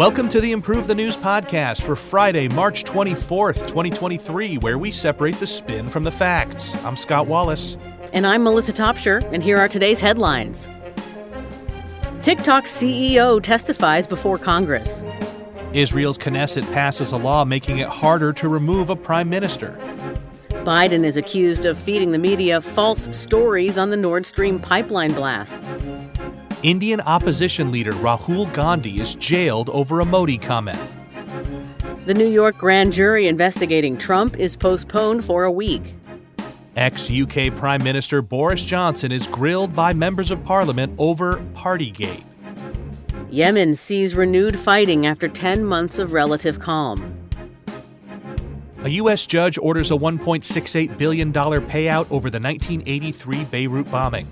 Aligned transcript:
Welcome 0.00 0.30
to 0.30 0.40
the 0.40 0.52
Improve 0.52 0.86
the 0.86 0.94
News 0.94 1.14
podcast 1.14 1.82
for 1.82 1.94
Friday, 1.94 2.48
March 2.48 2.84
24th, 2.84 3.66
2023, 3.66 4.56
where 4.56 4.78
we 4.78 4.90
separate 4.90 5.38
the 5.38 5.46
spin 5.46 5.90
from 5.90 6.04
the 6.04 6.10
facts. 6.10 6.74
I'm 6.86 6.96
Scott 6.96 7.26
Wallace. 7.26 7.76
And 8.14 8.26
I'm 8.26 8.42
Melissa 8.42 8.72
Topshire, 8.72 9.22
and 9.30 9.42
here 9.42 9.58
are 9.58 9.68
today's 9.68 10.00
headlines. 10.00 10.70
TikTok's 12.22 12.72
CEO 12.72 13.42
testifies 13.42 14.06
before 14.06 14.38
Congress. 14.38 15.04
Israel's 15.74 16.16
Knesset 16.16 16.64
passes 16.72 17.12
a 17.12 17.18
law 17.18 17.44
making 17.44 17.76
it 17.76 17.88
harder 17.88 18.32
to 18.32 18.48
remove 18.48 18.88
a 18.88 18.96
prime 18.96 19.28
minister. 19.28 19.78
Biden 20.64 21.04
is 21.04 21.18
accused 21.18 21.66
of 21.66 21.76
feeding 21.76 22.12
the 22.12 22.18
media 22.18 22.62
false 22.62 23.06
stories 23.14 23.76
on 23.76 23.90
the 23.90 23.98
Nord 23.98 24.24
Stream 24.24 24.60
pipeline 24.60 25.12
blasts. 25.12 25.76
Indian 26.62 27.00
opposition 27.02 27.72
leader 27.72 27.92
Rahul 27.92 28.52
Gandhi 28.52 29.00
is 29.00 29.14
jailed 29.14 29.70
over 29.70 30.00
a 30.00 30.04
Modi 30.04 30.36
comment. 30.36 30.78
The 32.04 32.12
New 32.12 32.28
York 32.28 32.58
grand 32.58 32.92
jury 32.92 33.28
investigating 33.28 33.96
Trump 33.96 34.38
is 34.38 34.56
postponed 34.56 35.24
for 35.24 35.44
a 35.44 35.50
week. 35.50 35.94
Ex 36.76 37.10
UK 37.10 37.54
Prime 37.56 37.82
Minister 37.82 38.20
Boris 38.20 38.62
Johnson 38.62 39.10
is 39.10 39.26
grilled 39.26 39.74
by 39.74 39.94
members 39.94 40.30
of 40.30 40.44
parliament 40.44 40.92
over 40.98 41.38
Partygate. 41.54 42.24
Yemen 43.30 43.74
sees 43.74 44.14
renewed 44.14 44.58
fighting 44.58 45.06
after 45.06 45.28
10 45.28 45.64
months 45.64 45.98
of 45.98 46.12
relative 46.12 46.58
calm. 46.58 47.16
A 48.82 48.88
U.S. 48.90 49.24
judge 49.24 49.56
orders 49.56 49.90
a 49.90 49.94
$1.68 49.94 50.98
billion 50.98 51.32
payout 51.32 52.06
over 52.10 52.28
the 52.28 52.40
1983 52.40 53.44
Beirut 53.44 53.90
bombing. 53.90 54.26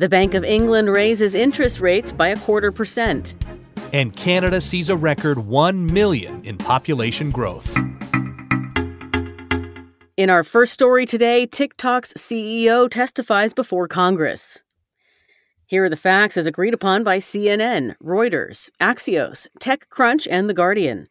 The 0.00 0.08
Bank 0.08 0.32
of 0.32 0.44
England 0.44 0.90
raises 0.90 1.34
interest 1.34 1.78
rates 1.78 2.10
by 2.10 2.28
a 2.28 2.36
quarter 2.38 2.72
percent. 2.72 3.34
And 3.92 4.16
Canada 4.16 4.58
sees 4.58 4.88
a 4.88 4.96
record 4.96 5.40
1 5.40 5.92
million 5.92 6.40
in 6.42 6.56
population 6.56 7.30
growth. 7.30 7.76
In 10.16 10.30
our 10.30 10.42
first 10.42 10.72
story 10.72 11.04
today, 11.04 11.46
TikTok's 11.46 12.14
CEO 12.14 12.88
testifies 12.88 13.52
before 13.52 13.86
Congress. 13.88 14.62
Here 15.66 15.84
are 15.84 15.90
the 15.90 15.96
facts 15.96 16.38
as 16.38 16.46
agreed 16.46 16.72
upon 16.72 17.04
by 17.04 17.18
CNN, 17.18 17.94
Reuters, 18.02 18.70
Axios, 18.80 19.48
TechCrunch, 19.60 20.26
and 20.30 20.48
The 20.48 20.54
Guardian. 20.54 21.08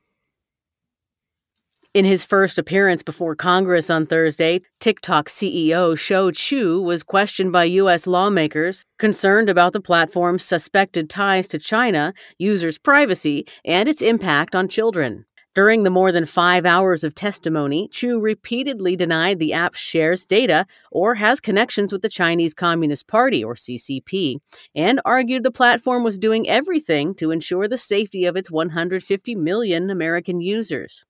In 1.96 2.06
his 2.06 2.24
first 2.24 2.60
appearance 2.60 3.02
before 3.02 3.36
Congress 3.36 3.90
on 3.90 4.06
Thursday, 4.06 4.62
TikTok 4.80 5.28
CEO 5.28 5.98
Shou 5.98 6.32
Chew 6.32 6.84
was 6.84 7.02
questioned 7.02 7.52
by 7.52 7.64
U.S. 7.64 8.06
lawmakers 8.06 8.86
concerned 9.00 9.50
about 9.50 9.74
the 9.74 9.82
platform's 9.82 10.44
suspected 10.44 11.10
ties 11.10 11.48
to 11.48 11.58
China, 11.58 12.14
users' 12.38 12.78
privacy, 12.78 13.48
and 13.66 13.90
its 13.90 14.04
impact 14.04 14.54
on 14.54 14.68
children. 14.68 15.26
During 15.56 15.82
the 15.82 15.90
more 15.90 16.12
than 16.12 16.26
five 16.26 16.64
hours 16.64 17.04
of 17.04 17.16
testimony, 17.16 17.88
Chew 17.88 18.20
repeatedly 18.20 18.96
denied 18.96 19.40
the 19.40 19.54
app 19.54 19.74
shares 19.74 20.28
data 20.28 20.68
or 20.92 21.16
has 21.16 21.40
connections 21.40 21.92
with 21.92 22.04
the 22.04 22.08
Chinese 22.08 22.54
Communist 22.54 23.08
Party, 23.08 23.44
or 23.44 23.56
CCP, 23.56 24.38
and 24.76 25.02
argued 25.06 25.42
the 25.42 25.50
platform 25.50 26.04
was 26.04 26.20
doing 26.20 26.48
everything 26.48 27.16
to 27.16 27.32
ensure 27.32 27.68
the 27.68 27.80
safety 27.80 28.26
of 28.26 28.36
its 28.36 28.52
150 28.52 29.34
million 29.34 29.90
American 29.90 30.40
users. 30.40 31.04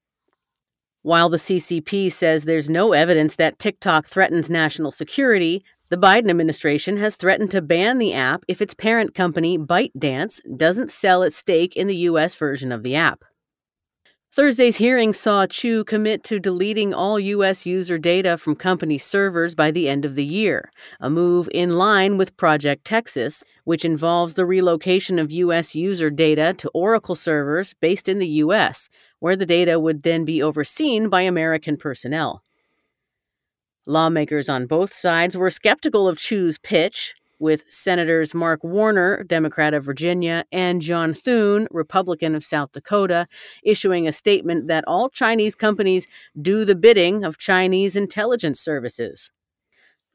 While 1.02 1.30
the 1.30 1.38
CCP 1.38 2.12
says 2.12 2.44
there's 2.44 2.70
no 2.70 2.92
evidence 2.92 3.38
that 3.38 3.58
TikTok 3.58 4.06
threatens 4.06 4.50
national 4.50 4.92
security, 4.92 5.64
the 5.90 5.98
Biden 5.98 6.30
administration 6.30 6.98
has 6.98 7.16
threatened 7.16 7.52
to 7.52 7.62
ban 7.62 8.00
the 8.00 8.14
app 8.14 8.44
if 8.50 8.62
its 8.62 8.74
parent 8.74 9.16
company, 9.16 9.58
ByteDance, 9.58 10.42
doesn't 10.58 10.92
sell 10.92 11.24
its 11.24 11.38
stake 11.38 11.78
in 11.78 11.88
the 11.88 11.96
U.S. 11.96 12.36
version 12.36 12.74
of 12.74 12.84
the 12.84 12.96
app. 12.96 13.24
Thursday's 14.32 14.78
hearing 14.78 15.12
saw 15.12 15.48
Chew 15.48 15.84
commit 15.84 16.24
to 16.26 16.40
deleting 16.40 16.94
all 16.94 17.20
U.S. 17.20 17.66
user 17.66 17.98
data 17.98 18.38
from 18.38 18.56
company 18.56 19.00
servers 19.00 19.56
by 19.56 19.72
the 19.72 19.90
end 19.90 20.06
of 20.06 20.14
the 20.14 20.24
year, 20.24 20.72
a 21.00 21.10
move 21.10 21.50
in 21.52 21.72
line 21.78 22.16
with 22.16 22.38
Project 22.38 22.86
Texas, 22.86 23.44
which 23.64 23.84
involves 23.84 24.36
the 24.36 24.46
relocation 24.46 25.18
of 25.18 25.32
U.S. 25.32 25.76
user 25.76 26.12
data 26.12 26.54
to 26.60 26.70
Oracle 26.76 27.16
servers 27.16 27.74
based 27.74 28.08
in 28.08 28.20
the 28.20 28.28
U.S., 28.28 28.88
where 29.18 29.36
the 29.36 29.48
data 29.48 29.80
would 29.80 30.04
then 30.04 30.26
be 30.26 30.44
overseen 30.44 31.10
by 31.10 31.22
American 31.22 31.76
personnel. 31.76 32.44
Lawmakers 33.88 34.48
on 34.48 34.68
both 34.68 34.94
sides 34.94 35.36
were 35.36 35.50
skeptical 35.50 36.08
of 36.08 36.20
Chew's 36.20 36.60
pitch, 36.60 37.16
with 37.40 37.64
Senators 37.68 38.34
Mark 38.34 38.64
Warner, 38.64 39.24
Democrat 39.24 39.74
of 39.74 39.84
Virginia, 39.84 40.46
and 40.52 40.82
John 40.82 41.14
Thune, 41.14 41.68
Republican 41.72 42.36
of 42.36 42.44
South 42.44 42.72
Dakota, 42.72 43.28
issuing 43.64 44.08
a 44.08 44.12
statement 44.12 44.68
that 44.68 44.84
all 44.88 45.10
Chinese 45.10 45.56
companies 45.56 46.08
do 46.42 46.66
the 46.66 46.76
bidding 46.76 47.24
of 47.24 47.38
Chinese 47.38 47.96
intelligence 47.96 48.60
services. 48.60 49.32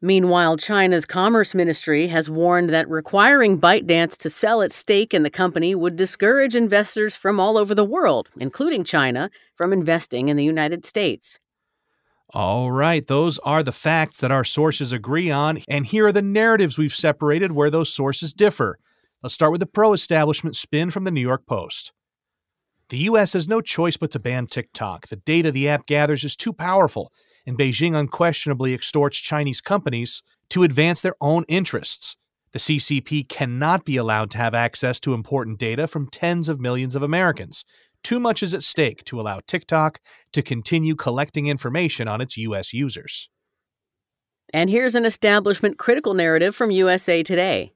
Meanwhile, 0.05 0.59
China's 0.59 1.07
Commerce 1.07 1.55
Ministry 1.55 2.09
has 2.09 2.29
warned 2.29 2.69
that 2.69 2.87
requiring 2.91 3.59
ByteDance 3.59 4.19
to 4.19 4.29
sell 4.29 4.61
its 4.61 4.77
stake 4.77 5.15
in 5.15 5.23
the 5.23 5.31
company 5.31 5.75
would 5.75 5.97
discourage 5.97 6.55
investors 6.55 7.17
from 7.17 7.41
all 7.41 7.56
over 7.56 7.75
the 7.75 7.87
world, 7.87 8.29
including 8.39 8.85
China, 8.85 9.31
from 9.55 9.73
investing 9.73 10.29
in 10.29 10.37
the 10.37 10.45
United 10.45 10.85
States. 10.85 11.39
All 12.33 12.73
right, 12.73 13.07
those 13.07 13.39
are 13.41 13.62
the 13.62 13.71
facts 13.71 14.19
that 14.19 14.33
our 14.33 14.45
sources 14.45 14.93
agree 14.93 15.31
on, 15.31 15.59
and 15.69 15.87
here 15.87 16.07
are 16.07 16.12
the 16.12 16.23
narratives 16.23 16.79
we've 16.79 16.95
separated 16.95 17.53
where 17.53 17.71
those 17.71 17.93
sources 17.93 18.33
differ. 18.33 18.79
Let's 19.23 19.35
start 19.35 19.53
with 19.53 19.61
the 19.61 19.67
pro 19.67 19.93
establishment 19.93 20.57
spin 20.57 20.91
from 20.91 21.05
the 21.05 21.11
New 21.11 21.21
York 21.21 21.47
Post. 21.47 21.93
The 22.89 22.99
U.S. 22.99 23.33
has 23.33 23.49
no 23.49 23.61
choice 23.61 23.97
but 23.97 24.11
to 24.12 24.19
ban 24.19 24.47
TikTok. 24.47 25.09
The 25.09 25.17
data 25.17 25.51
the 25.51 25.69
app 25.69 25.87
gathers 25.87 26.25
is 26.25 26.37
too 26.37 26.53
powerful, 26.53 27.12
and 27.47 27.59
Beijing 27.59 27.97
unquestionably 27.97 28.75
extorts 28.75 29.19
Chinese 29.19 29.61
companies 29.61 30.23
to 30.51 30.62
advance 30.62 31.01
their 31.01 31.15
own 31.21 31.45
interests. 31.49 32.17
The 32.53 32.59
CCP 32.59 33.29
cannot 33.29 33.85
be 33.85 33.97
allowed 33.97 34.31
to 34.31 34.39
have 34.39 34.55
access 34.55 35.01
to 35.01 35.15
important 35.15 35.59
data 35.59 35.87
from 35.89 36.09
tens 36.09 36.49
of 36.49 36.61
millions 36.61 36.95
of 36.95 37.03
Americans. 37.03 37.65
Too 38.05 38.21
much 38.21 38.43
is 38.43 38.53
at 38.53 38.63
stake 38.63 39.03
to 39.05 39.19
allow 39.19 39.41
TikTok 39.47 39.99
to 40.35 40.43
continue 40.43 40.95
collecting 40.95 41.47
information 41.47 42.07
on 42.07 42.21
its 42.21 42.37
U.S. 42.37 42.75
users. 42.75 43.31
And 44.53 44.69
here's 44.69 44.95
an 44.95 45.07
establishment 45.07 45.79
critical 45.79 46.13
narrative 46.13 46.55
from 46.55 46.71
USA 46.71 47.23
Today. 47.23 47.73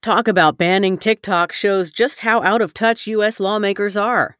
Talk 0.00 0.26
about 0.26 0.58
banning 0.58 0.96
TikTok 0.98 1.52
shows 1.52 1.92
just 1.92 2.20
how 2.20 2.42
out 2.42 2.62
of 2.62 2.74
touch 2.74 3.06
U.S. 3.06 3.38
lawmakers 3.38 3.96
are. 3.96 4.36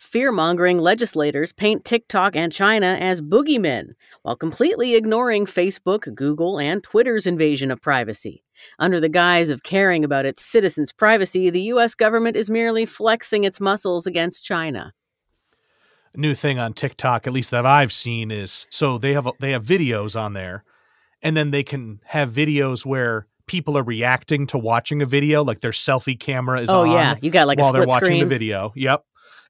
Fear 0.00 0.32
mongering 0.32 0.78
legislators 0.78 1.52
paint 1.52 1.84
TikTok 1.84 2.34
and 2.34 2.50
China 2.50 2.96
as 2.98 3.20
boogeymen, 3.20 3.90
while 4.22 4.34
completely 4.34 4.94
ignoring 4.94 5.44
Facebook, 5.44 6.12
Google, 6.14 6.58
and 6.58 6.82
Twitter's 6.82 7.26
invasion 7.26 7.70
of 7.70 7.82
privacy. 7.82 8.42
Under 8.78 8.98
the 8.98 9.10
guise 9.10 9.50
of 9.50 9.62
caring 9.62 10.02
about 10.02 10.24
its 10.24 10.42
citizens' 10.42 10.90
privacy, 10.90 11.50
the 11.50 11.60
U.S. 11.64 11.94
government 11.94 12.34
is 12.34 12.48
merely 12.48 12.86
flexing 12.86 13.44
its 13.44 13.60
muscles 13.60 14.06
against 14.06 14.42
China. 14.42 14.94
A 16.14 16.18
new 16.18 16.34
thing 16.34 16.58
on 16.58 16.72
TikTok, 16.72 17.26
at 17.26 17.34
least 17.34 17.50
that 17.50 17.66
I've 17.66 17.92
seen, 17.92 18.30
is 18.30 18.66
so 18.70 18.96
they 18.96 19.12
have 19.12 19.28
they 19.38 19.50
have 19.50 19.62
videos 19.62 20.18
on 20.18 20.32
there, 20.32 20.64
and 21.22 21.36
then 21.36 21.50
they 21.50 21.62
can 21.62 22.00
have 22.06 22.32
videos 22.32 22.86
where 22.86 23.26
people 23.46 23.76
are 23.76 23.82
reacting 23.82 24.46
to 24.46 24.56
watching 24.56 25.02
a 25.02 25.06
video, 25.06 25.42
like 25.42 25.60
their 25.60 25.72
selfie 25.72 26.18
camera 26.18 26.60
is 26.60 26.70
oh, 26.70 26.82
on. 26.82 26.90
yeah, 26.90 27.16
you 27.20 27.30
got 27.30 27.48
like 27.48 27.58
while 27.58 27.72
they're 27.72 27.84
watching 27.84 28.06
screen. 28.06 28.20
the 28.20 28.26
video. 28.26 28.72
Yep, 28.76 29.04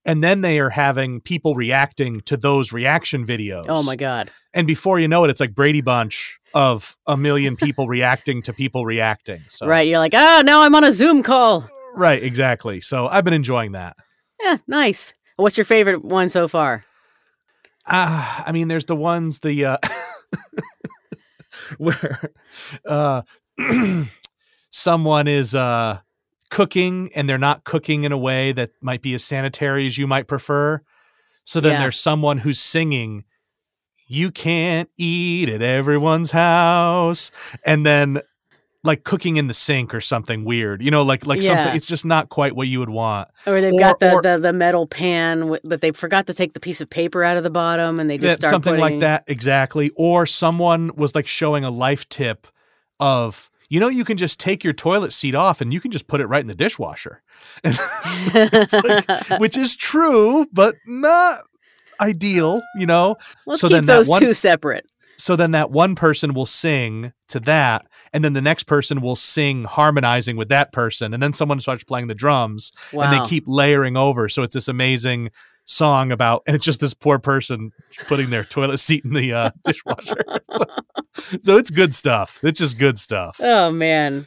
and 0.04 0.22
then 0.24 0.40
they 0.40 0.58
are 0.60 0.70
having 0.70 1.20
people 1.20 1.54
reacting 1.54 2.20
to 2.22 2.36
those 2.36 2.72
reaction 2.72 3.26
videos. 3.26 3.66
Oh 3.68 3.82
my 3.82 3.96
god! 3.96 4.30
And 4.54 4.66
before 4.66 4.98
you 4.98 5.08
know 5.08 5.24
it, 5.24 5.30
it's 5.30 5.40
like 5.40 5.54
Brady 5.54 5.80
Bunch 5.80 6.38
of 6.54 6.96
a 7.06 7.16
million 7.16 7.56
people 7.56 7.86
reacting 7.96 8.42
to 8.42 8.52
people 8.52 8.84
reacting. 8.84 9.40
So 9.48 9.66
Right, 9.66 9.86
you're 9.86 9.98
like, 9.98 10.14
oh, 10.14 10.42
now 10.44 10.62
I'm 10.62 10.74
on 10.74 10.84
a 10.84 10.92
Zoom 10.92 11.22
call. 11.22 11.68
right, 11.94 12.22
exactly. 12.22 12.80
So 12.80 13.06
I've 13.06 13.24
been 13.24 13.34
enjoying 13.34 13.72
that. 13.72 13.96
Yeah, 14.42 14.56
nice. 14.66 15.14
What's 15.36 15.56
your 15.56 15.64
favorite 15.64 16.04
one 16.04 16.28
so 16.28 16.48
far? 16.48 16.84
Ah, 17.86 18.44
I 18.46 18.52
mean, 18.52 18.68
there's 18.68 18.86
the 18.86 18.96
ones 18.96 19.40
the 19.40 19.64
uh, 19.64 19.76
where 21.78 22.20
uh, 22.84 23.22
someone 24.70 25.28
is 25.28 25.54
uh, 25.54 25.98
cooking 26.50 27.10
and 27.14 27.28
they're 27.28 27.38
not 27.38 27.64
cooking 27.64 28.04
in 28.04 28.12
a 28.12 28.18
way 28.18 28.52
that 28.52 28.70
might 28.80 29.02
be 29.02 29.14
as 29.14 29.24
sanitary 29.24 29.86
as 29.86 29.96
you 29.96 30.06
might 30.06 30.26
prefer. 30.28 30.80
So 31.44 31.60
then 31.60 31.72
Yeah. 31.72 31.80
there's 31.80 31.98
someone 31.98 32.38
who's 32.38 32.60
singing, 32.60 33.24
"You 34.06 34.30
can't 34.30 34.88
eat 34.98 35.48
at 35.48 35.62
everyone's 35.62 36.32
house," 36.32 37.30
and 37.64 37.86
then 37.86 38.20
like 38.82 39.04
cooking 39.04 39.36
in 39.36 39.46
the 39.46 39.52
sink 39.54 39.94
or 39.94 40.00
something 40.00 40.42
weird. 40.44 40.82
You 40.82 40.90
know, 40.90 41.02
like 41.02 41.26
like 41.26 41.42
Yeah. 41.42 41.48
something. 41.48 41.76
It's 41.76 41.86
just 41.86 42.06
not 42.06 42.30
quite 42.30 42.56
what 42.56 42.66
you 42.66 42.78
would 42.80 42.88
want. 42.90 43.28
Or 43.46 43.60
they've 43.60 43.72
Or- 43.74 43.78
got 43.78 43.98
the, 44.00 44.12
or- 44.14 44.22
the 44.22 44.38
the 44.38 44.52
metal 44.54 44.86
pan, 44.86 45.54
but 45.64 45.80
they 45.82 45.90
forgot 45.92 46.26
to 46.28 46.34
take 46.34 46.54
the 46.54 46.60
piece 46.60 46.80
of 46.80 46.88
paper 46.88 47.22
out 47.22 47.36
of 47.36 47.42
the 47.42 47.50
bottom, 47.50 48.00
and 48.00 48.08
they 48.08 48.16
just 48.16 48.26
Yeah, 48.26 48.34
start 48.36 48.52
something 48.52 48.78
like 48.80 49.00
that 49.00 49.24
exactly 49.26 49.90
or 49.96 50.24
someone 50.24 50.92
was 50.96 51.14
like 51.14 51.26
showing 51.26 51.62
a 51.62 51.70
life 51.70 52.08
tip 52.08 52.46
of 52.98 53.49
you 53.70 53.78
know, 53.78 53.88
you 53.88 54.04
can 54.04 54.16
just 54.16 54.38
take 54.38 54.62
your 54.64 54.72
toilet 54.72 55.12
seat 55.12 55.34
off 55.34 55.60
and 55.60 55.72
you 55.72 55.80
can 55.80 55.92
just 55.92 56.08
put 56.08 56.20
it 56.20 56.26
right 56.26 56.42
in 56.42 56.48
the 56.48 56.54
dishwasher. 56.56 57.22
like, 57.64 59.30
which 59.40 59.56
is 59.56 59.76
true, 59.76 60.46
but 60.52 60.74
not 60.86 61.42
ideal, 62.00 62.60
you 62.76 62.84
know? 62.84 63.16
Let's 63.46 63.60
so 63.60 63.68
keep 63.68 63.84
those 63.84 64.08
one, 64.08 64.20
two 64.20 64.34
separate. 64.34 64.90
So 65.16 65.36
then 65.36 65.52
that 65.52 65.70
one 65.70 65.94
person 65.94 66.34
will 66.34 66.46
sing 66.46 67.12
to 67.28 67.38
that, 67.40 67.86
and 68.12 68.24
then 68.24 68.32
the 68.32 68.42
next 68.42 68.64
person 68.64 69.00
will 69.00 69.16
sing 69.16 69.64
harmonizing 69.64 70.36
with 70.36 70.48
that 70.48 70.72
person, 70.72 71.14
and 71.14 71.22
then 71.22 71.32
someone 71.32 71.60
starts 71.60 71.84
playing 71.84 72.08
the 72.08 72.14
drums, 72.14 72.72
wow. 72.92 73.04
and 73.04 73.12
they 73.12 73.28
keep 73.28 73.44
layering 73.46 73.96
over. 73.96 74.28
So 74.28 74.42
it's 74.42 74.54
this 74.54 74.66
amazing 74.66 75.30
song 75.70 76.12
about, 76.12 76.42
and 76.46 76.56
it's 76.56 76.64
just 76.64 76.80
this 76.80 76.94
poor 76.94 77.18
person 77.18 77.70
putting 78.06 78.30
their 78.30 78.44
toilet 78.44 78.78
seat 78.78 79.04
in 79.04 79.12
the 79.12 79.32
uh, 79.32 79.50
dishwasher. 79.64 80.22
so, 80.50 80.64
so 81.40 81.56
it's 81.56 81.70
good 81.70 81.94
stuff. 81.94 82.40
It's 82.42 82.58
just 82.58 82.78
good 82.78 82.98
stuff. 82.98 83.40
Oh, 83.40 83.70
man. 83.70 84.26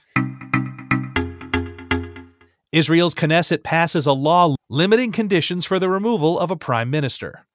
Israel's 2.71 3.13
Knesset 3.13 3.63
passes 3.63 4.07
a 4.07 4.13
law 4.13 4.55
limiting 4.69 5.11
conditions 5.11 5.65
for 5.65 5.77
the 5.77 5.89
removal 5.89 6.39
of 6.39 6.49
a 6.49 6.55
prime 6.55 6.89
minister. 6.89 7.45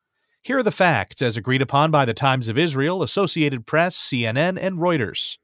Here 0.42 0.58
are 0.58 0.62
the 0.62 0.70
facts 0.70 1.20
as 1.20 1.36
agreed 1.36 1.60
upon 1.60 1.90
by 1.90 2.04
the 2.04 2.14
Times 2.14 2.48
of 2.48 2.56
Israel, 2.56 3.02
Associated 3.02 3.66
Press, 3.66 3.96
CNN, 3.96 4.56
and 4.60 4.78
Reuters. 4.78 5.38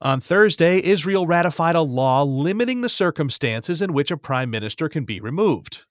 On 0.00 0.20
Thursday, 0.20 0.82
Israel 0.82 1.26
ratified 1.26 1.76
a 1.76 1.82
law 1.82 2.24
limiting 2.24 2.80
the 2.80 2.88
circumstances 2.88 3.82
in 3.82 3.92
which 3.92 4.10
a 4.10 4.16
prime 4.16 4.50
minister 4.50 4.88
can 4.88 5.04
be 5.04 5.20
removed. 5.20 5.84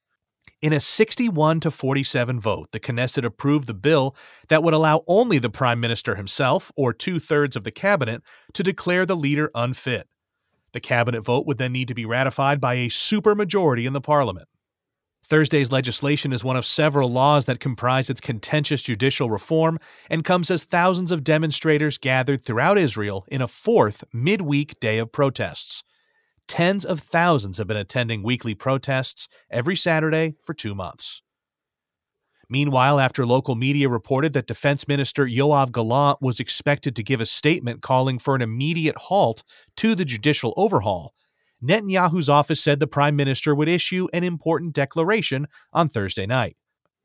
In 0.61 0.73
a 0.73 0.79
61 0.79 1.59
to 1.61 1.71
47 1.71 2.39
vote, 2.39 2.71
the 2.71 2.79
Knesset 2.79 3.25
approved 3.25 3.65
the 3.65 3.73
bill 3.73 4.15
that 4.49 4.61
would 4.61 4.75
allow 4.75 5.03
only 5.07 5.39
the 5.39 5.49
prime 5.49 5.79
minister 5.79 6.13
himself 6.13 6.71
or 6.75 6.93
two 6.93 7.17
thirds 7.17 7.55
of 7.55 7.63
the 7.63 7.71
cabinet 7.71 8.21
to 8.53 8.61
declare 8.61 9.03
the 9.03 9.15
leader 9.15 9.49
unfit. 9.55 10.07
The 10.73 10.79
cabinet 10.79 11.21
vote 11.21 11.47
would 11.47 11.57
then 11.57 11.71
need 11.71 11.87
to 11.87 11.95
be 11.95 12.05
ratified 12.05 12.61
by 12.61 12.75
a 12.75 12.89
supermajority 12.89 13.87
in 13.87 13.93
the 13.93 14.01
parliament. 14.01 14.47
Thursday's 15.25 15.71
legislation 15.71 16.31
is 16.31 16.43
one 16.43 16.57
of 16.57 16.65
several 16.65 17.09
laws 17.09 17.45
that 17.45 17.59
comprise 17.59 18.11
its 18.11 18.21
contentious 18.21 18.83
judicial 18.83 19.31
reform 19.31 19.79
and 20.11 20.23
comes 20.23 20.51
as 20.51 20.63
thousands 20.63 21.09
of 21.09 21.23
demonstrators 21.23 21.97
gathered 21.97 22.43
throughout 22.43 22.77
Israel 22.77 23.25
in 23.29 23.41
a 23.41 23.47
fourth 23.47 24.03
midweek 24.13 24.79
day 24.79 24.99
of 24.99 25.11
protests. 25.11 25.83
Tens 26.51 26.83
of 26.83 26.99
thousands 26.99 27.59
have 27.59 27.67
been 27.67 27.77
attending 27.77 28.23
weekly 28.23 28.53
protests 28.53 29.29
every 29.49 29.77
Saturday 29.77 30.35
for 30.43 30.53
two 30.53 30.75
months. 30.75 31.21
Meanwhile, 32.49 32.99
after 32.99 33.25
local 33.25 33.55
media 33.55 33.87
reported 33.87 34.33
that 34.33 34.47
Defense 34.47 34.85
Minister 34.85 35.25
Yoav 35.25 35.71
Gallant 35.71 36.21
was 36.21 36.41
expected 36.41 36.93
to 36.97 37.03
give 37.03 37.21
a 37.21 37.25
statement 37.25 37.81
calling 37.81 38.19
for 38.19 38.35
an 38.35 38.41
immediate 38.41 38.97
halt 38.97 39.43
to 39.77 39.95
the 39.95 40.03
judicial 40.03 40.53
overhaul, 40.57 41.13
Netanyahu's 41.63 42.27
office 42.27 42.61
said 42.61 42.81
the 42.81 42.85
prime 42.85 43.15
minister 43.15 43.55
would 43.55 43.69
issue 43.69 44.09
an 44.11 44.25
important 44.25 44.73
declaration 44.73 45.47
on 45.71 45.87
Thursday 45.87 46.25
night. 46.25 46.57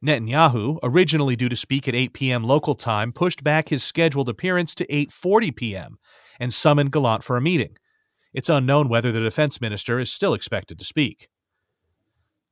Netanyahu, 0.05 0.81
originally 0.83 1.37
due 1.37 1.49
to 1.49 1.55
speak 1.55 1.87
at 1.87 1.95
8 1.95 2.15
p.m. 2.15 2.43
local 2.43 2.75
time, 2.75 3.13
pushed 3.13 3.45
back 3.45 3.69
his 3.69 3.85
scheduled 3.85 4.29
appearance 4.29 4.75
to 4.75 4.87
8:40 4.87 5.55
p.m. 5.55 5.99
and 6.41 6.53
summoned 6.53 6.91
Gallant 6.91 7.23
for 7.23 7.37
a 7.37 7.41
meeting. 7.41 7.77
It's 8.37 8.51
unknown 8.51 8.91
whether 8.91 9.11
the 9.11 9.21
defense 9.21 9.63
minister 9.63 9.99
is 9.99 10.13
still 10.13 10.35
expected 10.35 10.79
to 10.79 10.85
speak. 10.85 11.31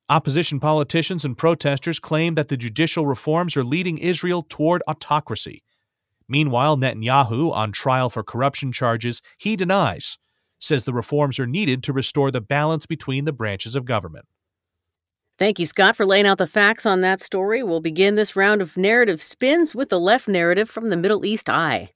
Opposition 0.09 0.59
politicians 0.59 1.27
and 1.27 1.37
protesters 1.37 2.01
claim 2.01 2.37
that 2.37 2.49
the 2.49 2.57
judicial 2.57 3.07
reforms 3.07 3.55
are 3.55 3.63
leading 3.63 3.99
Israel 3.99 4.43
toward 4.49 4.83
autocracy. 4.89 5.63
Meanwhile, 6.27 6.79
Netanyahu, 6.79 7.53
on 7.53 7.71
trial 7.71 8.09
for 8.09 8.23
corruption 8.23 8.73
charges, 8.73 9.21
he 9.37 9.57
denies, 9.57 10.17
says 10.59 10.85
the 10.85 10.95
reforms 10.95 11.39
are 11.39 11.47
needed 11.47 11.83
to 11.83 11.93
restore 11.93 12.31
the 12.31 12.41
balance 12.41 12.87
between 12.87 13.27
the 13.27 13.33
branches 13.35 13.77
of 13.77 13.85
government. 13.85 14.25
Thank 15.37 15.59
you, 15.59 15.67
Scott, 15.67 15.97
for 15.97 16.07
laying 16.07 16.27
out 16.27 16.39
the 16.39 16.47
facts 16.47 16.87
on 16.87 17.03
that 17.03 17.21
story. 17.21 17.63
We'll 17.63 17.83
begin 17.83 18.15
this 18.15 18.35
round 18.35 18.63
of 18.63 18.79
narrative 18.79 19.21
spins 19.21 19.75
with 19.75 19.91
the 19.91 20.01
left 20.01 20.29
narrative 20.29 20.71
from 20.71 20.89
the 20.89 20.97
Middle 20.97 21.27
East 21.27 21.51
Eye. 21.51 21.91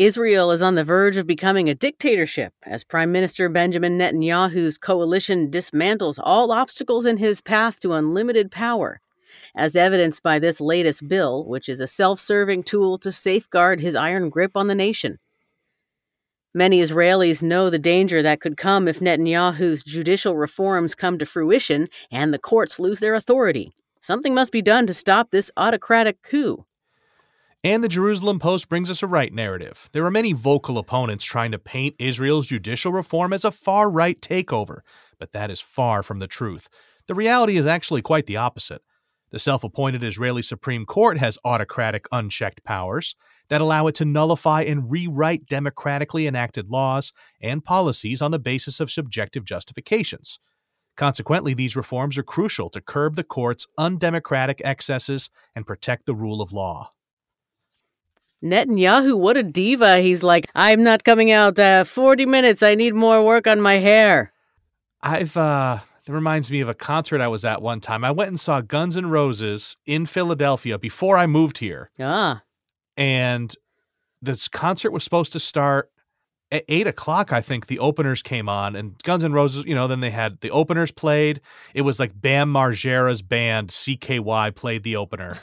Israel 0.00 0.50
is 0.50 0.62
on 0.62 0.76
the 0.76 0.82
verge 0.82 1.18
of 1.18 1.26
becoming 1.26 1.68
a 1.68 1.74
dictatorship 1.74 2.54
as 2.62 2.84
Prime 2.84 3.12
Minister 3.12 3.50
Benjamin 3.50 3.98
Netanyahu's 3.98 4.78
coalition 4.78 5.50
dismantles 5.50 6.18
all 6.22 6.52
obstacles 6.52 7.04
in 7.04 7.18
his 7.18 7.42
path 7.42 7.78
to 7.80 7.92
unlimited 7.92 8.50
power, 8.50 9.02
as 9.54 9.76
evidenced 9.76 10.22
by 10.22 10.38
this 10.38 10.58
latest 10.58 11.06
bill, 11.06 11.44
which 11.44 11.68
is 11.68 11.80
a 11.80 11.86
self 11.86 12.18
serving 12.18 12.62
tool 12.62 12.96
to 12.96 13.12
safeguard 13.12 13.82
his 13.82 13.94
iron 13.94 14.30
grip 14.30 14.52
on 14.54 14.68
the 14.68 14.74
nation. 14.74 15.18
Many 16.54 16.80
Israelis 16.80 17.42
know 17.42 17.68
the 17.68 17.78
danger 17.78 18.22
that 18.22 18.40
could 18.40 18.56
come 18.56 18.88
if 18.88 19.00
Netanyahu's 19.00 19.84
judicial 19.84 20.34
reforms 20.34 20.94
come 20.94 21.18
to 21.18 21.26
fruition 21.26 21.88
and 22.10 22.32
the 22.32 22.38
courts 22.38 22.80
lose 22.80 23.00
their 23.00 23.16
authority. 23.16 23.70
Something 24.00 24.32
must 24.32 24.50
be 24.50 24.62
done 24.62 24.86
to 24.86 24.94
stop 24.94 25.30
this 25.30 25.50
autocratic 25.58 26.22
coup. 26.22 26.64
And 27.62 27.84
the 27.84 27.88
Jerusalem 27.88 28.38
Post 28.38 28.70
brings 28.70 28.90
us 28.90 29.02
a 29.02 29.06
right 29.06 29.34
narrative. 29.34 29.90
There 29.92 30.06
are 30.06 30.10
many 30.10 30.32
vocal 30.32 30.78
opponents 30.78 31.26
trying 31.26 31.52
to 31.52 31.58
paint 31.58 31.94
Israel's 31.98 32.46
judicial 32.46 32.90
reform 32.90 33.34
as 33.34 33.44
a 33.44 33.50
far 33.50 33.90
right 33.90 34.18
takeover, 34.18 34.78
but 35.18 35.32
that 35.32 35.50
is 35.50 35.60
far 35.60 36.02
from 36.02 36.20
the 36.20 36.26
truth. 36.26 36.70
The 37.06 37.14
reality 37.14 37.58
is 37.58 37.66
actually 37.66 38.00
quite 38.00 38.24
the 38.24 38.38
opposite. 38.38 38.80
The 39.30 39.38
self 39.38 39.62
appointed 39.62 40.02
Israeli 40.02 40.40
Supreme 40.40 40.86
Court 40.86 41.18
has 41.18 41.36
autocratic, 41.44 42.06
unchecked 42.10 42.64
powers 42.64 43.14
that 43.50 43.60
allow 43.60 43.86
it 43.88 43.94
to 43.96 44.06
nullify 44.06 44.62
and 44.62 44.90
rewrite 44.90 45.44
democratically 45.44 46.26
enacted 46.26 46.70
laws 46.70 47.12
and 47.42 47.62
policies 47.62 48.22
on 48.22 48.30
the 48.30 48.38
basis 48.38 48.80
of 48.80 48.90
subjective 48.90 49.44
justifications. 49.44 50.40
Consequently, 50.96 51.52
these 51.52 51.76
reforms 51.76 52.16
are 52.16 52.22
crucial 52.22 52.70
to 52.70 52.80
curb 52.80 53.16
the 53.16 53.24
court's 53.24 53.66
undemocratic 53.76 54.62
excesses 54.64 55.28
and 55.54 55.66
protect 55.66 56.06
the 56.06 56.14
rule 56.14 56.40
of 56.40 56.54
law. 56.54 56.92
Netanyahu, 58.42 59.18
what 59.18 59.36
a 59.36 59.42
diva. 59.42 59.98
He's 59.98 60.22
like, 60.22 60.48
I'm 60.54 60.82
not 60.82 61.04
coming 61.04 61.30
out. 61.30 61.58
Uh, 61.58 61.84
40 61.84 62.26
minutes. 62.26 62.62
I 62.62 62.74
need 62.74 62.94
more 62.94 63.24
work 63.24 63.46
on 63.46 63.60
my 63.60 63.74
hair. 63.74 64.32
I've, 65.02 65.36
uh, 65.36 65.78
that 66.06 66.12
reminds 66.12 66.50
me 66.50 66.60
of 66.60 66.68
a 66.68 66.74
concert 66.74 67.20
I 67.20 67.28
was 67.28 67.44
at 67.44 67.62
one 67.62 67.80
time. 67.80 68.04
I 68.04 68.10
went 68.10 68.28
and 68.28 68.40
saw 68.40 68.60
Guns 68.60 68.96
N' 68.96 69.06
Roses 69.06 69.76
in 69.86 70.06
Philadelphia 70.06 70.78
before 70.78 71.16
I 71.16 71.26
moved 71.26 71.58
here. 71.58 71.90
Ah. 72.00 72.42
And 72.96 73.54
this 74.22 74.48
concert 74.48 74.90
was 74.90 75.04
supposed 75.04 75.32
to 75.32 75.40
start 75.40 75.90
at 76.52 76.64
eight 76.68 76.86
o'clock, 76.86 77.32
I 77.32 77.40
think 77.40 77.66
the 77.66 77.78
openers 77.78 78.22
came 78.22 78.48
on, 78.48 78.74
and 78.74 79.00
Guns 79.02 79.22
N' 79.22 79.32
Roses, 79.32 79.64
you 79.66 79.74
know, 79.74 79.86
then 79.86 80.00
they 80.00 80.10
had 80.10 80.40
the 80.40 80.50
openers 80.50 80.90
played. 80.90 81.40
It 81.74 81.82
was 81.82 82.00
like 82.00 82.20
Bam 82.20 82.52
Margera's 82.52 83.22
band, 83.22 83.68
CKY, 83.68 84.54
played 84.54 84.82
the 84.82 84.96
opener. 84.96 85.38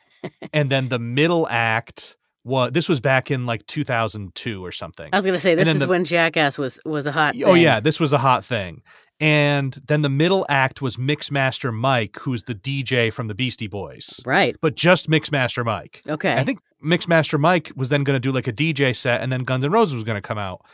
and 0.52 0.70
then 0.70 0.88
the 0.88 0.98
middle 0.98 1.48
act 1.48 2.16
was 2.44 2.72
this 2.72 2.88
was 2.88 3.00
back 3.00 3.30
in 3.30 3.46
like 3.46 3.66
2002 3.66 4.64
or 4.64 4.72
something. 4.72 5.08
I 5.12 5.16
was 5.16 5.24
going 5.24 5.36
to 5.36 5.40
say 5.40 5.54
this 5.54 5.68
is 5.68 5.80
the, 5.80 5.88
when 5.88 6.04
Jackass 6.04 6.58
was 6.58 6.78
was 6.84 7.06
a 7.06 7.12
hot. 7.12 7.34
Oh 7.44 7.54
yeah, 7.54 7.80
this 7.80 8.00
was 8.00 8.12
a 8.12 8.18
hot 8.18 8.44
thing. 8.44 8.82
And 9.20 9.78
then 9.86 10.00
the 10.00 10.08
middle 10.08 10.46
act 10.48 10.80
was 10.80 10.96
Mixmaster 10.96 11.74
Mike, 11.74 12.16
who's 12.18 12.44
the 12.44 12.54
DJ 12.54 13.12
from 13.12 13.28
the 13.28 13.34
Beastie 13.34 13.66
Boys. 13.66 14.20
Right. 14.24 14.56
But 14.62 14.76
just 14.76 15.10
Mixmaster 15.10 15.62
Mike. 15.62 16.00
Okay. 16.08 16.32
I 16.32 16.42
think 16.42 16.60
Mixmaster 16.82 17.38
Mike 17.38 17.70
was 17.76 17.90
then 17.90 18.02
going 18.02 18.16
to 18.16 18.20
do 18.20 18.32
like 18.32 18.46
a 18.46 18.52
DJ 18.52 18.96
set, 18.96 19.20
and 19.20 19.30
then 19.30 19.44
Guns 19.44 19.64
N' 19.64 19.70
Roses 19.70 19.94
was 19.94 20.04
going 20.04 20.16
to 20.16 20.26
come 20.26 20.38
out. 20.38 20.64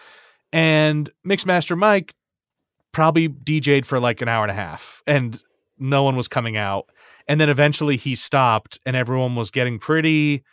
And 0.52 1.10
Mixmaster 1.26 1.76
Mike 1.76 2.14
probably 2.92 3.28
DJ'd 3.28 3.84
for 3.84 3.98
like 3.98 4.22
an 4.22 4.28
hour 4.28 4.44
and 4.44 4.50
a 4.50 4.54
half, 4.54 5.02
and 5.08 5.42
no 5.78 6.04
one 6.04 6.14
was 6.14 6.28
coming 6.28 6.56
out. 6.56 6.90
And 7.26 7.40
then 7.40 7.48
eventually 7.48 7.96
he 7.96 8.14
stopped, 8.14 8.78
and 8.86 8.94
everyone 8.94 9.34
was 9.34 9.50
getting 9.50 9.80
pretty 9.80 10.44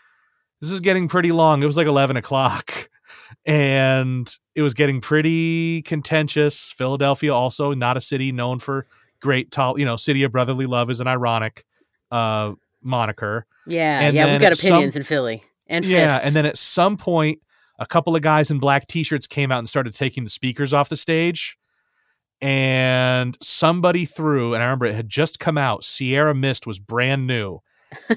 this 0.63 0.71
was 0.71 0.79
getting 0.79 1.09
pretty 1.09 1.33
long. 1.33 1.61
It 1.61 1.65
was 1.65 1.75
like 1.75 1.87
11 1.87 2.15
o'clock 2.15 2.89
and 3.45 4.33
it 4.55 4.61
was 4.61 4.73
getting 4.73 5.01
pretty 5.01 5.81
contentious. 5.81 6.71
Philadelphia, 6.71 7.33
also 7.33 7.73
not 7.73 7.97
a 7.97 8.01
city 8.01 8.31
known 8.31 8.59
for 8.59 8.87
great, 9.19 9.51
tall, 9.51 9.77
you 9.77 9.83
know, 9.83 9.97
city 9.97 10.23
of 10.23 10.31
brotherly 10.31 10.65
love 10.65 10.89
is 10.89 11.01
an 11.01 11.07
ironic 11.07 11.65
uh, 12.11 12.53
moniker. 12.81 13.45
Yeah. 13.67 13.99
And 13.99 14.15
yeah. 14.15 14.31
We've 14.31 14.39
got 14.39 14.57
opinions 14.57 14.93
some, 14.93 15.01
in 15.01 15.03
Philly 15.03 15.43
and 15.67 15.83
yeah. 15.83 16.21
And 16.23 16.33
then 16.33 16.45
at 16.45 16.57
some 16.57 16.95
point, 16.95 17.39
a 17.77 17.85
couple 17.85 18.15
of 18.15 18.21
guys 18.21 18.49
in 18.49 18.59
black 18.59 18.87
t-shirts 18.87 19.27
came 19.27 19.51
out 19.51 19.59
and 19.59 19.67
started 19.67 19.93
taking 19.93 20.23
the 20.23 20.29
speakers 20.29 20.73
off 20.73 20.87
the 20.87 20.95
stage 20.95 21.57
and 22.41 23.37
somebody 23.41 24.03
threw 24.03 24.53
and 24.53 24.61
i 24.61 24.65
remember 24.65 24.85
it 24.85 24.95
had 24.95 25.07
just 25.07 25.39
come 25.39 25.57
out 25.57 25.83
sierra 25.83 26.35
mist 26.35 26.67
was 26.67 26.77
brand 26.77 27.25
new 27.25 27.59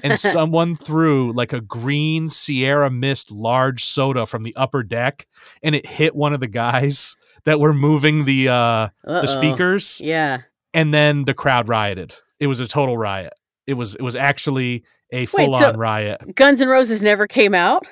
and 0.03 0.19
someone 0.19 0.75
threw 0.75 1.31
like 1.33 1.53
a 1.53 1.61
green 1.61 2.27
Sierra 2.27 2.89
Mist 2.89 3.31
large 3.31 3.83
soda 3.83 4.25
from 4.25 4.43
the 4.43 4.55
upper 4.55 4.83
deck, 4.83 5.27
and 5.63 5.75
it 5.75 5.85
hit 5.85 6.15
one 6.15 6.33
of 6.33 6.39
the 6.39 6.47
guys 6.47 7.15
that 7.45 7.59
were 7.59 7.73
moving 7.73 8.25
the 8.25 8.49
uh 8.49 8.89
the 9.03 9.27
speakers. 9.27 10.01
Yeah. 10.01 10.41
And 10.73 10.93
then 10.93 11.25
the 11.25 11.33
crowd 11.33 11.67
rioted. 11.69 12.15
It 12.39 12.47
was 12.47 12.59
a 12.59 12.67
total 12.67 12.97
riot. 12.97 13.33
It 13.65 13.73
was 13.75 13.95
it 13.95 14.01
was 14.01 14.15
actually 14.15 14.83
a 15.11 15.25
full 15.25 15.55
on 15.55 15.61
so 15.61 15.73
riot. 15.73 16.35
Guns 16.35 16.61
N' 16.61 16.67
Roses 16.67 17.01
never 17.01 17.27
came 17.27 17.55
out? 17.55 17.87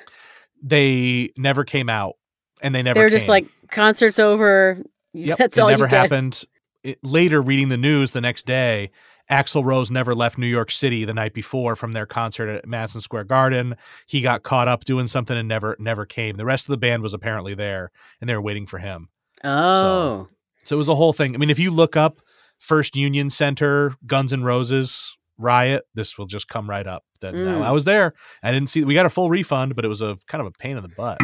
They 0.62 1.30
never 1.36 1.64
came 1.64 1.88
out. 1.88 2.16
and 2.62 2.74
they 2.74 2.82
never. 2.82 3.00
They're 3.00 3.08
just 3.08 3.28
like 3.28 3.46
concerts 3.70 4.18
over. 4.18 4.82
Yep, 5.12 5.38
That's 5.38 5.58
it 5.58 5.60
all 5.60 5.68
never 5.68 5.86
happened. 5.86 6.44
It, 6.84 6.98
later, 7.02 7.40
reading 7.42 7.68
the 7.68 7.76
news 7.76 8.12
the 8.12 8.20
next 8.20 8.46
day, 8.46 8.90
Axl 9.30 9.64
Rose 9.64 9.90
never 9.90 10.14
left 10.14 10.38
New 10.38 10.46
York 10.46 10.70
City 10.70 11.04
the 11.04 11.14
night 11.14 11.34
before 11.34 11.74
from 11.76 11.92
their 11.92 12.06
concert 12.06 12.48
at 12.48 12.66
Madison 12.66 13.00
Square 13.00 13.24
Garden. 13.24 13.74
He 14.06 14.20
got 14.20 14.42
caught 14.44 14.68
up 14.68 14.84
doing 14.84 15.06
something 15.06 15.36
and 15.36 15.48
never 15.48 15.76
never 15.78 16.06
came. 16.06 16.36
The 16.36 16.44
rest 16.44 16.66
of 16.66 16.70
the 16.70 16.76
band 16.78 17.02
was 17.02 17.12
apparently 17.14 17.54
there, 17.54 17.90
and 18.20 18.28
they 18.28 18.34
were 18.34 18.42
waiting 18.42 18.66
for 18.66 18.78
him. 18.78 19.08
Oh, 19.44 20.28
So 20.64 20.76
it 20.76 20.78
was 20.78 20.88
a 20.88 20.94
whole 20.94 21.12
thing. 21.12 21.34
I 21.34 21.38
mean, 21.38 21.50
if 21.50 21.58
you 21.58 21.70
look 21.70 21.96
up 21.96 22.20
First 22.58 22.96
Union 22.96 23.28
Center, 23.30 23.94
Guns 24.06 24.32
N' 24.32 24.42
Roses 24.42 25.16
riot, 25.38 25.84
this 25.94 26.16
will 26.16 26.26
just 26.26 26.48
come 26.48 26.68
right 26.70 26.86
up. 26.86 27.04
That 27.20 27.34
Mm. 27.34 27.62
I 27.62 27.70
was 27.72 27.84
there. 27.84 28.14
I 28.42 28.52
didn't 28.52 28.68
see. 28.68 28.84
We 28.84 28.94
got 28.94 29.06
a 29.06 29.10
full 29.10 29.28
refund, 29.30 29.74
but 29.76 29.84
it 29.84 29.88
was 29.88 30.02
a 30.02 30.16
kind 30.28 30.40
of 30.40 30.46
a 30.46 30.50
pain 30.52 30.76
in 30.76 30.82
the 30.82 30.88
butt. 30.88 31.18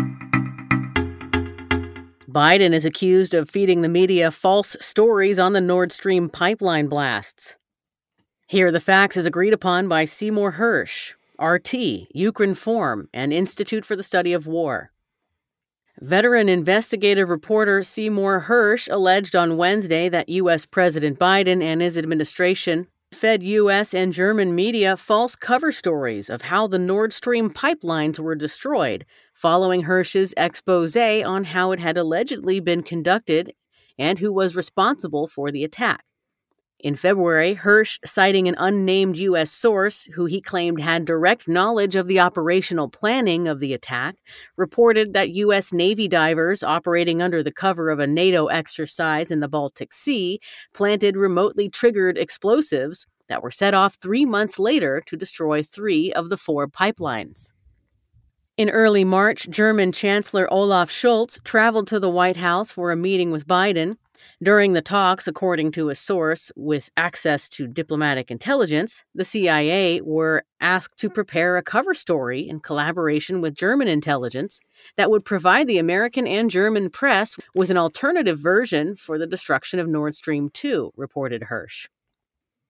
Biden 2.30 2.72
is 2.72 2.84
accused 2.86 3.34
of 3.34 3.48
feeding 3.50 3.82
the 3.82 3.88
media 3.88 4.30
false 4.30 4.76
stories 4.80 5.38
on 5.38 5.52
the 5.52 5.60
Nord 5.60 5.92
Stream 5.92 6.28
pipeline 6.30 6.88
blasts. 6.88 7.56
Here 8.52 8.70
the 8.70 8.80
facts 8.80 9.16
as 9.16 9.24
agreed 9.24 9.54
upon 9.54 9.88
by 9.88 10.04
Seymour 10.04 10.52
Hersh, 10.58 11.14
RT, 11.40 12.12
Ukrinform, 12.14 13.04
and 13.14 13.32
Institute 13.32 13.82
for 13.82 13.96
the 13.96 14.02
Study 14.02 14.34
of 14.34 14.46
War. 14.46 14.92
Veteran 16.02 16.50
investigative 16.50 17.30
reporter 17.30 17.82
Seymour 17.82 18.42
Hersh 18.48 18.92
alleged 18.92 19.34
on 19.34 19.56
Wednesday 19.56 20.10
that 20.10 20.28
U.S. 20.28 20.66
President 20.66 21.18
Biden 21.18 21.62
and 21.62 21.80
his 21.80 21.96
administration 21.96 22.88
fed 23.10 23.42
U.S. 23.42 23.94
and 23.94 24.12
German 24.12 24.54
media 24.54 24.98
false 24.98 25.34
cover 25.34 25.72
stories 25.72 26.28
of 26.28 26.42
how 26.42 26.66
the 26.66 26.78
Nord 26.78 27.14
Stream 27.14 27.48
pipelines 27.48 28.18
were 28.18 28.34
destroyed, 28.34 29.06
following 29.32 29.84
Hersh's 29.84 30.34
expose 30.36 30.94
on 30.94 31.44
how 31.44 31.72
it 31.72 31.80
had 31.80 31.96
allegedly 31.96 32.60
been 32.60 32.82
conducted 32.82 33.54
and 33.98 34.18
who 34.18 34.30
was 34.30 34.54
responsible 34.54 35.26
for 35.26 35.50
the 35.50 35.64
attack. 35.64 36.04
In 36.82 36.96
February, 36.96 37.54
Hersh, 37.54 38.00
citing 38.04 38.48
an 38.48 38.56
unnamed 38.58 39.16
U.S. 39.16 39.52
source 39.52 40.08
who 40.14 40.24
he 40.24 40.40
claimed 40.40 40.80
had 40.80 41.04
direct 41.04 41.46
knowledge 41.46 41.94
of 41.94 42.08
the 42.08 42.18
operational 42.18 42.90
planning 42.90 43.46
of 43.46 43.60
the 43.60 43.72
attack, 43.72 44.16
reported 44.56 45.12
that 45.12 45.30
U.S. 45.30 45.72
Navy 45.72 46.08
divers 46.08 46.64
operating 46.64 47.22
under 47.22 47.40
the 47.40 47.52
cover 47.52 47.88
of 47.88 48.00
a 48.00 48.06
NATO 48.08 48.46
exercise 48.46 49.30
in 49.30 49.38
the 49.38 49.46
Baltic 49.46 49.92
Sea 49.92 50.40
planted 50.74 51.16
remotely 51.16 51.68
triggered 51.68 52.18
explosives 52.18 53.06
that 53.28 53.44
were 53.44 53.52
set 53.52 53.74
off 53.74 53.94
three 53.94 54.24
months 54.24 54.58
later 54.58 55.00
to 55.06 55.16
destroy 55.16 55.62
three 55.62 56.12
of 56.12 56.30
the 56.30 56.36
four 56.36 56.66
pipelines. 56.66 57.52
In 58.56 58.68
early 58.68 59.04
March, 59.04 59.48
German 59.48 59.92
Chancellor 59.92 60.52
Olaf 60.52 60.90
Scholz 60.90 61.42
traveled 61.44 61.86
to 61.86 62.00
the 62.00 62.10
White 62.10 62.38
House 62.38 62.72
for 62.72 62.90
a 62.90 62.96
meeting 62.96 63.30
with 63.30 63.46
Biden. 63.46 63.98
During 64.42 64.72
the 64.72 64.82
talks, 64.82 65.28
according 65.28 65.72
to 65.72 65.88
a 65.88 65.94
source 65.94 66.50
with 66.56 66.90
access 66.96 67.48
to 67.50 67.66
diplomatic 67.66 68.30
intelligence, 68.30 69.04
the 69.14 69.24
CIA 69.24 70.00
were 70.00 70.44
asked 70.60 70.98
to 70.98 71.10
prepare 71.10 71.56
a 71.56 71.62
cover 71.62 71.94
story 71.94 72.48
in 72.48 72.60
collaboration 72.60 73.40
with 73.40 73.54
German 73.54 73.88
intelligence 73.88 74.60
that 74.96 75.10
would 75.10 75.24
provide 75.24 75.66
the 75.66 75.78
American 75.78 76.26
and 76.26 76.50
German 76.50 76.90
press 76.90 77.36
with 77.54 77.70
an 77.70 77.76
alternative 77.76 78.38
version 78.38 78.96
for 78.96 79.18
the 79.18 79.26
destruction 79.26 79.78
of 79.78 79.88
Nord 79.88 80.14
Stream 80.14 80.50
2, 80.50 80.92
reported 80.96 81.42
Hersh. 81.42 81.86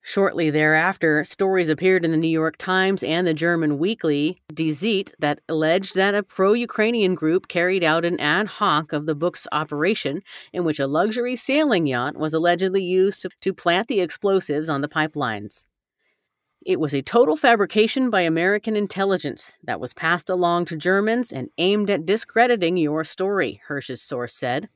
Shortly 0.05 0.51
thereafter, 0.51 1.23
stories 1.23 1.69
appeared 1.69 2.05
in 2.05 2.11
the 2.11 2.17
New 2.17 2.27
York 2.27 2.57
Times 2.57 3.05
and 3.05 3.25
the 3.25 3.33
German 3.33 3.79
weekly 3.79 4.43
Die 4.53 4.73
Zeit 4.73 5.13
that 5.21 5.41
alleged 5.49 5.95
that 5.95 6.17
a 6.17 6.25
pro 6.25 6.55
Ukrainian 6.55 7.15
group 7.15 7.47
carried 7.47 7.85
out 7.85 8.05
an 8.05 8.19
ad 8.19 8.49
hoc 8.49 8.93
of 8.93 9.07
the 9.07 9.15
book's 9.15 9.47
operation 9.53 10.21
in 10.53 10.65
which 10.65 10.81
a 10.81 10.89
luxury 10.89 11.37
sailing 11.37 11.87
yacht 11.87 12.17
was 12.17 12.35
allegedly 12.35 12.83
used 12.83 13.25
to, 13.41 13.55
plant 13.55 13.87
the 13.87 14.01
explosives 14.01 14.69
on 14.69 14.81
the 14.81 14.89
pipelines. 14.89 15.67
It 16.67 16.81
was 16.81 16.95
a 16.95 17.03
total 17.03 17.37
fabrication 17.37 18.11
by 18.11 18.23
American 18.23 18.75
intelligence 18.75 19.57
that 19.63 19.81
was 19.81 19.95
passed 19.95 20.29
along 20.29 20.65
to 20.67 20.77
Germans 20.77 21.31
and 21.31 21.49
aimed 21.59 21.91
at 21.91 22.07
discrediting 22.07 22.77
your 22.77 23.05
story, 23.05 23.61
Hersh's 23.69 24.03
source 24.03 24.35
said. 24.35 24.69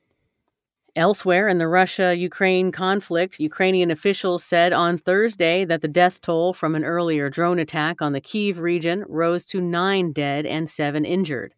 Elsewhere 0.97 1.47
in 1.47 1.59
the 1.59 1.69
Russia 1.69 2.17
Ukraine 2.17 2.73
conflict, 2.73 3.39
Ukrainian 3.39 3.91
officials 3.91 4.43
said 4.43 4.73
on 4.73 4.97
Thursday 4.97 5.67
that 5.67 5.83
the 5.83 5.89
death 5.89 6.23
toll 6.23 6.55
from 6.55 6.75
an 6.75 6.87
earlier 6.87 7.29
drone 7.29 7.59
attack 7.59 8.01
on 8.01 8.15
the 8.15 8.21
Kiev 8.23 8.61
region 8.61 9.05
rose 9.07 9.45
to 9.45 9.61
nine 9.61 10.13
dead 10.13 10.47
and 10.47 10.71
seven 10.71 11.05
injured. 11.05 11.53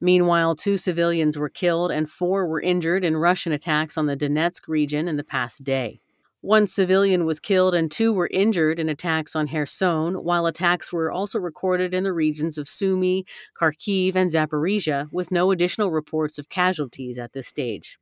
Meanwhile, 0.00 0.54
two 0.54 0.78
civilians 0.78 1.36
were 1.36 1.48
killed 1.48 1.90
and 1.90 2.08
four 2.08 2.46
were 2.46 2.60
injured 2.60 3.02
in 3.04 3.16
Russian 3.16 3.50
attacks 3.50 3.98
on 3.98 4.06
the 4.06 4.16
Donetsk 4.16 4.68
region 4.68 5.08
in 5.08 5.16
the 5.16 5.24
past 5.24 5.64
day. 5.64 6.00
One 6.40 6.68
civilian 6.68 7.26
was 7.26 7.40
killed 7.40 7.74
and 7.74 7.90
two 7.90 8.12
were 8.12 8.30
injured 8.32 8.78
in 8.78 8.88
attacks 8.88 9.34
on 9.34 9.48
Kherson, 9.48 10.14
while 10.22 10.46
attacks 10.46 10.92
were 10.92 11.10
also 11.10 11.40
recorded 11.40 11.92
in 11.92 12.04
the 12.04 12.12
regions 12.12 12.56
of 12.56 12.68
Sumy, 12.68 13.24
Kharkiv, 13.60 14.14
and 14.14 14.30
Zaporizhia, 14.30 15.08
with 15.10 15.32
no 15.32 15.50
additional 15.50 15.90
reports 15.90 16.38
of 16.38 16.48
casualties 16.48 17.18
at 17.18 17.32
this 17.32 17.48
stage. 17.48 17.98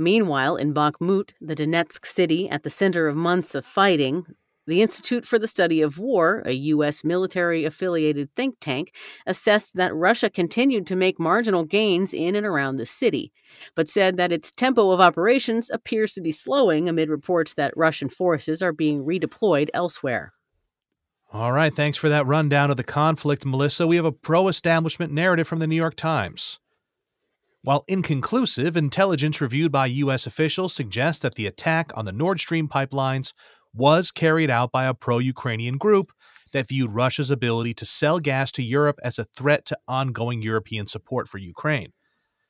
Meanwhile, 0.00 0.56
in 0.56 0.72
Bakhmut, 0.72 1.34
the 1.42 1.54
Donetsk 1.54 2.06
city 2.06 2.48
at 2.48 2.62
the 2.62 2.70
center 2.70 3.06
of 3.06 3.16
months 3.16 3.54
of 3.54 3.66
fighting, 3.66 4.24
the 4.66 4.80
Institute 4.80 5.26
for 5.26 5.38
the 5.38 5.46
Study 5.46 5.82
of 5.82 5.98
War, 5.98 6.42
a 6.46 6.52
U.S. 6.52 7.04
military 7.04 7.66
affiliated 7.66 8.34
think 8.34 8.56
tank, 8.60 8.94
assessed 9.26 9.76
that 9.76 9.94
Russia 9.94 10.30
continued 10.30 10.86
to 10.86 10.96
make 10.96 11.20
marginal 11.20 11.64
gains 11.64 12.14
in 12.14 12.34
and 12.34 12.46
around 12.46 12.76
the 12.76 12.86
city, 12.86 13.30
but 13.74 13.90
said 13.90 14.16
that 14.16 14.32
its 14.32 14.50
tempo 14.50 14.90
of 14.90 15.00
operations 15.00 15.68
appears 15.68 16.14
to 16.14 16.22
be 16.22 16.32
slowing 16.32 16.88
amid 16.88 17.10
reports 17.10 17.52
that 17.52 17.76
Russian 17.76 18.08
forces 18.08 18.62
are 18.62 18.72
being 18.72 19.04
redeployed 19.04 19.68
elsewhere. 19.74 20.32
All 21.30 21.52
right, 21.52 21.74
thanks 21.74 21.98
for 21.98 22.08
that 22.08 22.26
rundown 22.26 22.70
of 22.70 22.78
the 22.78 22.84
conflict, 22.84 23.44
Melissa. 23.44 23.86
We 23.86 23.96
have 23.96 24.06
a 24.06 24.12
pro 24.12 24.48
establishment 24.48 25.12
narrative 25.12 25.46
from 25.46 25.58
the 25.58 25.66
New 25.66 25.76
York 25.76 25.94
Times. 25.94 26.58
While 27.62 27.84
inconclusive, 27.88 28.74
intelligence 28.74 29.40
reviewed 29.40 29.70
by 29.70 29.86
U.S. 29.86 30.26
officials 30.26 30.72
suggests 30.72 31.20
that 31.22 31.34
the 31.34 31.46
attack 31.46 31.90
on 31.94 32.06
the 32.06 32.12
Nord 32.12 32.40
Stream 32.40 32.68
pipelines 32.68 33.34
was 33.74 34.10
carried 34.10 34.48
out 34.48 34.72
by 34.72 34.86
a 34.86 34.94
pro 34.94 35.18
Ukrainian 35.18 35.76
group 35.76 36.10
that 36.52 36.68
viewed 36.68 36.92
Russia's 36.92 37.30
ability 37.30 37.74
to 37.74 37.84
sell 37.84 38.18
gas 38.18 38.50
to 38.52 38.62
Europe 38.62 38.98
as 39.04 39.18
a 39.18 39.26
threat 39.36 39.66
to 39.66 39.78
ongoing 39.86 40.42
European 40.42 40.86
support 40.86 41.28
for 41.28 41.36
Ukraine. 41.36 41.92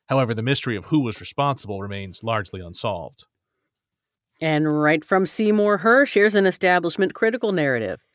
However, 0.08 0.32
the 0.32 0.42
mystery 0.42 0.76
of 0.76 0.86
who 0.86 1.00
was 1.00 1.20
responsible 1.20 1.80
remains 1.80 2.22
largely 2.22 2.60
unsolved. 2.60 3.26
And 4.40 4.80
right 4.80 5.04
from 5.04 5.26
Seymour 5.26 5.80
Hersh, 5.80 6.14
here's 6.14 6.34
an 6.34 6.46
establishment 6.46 7.14
critical 7.14 7.52
narrative. 7.52 8.06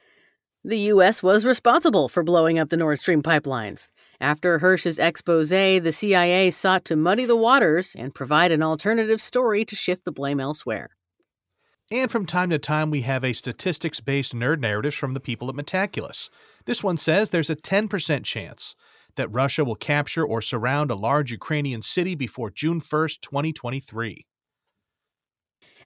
The 0.67 0.79
U.S. 0.95 1.21
was 1.21 1.45
responsible 1.45 2.09
for 2.09 2.23
blowing 2.23 2.57
up 2.57 2.69
the 2.69 2.77
Nord 2.77 2.97
Stream 2.97 3.21
pipelines. 3.21 3.89
After 4.19 4.57
Hersh's 4.57 4.97
expose, 4.97 5.51
the 5.51 5.91
CIA 5.91 6.49
sought 6.49 6.85
to 6.85 6.95
muddy 6.95 7.25
the 7.25 7.35
waters 7.35 7.93
and 7.95 8.15
provide 8.15 8.51
an 8.51 8.63
alternative 8.63 9.21
story 9.21 9.63
to 9.63 9.75
shift 9.75 10.05
the 10.05 10.11
blame 10.11 10.39
elsewhere. 10.39 10.89
And 11.91 12.09
from 12.09 12.25
time 12.25 12.49
to 12.49 12.57
time, 12.57 12.89
we 12.89 13.01
have 13.01 13.23
a 13.23 13.33
statistics 13.33 13.99
based 13.99 14.33
nerd 14.33 14.59
narrative 14.59 14.95
from 14.95 15.13
the 15.13 15.19
people 15.19 15.49
at 15.49 15.55
Metaculus. 15.55 16.31
This 16.65 16.83
one 16.83 16.97
says 16.97 17.29
there's 17.29 17.51
a 17.51 17.55
10% 17.55 18.23
chance 18.23 18.73
that 19.17 19.31
Russia 19.31 19.63
will 19.63 19.75
capture 19.75 20.25
or 20.25 20.41
surround 20.41 20.89
a 20.89 20.95
large 20.95 21.31
Ukrainian 21.31 21.83
city 21.83 22.15
before 22.15 22.49
June 22.49 22.81
1st, 22.81 23.21
2023. 23.21 24.25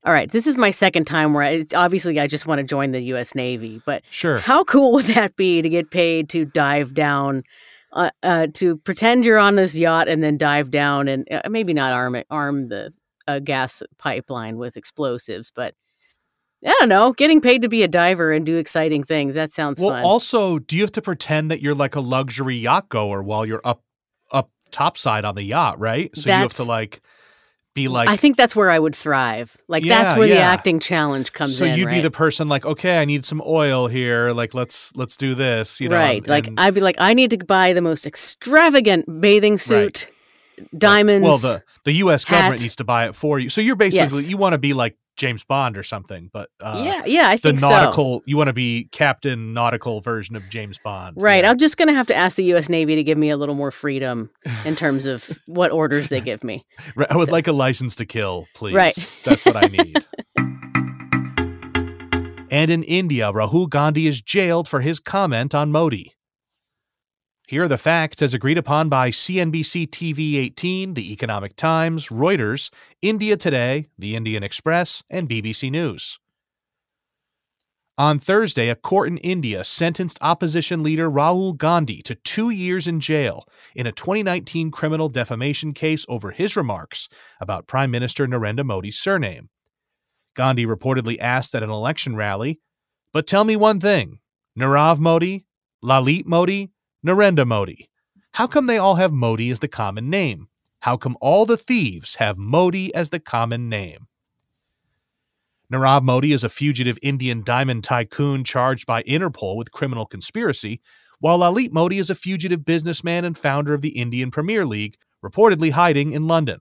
All 0.06 0.14
right, 0.14 0.32
this 0.32 0.48
is 0.48 0.56
my 0.58 0.70
second 0.72 1.06
time 1.06 1.34
where 1.34 1.44
I, 1.44 1.50
it's 1.50 1.74
obviously 1.74 2.20
I 2.20 2.28
just 2.28 2.48
want 2.48 2.60
to 2.60 2.64
join 2.64 2.92
the 2.92 3.02
U.S. 3.04 3.36
Navy, 3.36 3.82
but 3.86 4.02
Sure. 4.10 4.38
how 4.38 4.64
cool 4.64 4.94
would 4.94 5.06
that 5.06 5.36
be 5.36 5.62
to 5.62 5.70
get 5.70 5.92
paid 5.92 6.30
to 6.30 6.46
dive 6.46 6.94
down, 6.94 7.44
uh, 7.92 8.10
uh, 8.24 8.48
to 8.54 8.78
pretend 8.78 9.26
you're 9.26 9.38
on 9.38 9.56
this 9.56 9.78
yacht 9.78 10.08
and 10.08 10.24
then 10.24 10.38
dive 10.38 10.72
down 10.72 11.08
and 11.10 11.28
uh, 11.30 11.42
maybe 11.50 11.74
not 11.74 11.92
arm 11.92 12.16
it, 12.16 12.26
arm 12.30 12.70
the 12.70 12.92
uh, 13.28 13.40
gas 13.40 13.84
pipeline 13.98 14.58
with 14.58 14.78
explosives, 14.78 15.52
but 15.54 15.76
I 16.66 16.76
don't 16.80 16.90
know, 16.90 17.12
getting 17.14 17.42
paid 17.42 17.62
to 17.62 17.70
be 17.70 17.84
a 17.84 17.88
diver 17.88 18.32
and 18.32 18.46
do 18.46 18.58
exciting 18.58 19.04
things. 19.04 19.36
That 19.36 19.52
sounds 19.52 19.80
Well, 19.82 19.92
fun. 19.92 20.04
also, 20.04 20.60
do 20.60 20.76
you 20.78 20.82
have 20.84 20.92
to 20.94 21.02
pretend 21.02 21.52
that 21.52 21.62
you're 21.62 21.76
like 21.76 21.96
a 21.96 22.02
luxury 22.02 22.56
yacht 22.56 22.88
goer 22.90 23.22
while 23.22 23.46
you're 23.46 23.62
up 23.66 23.84
up 24.32 24.50
topside 24.72 25.26
on 25.26 25.36
the 25.36 25.44
yacht, 25.44 25.80
right? 25.80 26.16
So 26.16 26.30
you 26.30 26.36
have 26.36 26.54
to 26.54 26.64
like 26.64 27.02
be 27.84 27.88
like 27.88 28.10
I 28.10 28.16
think 28.18 28.38
that's 28.38 28.56
where 28.56 28.70
I 28.70 28.78
would 28.80 28.96
thrive. 28.96 29.56
Like 29.68 29.84
Yeah, 29.84 30.04
that's 30.04 30.18
where 30.18 30.28
the 30.28 30.40
acting 30.40 30.80
challenge 30.80 31.34
comes 31.34 31.58
so 31.58 31.66
in. 31.66 31.78
you'd 31.78 31.86
right? 31.86 31.96
be 31.96 32.02
the 32.02 32.12
person 32.12 32.48
like, 32.48 32.66
okay, 32.66 33.00
I 33.00 33.06
need 33.06 33.24
some 33.26 33.42
oil 33.46 33.88
here. 33.88 34.32
Like 34.32 34.54
let's 34.54 34.96
let's 34.96 35.16
do 35.18 35.36
this. 35.36 35.80
You 35.82 35.90
know, 35.90 35.96
right. 35.96 36.26
Like 36.28 36.48
and- 36.48 36.60
I'd 36.60 36.74
be 36.74 36.82
like, 36.82 36.96
I 37.00 37.14
need 37.14 37.32
to 37.32 37.38
buy 37.38 37.74
the 37.74 37.82
most 37.82 38.06
extravagant 38.06 39.22
bathing 39.22 39.58
suit, 39.58 40.08
diamonds. 40.78 41.24
Well, 41.26 41.38
the 41.38 41.64
the 41.86 41.94
U.S. 42.04 42.26
government 42.26 42.62
needs 42.62 42.76
to 42.78 42.84
buy 42.84 43.08
it 43.08 43.16
for 43.16 43.40
you. 43.40 43.50
So 43.50 43.62
you're 43.62 43.76
basically 43.76 44.22
Yes. 44.22 44.30
you 44.30 44.38
want 44.38 44.54
to 44.54 44.58
be 44.60 44.74
like 44.74 44.98
James 45.20 45.44
Bond 45.44 45.78
or 45.78 45.84
something, 45.84 46.32
but 46.34 46.50
uh, 46.62 46.82
yeah, 46.84 47.04
yeah, 47.06 47.28
I 47.28 47.36
the 47.36 47.50
think 47.50 47.62
nautical 47.62 48.20
so. 48.20 48.24
you 48.26 48.38
want 48.38 48.48
to 48.48 48.54
be 48.54 48.88
Captain 48.92 49.54
Nautical 49.54 50.00
version 50.00 50.36
of 50.38 50.50
James 50.50 50.80
Bond. 50.84 51.22
Right. 51.22 51.44
Yeah. 51.44 51.52
I'm 51.52 51.58
just 51.58 51.76
going 51.78 51.90
to 51.90 51.94
have 51.94 52.08
to 52.08 52.16
ask 52.16 52.38
the 52.38 52.44
U.S. 52.46 52.70
Navy 52.70 52.96
to 52.96 53.04
give 53.04 53.18
me 53.18 53.30
a 53.30 53.36
little 53.38 53.54
more 53.54 53.70
freedom 53.70 54.32
in 54.66 54.76
terms 54.78 55.06
of 55.06 55.30
what 55.46 55.72
orders 55.72 56.08
they 56.10 56.22
give 56.22 56.42
me. 56.44 56.64
Right, 56.96 57.12
I 57.12 57.18
would 57.18 57.28
so- 57.28 57.34
like 57.34 57.48
a 57.48 57.52
license 57.52 57.96
to 57.98 58.06
kill, 58.06 58.48
please. 58.56 58.74
Right. 58.74 58.96
That's 59.26 59.46
what 59.46 59.58
I 59.58 59.68
need. 59.68 60.08
and 62.50 62.72
in 62.72 62.84
India, 62.84 63.32
Rahul 63.34 63.70
Gandhi 63.70 64.08
is 64.08 64.22
jailed 64.22 64.70
for 64.70 64.80
his 64.80 65.02
comment 65.02 65.54
on 65.54 65.70
Modi. 65.72 66.14
Here 67.50 67.64
are 67.64 67.68
the 67.68 67.80
facts 67.80 68.22
as 68.22 68.36
agreed 68.36 68.60
upon 68.60 68.90
by 68.90 69.10
CNBC 69.10 69.90
TV 69.90 70.36
18, 70.36 70.94
The 70.94 71.12
Economic 71.12 71.56
Times, 71.56 72.10
Reuters, 72.10 72.70
India 73.02 73.36
Today, 73.38 73.88
The 73.98 74.16
Indian 74.16 74.44
Express, 74.44 75.02
and 75.10 75.28
BBC 75.28 75.72
News. 75.72 76.20
On 77.98 78.20
Thursday, 78.20 78.70
a 78.70 78.76
court 78.76 79.08
in 79.08 79.18
India 79.18 79.64
sentenced 79.64 80.20
opposition 80.22 80.84
leader 80.84 81.10
Rahul 81.10 81.58
Gandhi 81.58 82.04
to 82.04 82.14
two 82.14 82.52
years 82.52 82.88
in 82.88 83.00
jail 83.00 83.46
in 83.74 83.88
a 83.88 83.92
2019 83.92 84.70
criminal 84.70 85.10
defamation 85.10 85.74
case 85.74 86.06
over 86.08 86.30
his 86.30 86.56
remarks 86.56 87.10
about 87.42 87.66
Prime 87.66 87.90
Minister 87.90 88.28
Narendra 88.28 88.64
Modi's 88.64 89.00
surname. 89.00 89.50
Gandhi 90.36 90.68
reportedly 90.68 91.18
asked 91.18 91.56
at 91.56 91.64
an 91.64 91.72
election 91.72 92.16
rally, 92.16 92.60
But 93.12 93.26
tell 93.26 93.44
me 93.44 93.56
one 93.56 93.80
thing 93.80 94.20
Nirav 94.56 95.00
Modi, 95.00 95.48
Lalit 95.84 96.28
Modi, 96.28 96.74
Narendra 97.06 97.48
Modi. 97.48 97.90
How 98.34 98.46
come 98.46 98.66
they 98.66 98.78
all 98.78 98.96
have 98.96 99.14
Modi 99.14 99.50
as 99.52 99.60
the 99.60 99.70
common 99.70 100.10
name? 100.10 100.50
How 100.82 100.98
come 100.98 101.16
all 101.22 101.46
the 101.46 101.56
thieves 101.56 102.16
have 102.16 102.38
Modi 102.38 102.94
as 102.94 103.10
the 103.10 103.22
common 103.22 103.70
name? 103.70 104.08
Nirav 105.72 106.04
Modi 106.04 106.34
is 106.34 106.44
a 106.44 106.50
fugitive 106.50 106.98
Indian 107.02 107.42
diamond 107.42 107.86
tycoon 107.86 108.44
charged 108.44 108.86
by 108.86 109.04
Interpol 109.04 109.56
with 109.56 109.72
criminal 109.72 110.06
conspiracy, 110.06 110.82
while 111.20 111.40
Lalit 111.40 111.72
Modi 111.72 112.00
is 112.00 112.10
a 112.10 112.16
fugitive 112.16 112.66
businessman 112.66 113.24
and 113.24 113.38
founder 113.38 113.74
of 113.74 113.80
the 113.80 113.98
Indian 113.98 114.30
Premier 114.30 114.66
League, 114.66 114.98
reportedly 115.24 115.72
hiding 115.72 116.12
in 116.12 116.28
London. 116.28 116.60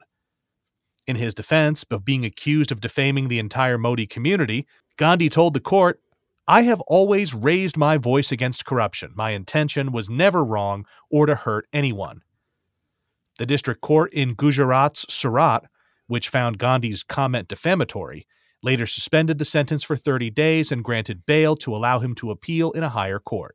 In 1.09 1.17
his 1.17 1.35
defense 1.35 1.85
of 1.91 2.05
being 2.05 2.25
accused 2.25 2.71
of 2.71 2.81
defaming 2.81 3.27
the 3.27 3.41
entire 3.41 3.79
Modi 3.79 4.07
community, 4.07 4.69
Gandhi 4.99 5.29
told 5.29 5.55
the 5.55 5.61
court, 5.61 6.01
I 6.51 6.63
have 6.63 6.81
always 6.87 7.35
raised 7.35 7.77
my 7.77 7.99
voice 7.99 8.33
against 8.33 8.65
corruption. 8.65 9.13
My 9.15 9.33
intention 9.33 9.93
was 9.93 10.09
never 10.09 10.43
wrong 10.43 10.87
or 11.11 11.27
to 11.27 11.35
hurt 11.35 11.67
anyone. 11.75 12.23
The 13.39 13.45
district 13.45 13.83
court 13.83 14.15
in 14.15 14.33
Gujarat's 14.33 15.05
Surat, 15.13 15.65
which 16.07 16.31
found 16.31 16.59
Gandhi's 16.59 17.03
comment 17.03 17.49
defamatory, 17.49 18.27
later 18.63 18.87
suspended 18.87 19.37
the 19.37 19.45
sentence 19.45 19.85
for 19.85 19.95
30 19.95 20.31
days 20.31 20.73
and 20.73 20.83
granted 20.83 21.27
bail 21.27 21.55
to 21.57 21.77
allow 21.77 21.99
him 21.99 22.15
to 22.15 22.31
appeal 22.31 22.71
in 22.73 22.83
a 22.83 22.89
higher 22.89 23.19
court. 23.19 23.55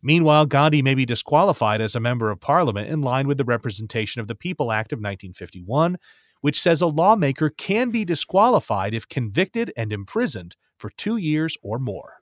Meanwhile, 0.00 0.46
Gandhi 0.46 0.82
may 0.82 0.94
be 0.94 1.04
disqualified 1.04 1.80
as 1.80 1.96
a 1.96 2.00
member 2.00 2.30
of 2.30 2.40
parliament 2.40 2.88
in 2.88 3.02
line 3.02 3.26
with 3.26 3.38
the 3.38 3.44
Representation 3.44 4.20
of 4.20 4.28
the 4.28 4.36
People 4.36 4.70
Act 4.70 4.92
of 4.92 4.98
1951, 4.98 5.96
which 6.42 6.60
says 6.60 6.80
a 6.80 6.86
lawmaker 6.86 7.50
can 7.50 7.90
be 7.90 8.04
disqualified 8.04 8.94
if 8.94 9.08
convicted 9.08 9.72
and 9.76 9.92
imprisoned 9.92 10.54
for 10.78 10.90
two 10.90 11.16
years 11.16 11.56
or 11.62 11.78
more. 11.78 12.20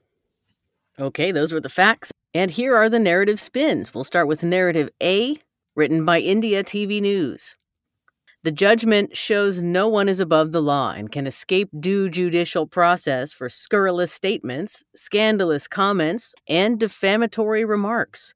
Okay, 0.99 1.31
those 1.31 1.53
were 1.53 1.59
the 1.59 1.69
facts. 1.69 2.11
And 2.33 2.51
here 2.51 2.75
are 2.75 2.89
the 2.89 2.99
narrative 2.99 3.39
spins. 3.39 3.93
We'll 3.93 4.03
start 4.03 4.27
with 4.27 4.43
narrative 4.43 4.89
A, 5.01 5.37
written 5.75 6.05
by 6.05 6.19
India 6.19 6.63
TV 6.63 7.01
News. 7.01 7.55
The 8.43 8.51
judgment 8.51 9.17
shows 9.17 9.61
no 9.61 9.87
one 9.87 10.07
is 10.07 10.19
above 10.19 10.51
the 10.51 10.61
law 10.61 10.91
and 10.91 11.11
can 11.11 11.27
escape 11.27 11.69
due 11.79 12.09
judicial 12.09 12.65
process 12.67 13.33
for 13.33 13.49
scurrilous 13.49 14.11
statements, 14.11 14.83
scandalous 14.95 15.67
comments, 15.67 16.33
and 16.47 16.79
defamatory 16.79 17.65
remarks. 17.65 18.33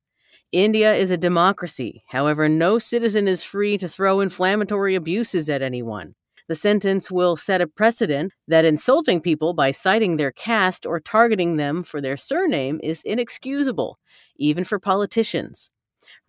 India 0.51 0.93
is 0.93 1.11
a 1.11 1.17
democracy. 1.17 2.03
However, 2.09 2.49
no 2.49 2.77
citizen 2.77 3.27
is 3.27 3.43
free 3.43 3.77
to 3.77 3.87
throw 3.87 4.19
inflammatory 4.19 4.95
abuses 4.95 5.47
at 5.49 5.61
anyone. 5.61 6.15
The 6.51 6.55
sentence 6.55 7.09
will 7.09 7.37
set 7.37 7.61
a 7.61 7.65
precedent 7.65 8.33
that 8.49 8.65
insulting 8.65 9.21
people 9.21 9.53
by 9.53 9.71
citing 9.71 10.17
their 10.17 10.33
caste 10.33 10.85
or 10.85 10.99
targeting 10.99 11.55
them 11.55 11.81
for 11.81 12.01
their 12.01 12.17
surname 12.17 12.77
is 12.83 13.03
inexcusable, 13.03 13.97
even 14.35 14.65
for 14.65 14.77
politicians. 14.77 15.71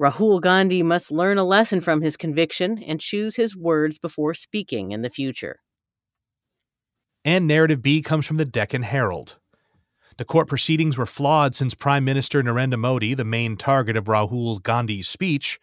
Rahul 0.00 0.40
Gandhi 0.40 0.80
must 0.84 1.10
learn 1.10 1.38
a 1.38 1.44
lesson 1.44 1.80
from 1.80 2.02
his 2.02 2.16
conviction 2.16 2.80
and 2.84 3.00
choose 3.00 3.34
his 3.34 3.56
words 3.56 3.98
before 3.98 4.32
speaking 4.32 4.92
in 4.92 5.02
the 5.02 5.10
future. 5.10 5.58
And 7.24 7.48
narrative 7.48 7.82
B 7.82 8.00
comes 8.00 8.24
from 8.24 8.36
the 8.36 8.44
Deccan 8.44 8.84
Herald. 8.84 9.38
The 10.18 10.24
court 10.24 10.46
proceedings 10.46 10.96
were 10.96 11.04
flawed 11.04 11.56
since 11.56 11.74
Prime 11.74 12.04
Minister 12.04 12.44
Narendra 12.44 12.78
Modi, 12.78 13.14
the 13.14 13.24
main 13.24 13.56
target 13.56 13.96
of 13.96 14.04
Rahul 14.04 14.62
Gandhi's 14.62 15.08
speech, 15.08 15.58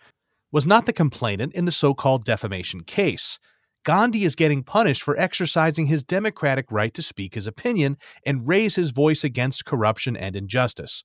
was 0.52 0.68
not 0.68 0.86
the 0.86 0.92
complainant 0.92 1.56
in 1.56 1.64
the 1.64 1.72
so 1.72 1.94
called 1.94 2.26
defamation 2.26 2.84
case. 2.84 3.40
Gandhi 3.84 4.24
is 4.24 4.36
getting 4.36 4.64
punished 4.64 5.04
for 5.04 5.18
exercising 5.18 5.86
his 5.86 6.04
democratic 6.04 6.72
right 6.72 6.94
to 6.94 7.02
speak 7.02 7.36
his 7.36 7.48
opinion 7.48 7.98
and 8.26 8.48
raise 8.48 8.76
his 8.76 8.92
voice 8.92 9.24
against 9.24 9.66
corruption 9.66 10.18
and 10.18 10.36
injustice. 10.36 11.04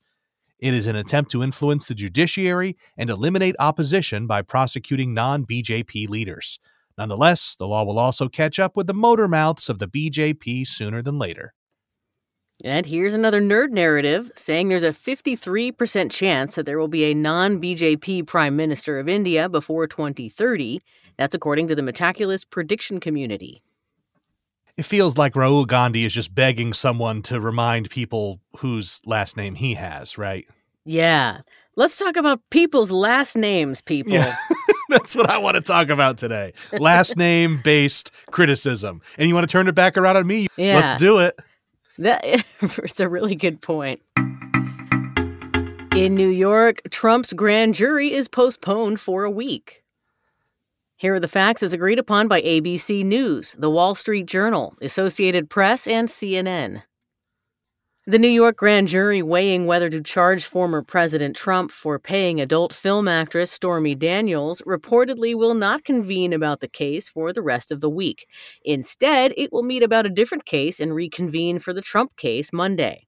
It 0.59 0.75
is 0.75 0.87
an 0.87 0.97
attempt 0.97 1.31
to 1.33 1.43
influence 1.43 1.87
the 1.87 1.95
judiciary 1.95 2.77
and 2.97 3.11
eliminate 3.11 3.57
opposition 3.59 4.27
by 4.27 4.43
prosecuting 4.43 5.15
non 5.15 5.45
BJP 5.45 6.09
leaders. 6.09 6.59
Nonetheless, 6.97 7.57
the 7.57 7.67
law 7.67 7.85
will 7.85 7.99
also 7.99 8.29
catch 8.29 8.59
up 8.59 8.77
with 8.77 8.87
the 8.87 8.95
motor 8.95 9.29
mouths 9.29 9.69
of 9.69 9.79
the 9.79 9.89
BJP 9.89 10.67
sooner 10.67 11.03
than 11.03 11.19
later. 11.19 11.55
And 12.63 12.87
here's 12.87 13.15
another 13.15 13.41
nerd 13.43 13.71
narrative 13.71 14.31
saying 14.37 14.69
there's 14.69 14.85
a 14.85 14.91
53% 14.91 16.11
chance 16.11 16.55
that 16.55 16.67
there 16.67 16.79
will 16.79 16.89
be 16.89 17.05
a 17.05 17.15
non 17.15 17.61
BJP 17.61 18.27
Prime 18.27 18.55
Minister 18.55 18.99
of 18.99 19.09
India 19.09 19.49
before 19.49 19.89
2030. 19.89 20.81
That's 21.17 21.35
according 21.35 21.69
to 21.69 21.75
the 21.75 21.83
Metaculus 21.83 22.49
prediction 22.49 23.01
community. 23.01 23.61
It 24.77 24.85
feels 24.85 25.17
like 25.17 25.35
Rahul 25.35 25.67
Gandhi 25.67 26.05
is 26.05 26.13
just 26.13 26.35
begging 26.35 26.73
someone 26.73 27.23
to 27.23 27.41
remind 27.41 27.91
people 27.91 28.41
whose 28.59 29.01
last 29.07 29.37
name 29.37 29.55
he 29.55 29.75
has, 29.75 30.19
right? 30.19 30.47
Yeah. 30.85 31.43
Let's 31.77 31.97
talk 31.97 32.17
about 32.17 32.41
people's 32.51 32.91
last 32.91 33.37
names, 33.37 33.81
people. 33.81 34.13
Yeah. 34.13 34.35
That's 34.89 35.15
what 35.15 35.31
I 35.31 35.39
want 35.39 35.55
to 35.55 35.61
talk 35.61 35.89
about 35.91 36.19
today. 36.19 36.53
Last 36.73 37.17
name 37.19 37.61
based 37.63 38.11
criticism. 38.33 39.01
And 39.17 39.29
you 39.29 39.35
want 39.35 39.49
to 39.49 39.53
turn 39.53 39.69
it 39.69 39.75
back 39.75 39.97
around 39.97 40.17
on 40.17 40.27
me? 40.27 40.49
Yeah. 40.57 40.77
Let's 40.77 40.97
do 40.97 41.19
it. 41.19 41.39
That, 41.99 42.25
it's 42.61 42.99
a 42.99 43.09
really 43.09 43.37
good 43.37 43.63
point. 43.63 44.03
In 45.95 46.17
New 46.17 46.29
York, 46.29 46.81
Trump's 46.91 47.33
grand 47.33 47.75
jury 47.75 48.13
is 48.13 48.27
postponed 48.27 48.99
for 48.99 49.23
a 49.23 49.31
week. 49.31 49.84
Here 50.97 51.15
are 51.15 51.21
the 51.21 51.27
facts 51.27 51.65
as 51.65 51.73
agreed 51.73 51.99
upon 51.99 52.29
by 52.29 52.41
ABC 52.43 53.05
News, 53.05 53.57
The 53.59 53.69
Wall 53.69 53.97
Street 53.97 54.27
Journal, 54.27 54.77
Associated 54.81 55.51
Press, 55.51 55.89
and 55.89 56.09
CNN. 56.09 56.85
The 58.07 58.19
New 58.19 58.29
York 58.29 58.57
grand 58.57 58.87
jury 58.87 59.21
weighing 59.21 59.67
whether 59.67 59.91
to 59.91 60.01
charge 60.01 60.45
former 60.45 60.83
President 60.83 61.35
Trump 61.35 61.73
for 61.73 61.99
paying 61.99 62.41
adult 62.41 62.73
film 62.73 63.09
actress 63.09 63.51
Stormy 63.51 63.97
Daniels 63.97 64.63
reportedly 64.63 65.35
will 65.35 65.55
not 65.55 65.85
convene 65.85 66.33
about 66.33 66.61
the 66.61 66.69
case 66.69 67.09
for 67.09 67.33
the 67.33 67.43
rest 67.43 67.73
of 67.73 67.81
the 67.81 67.91
week. 67.91 68.27
Instead, 68.65 69.35
it 69.37 69.53
will 69.53 69.63
meet 69.65 69.83
about 69.83 70.07
a 70.07 70.11
different 70.11 70.45
case 70.45 70.79
and 70.79 70.95
reconvene 70.95 71.59
for 71.59 71.73
the 71.73 71.83
Trump 71.83 72.15
case 72.17 72.53
Monday. 72.53 73.04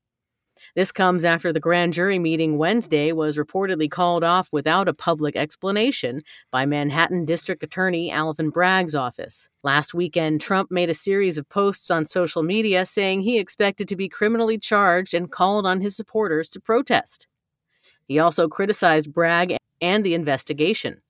This 0.76 0.92
comes 0.92 1.24
after 1.24 1.54
the 1.54 1.58
grand 1.58 1.94
jury 1.94 2.18
meeting 2.18 2.58
Wednesday 2.58 3.10
was 3.10 3.38
reportedly 3.38 3.90
called 3.90 4.22
off 4.22 4.50
without 4.52 4.88
a 4.88 4.92
public 4.92 5.34
explanation 5.34 6.20
by 6.50 6.66
Manhattan 6.66 7.24
District 7.24 7.62
Attorney 7.62 8.10
Alvin 8.10 8.50
Bragg's 8.50 8.94
office. 8.94 9.48
Last 9.62 9.94
weekend, 9.94 10.42
Trump 10.42 10.70
made 10.70 10.90
a 10.90 10.94
series 10.94 11.38
of 11.38 11.48
posts 11.48 11.90
on 11.90 12.04
social 12.04 12.42
media 12.42 12.84
saying 12.84 13.22
he 13.22 13.38
expected 13.38 13.88
to 13.88 13.96
be 13.96 14.10
criminally 14.10 14.58
charged 14.58 15.14
and 15.14 15.32
called 15.32 15.64
on 15.64 15.80
his 15.80 15.96
supporters 15.96 16.50
to 16.50 16.60
protest. 16.60 17.26
He 18.06 18.18
also 18.18 18.46
criticized 18.46 19.14
Bragg 19.14 19.56
and 19.80 20.04
the 20.04 20.12
investigation. 20.12 21.00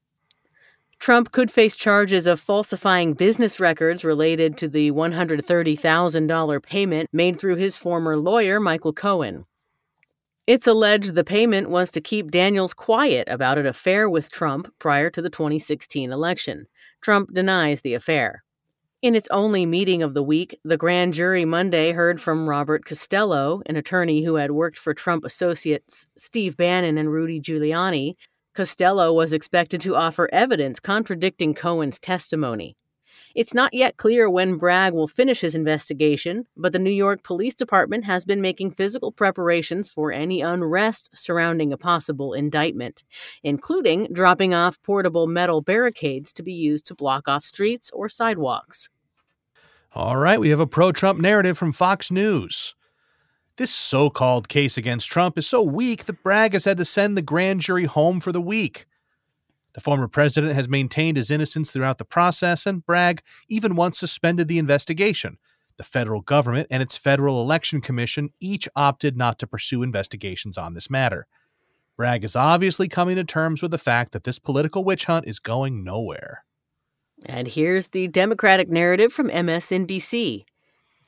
Trump 1.00 1.32
could 1.32 1.50
face 1.50 1.74
charges 1.74 2.28
of 2.28 2.38
falsifying 2.38 3.14
business 3.14 3.58
records 3.58 4.04
related 4.04 4.56
to 4.58 4.68
the 4.68 4.92
$130,000 4.92 6.62
payment 6.62 7.08
made 7.12 7.36
through 7.36 7.56
his 7.56 7.76
former 7.76 8.16
lawyer, 8.16 8.60
Michael 8.60 8.92
Cohen. 8.92 9.44
It's 10.46 10.68
alleged 10.68 11.16
the 11.16 11.24
payment 11.24 11.70
was 11.70 11.90
to 11.90 12.00
keep 12.00 12.30
Daniels 12.30 12.72
quiet 12.72 13.26
about 13.28 13.58
an 13.58 13.66
affair 13.66 14.08
with 14.08 14.30
Trump 14.30 14.72
prior 14.78 15.10
to 15.10 15.20
the 15.20 15.28
2016 15.28 16.12
election. 16.12 16.68
Trump 17.00 17.34
denies 17.34 17.80
the 17.80 17.94
affair. 17.94 18.44
In 19.02 19.16
its 19.16 19.26
only 19.32 19.66
meeting 19.66 20.04
of 20.04 20.14
the 20.14 20.22
week, 20.22 20.56
the 20.62 20.76
grand 20.76 21.14
jury 21.14 21.44
Monday 21.44 21.90
heard 21.90 22.20
from 22.20 22.48
Robert 22.48 22.84
Costello, 22.84 23.60
an 23.66 23.74
attorney 23.74 24.24
who 24.24 24.36
had 24.36 24.52
worked 24.52 24.78
for 24.78 24.94
Trump 24.94 25.24
associates 25.24 26.06
Steve 26.16 26.56
Bannon 26.56 26.96
and 26.96 27.10
Rudy 27.10 27.40
Giuliani. 27.40 28.14
Costello 28.54 29.12
was 29.12 29.32
expected 29.32 29.80
to 29.80 29.96
offer 29.96 30.30
evidence 30.32 30.78
contradicting 30.78 31.54
Cohen's 31.54 31.98
testimony. 31.98 32.76
It's 33.36 33.52
not 33.52 33.74
yet 33.74 33.98
clear 33.98 34.30
when 34.30 34.56
Bragg 34.56 34.94
will 34.94 35.06
finish 35.06 35.42
his 35.42 35.54
investigation, 35.54 36.46
but 36.56 36.72
the 36.72 36.78
New 36.78 36.90
York 36.90 37.22
Police 37.22 37.54
Department 37.54 38.06
has 38.06 38.24
been 38.24 38.40
making 38.40 38.70
physical 38.70 39.12
preparations 39.12 39.90
for 39.90 40.10
any 40.10 40.40
unrest 40.40 41.10
surrounding 41.14 41.70
a 41.70 41.76
possible 41.76 42.32
indictment, 42.32 43.04
including 43.42 44.08
dropping 44.10 44.54
off 44.54 44.80
portable 44.80 45.26
metal 45.26 45.60
barricades 45.60 46.32
to 46.32 46.42
be 46.42 46.54
used 46.54 46.86
to 46.86 46.94
block 46.94 47.28
off 47.28 47.44
streets 47.44 47.90
or 47.90 48.08
sidewalks. 48.08 48.88
All 49.92 50.16
right, 50.16 50.40
we 50.40 50.48
have 50.48 50.60
a 50.60 50.66
pro 50.66 50.90
Trump 50.90 51.20
narrative 51.20 51.58
from 51.58 51.72
Fox 51.72 52.10
News. 52.10 52.74
This 53.58 53.70
so 53.70 54.08
called 54.08 54.48
case 54.48 54.78
against 54.78 55.10
Trump 55.10 55.36
is 55.36 55.46
so 55.46 55.62
weak 55.62 56.06
that 56.06 56.22
Bragg 56.22 56.54
has 56.54 56.64
had 56.64 56.78
to 56.78 56.86
send 56.86 57.18
the 57.18 57.22
grand 57.22 57.60
jury 57.60 57.84
home 57.84 58.18
for 58.18 58.32
the 58.32 58.40
week. 58.40 58.86
The 59.76 59.82
former 59.82 60.08
president 60.08 60.54
has 60.54 60.70
maintained 60.70 61.18
his 61.18 61.30
innocence 61.30 61.70
throughout 61.70 61.98
the 61.98 62.06
process, 62.06 62.64
and 62.64 62.84
Bragg 62.84 63.20
even 63.46 63.76
once 63.76 63.98
suspended 63.98 64.48
the 64.48 64.58
investigation. 64.58 65.36
The 65.76 65.84
federal 65.84 66.22
government 66.22 66.68
and 66.70 66.82
its 66.82 66.96
Federal 66.96 67.42
Election 67.42 67.82
Commission 67.82 68.30
each 68.40 68.66
opted 68.74 69.18
not 69.18 69.38
to 69.38 69.46
pursue 69.46 69.82
investigations 69.82 70.56
on 70.56 70.72
this 70.72 70.88
matter. 70.88 71.26
Bragg 71.94 72.24
is 72.24 72.34
obviously 72.34 72.88
coming 72.88 73.16
to 73.16 73.24
terms 73.24 73.60
with 73.60 73.70
the 73.70 73.76
fact 73.76 74.12
that 74.12 74.24
this 74.24 74.38
political 74.38 74.82
witch 74.82 75.04
hunt 75.04 75.28
is 75.28 75.38
going 75.38 75.84
nowhere. 75.84 76.46
And 77.26 77.46
here's 77.46 77.88
the 77.88 78.08
Democratic 78.08 78.70
narrative 78.70 79.12
from 79.12 79.28
MSNBC. 79.28 80.46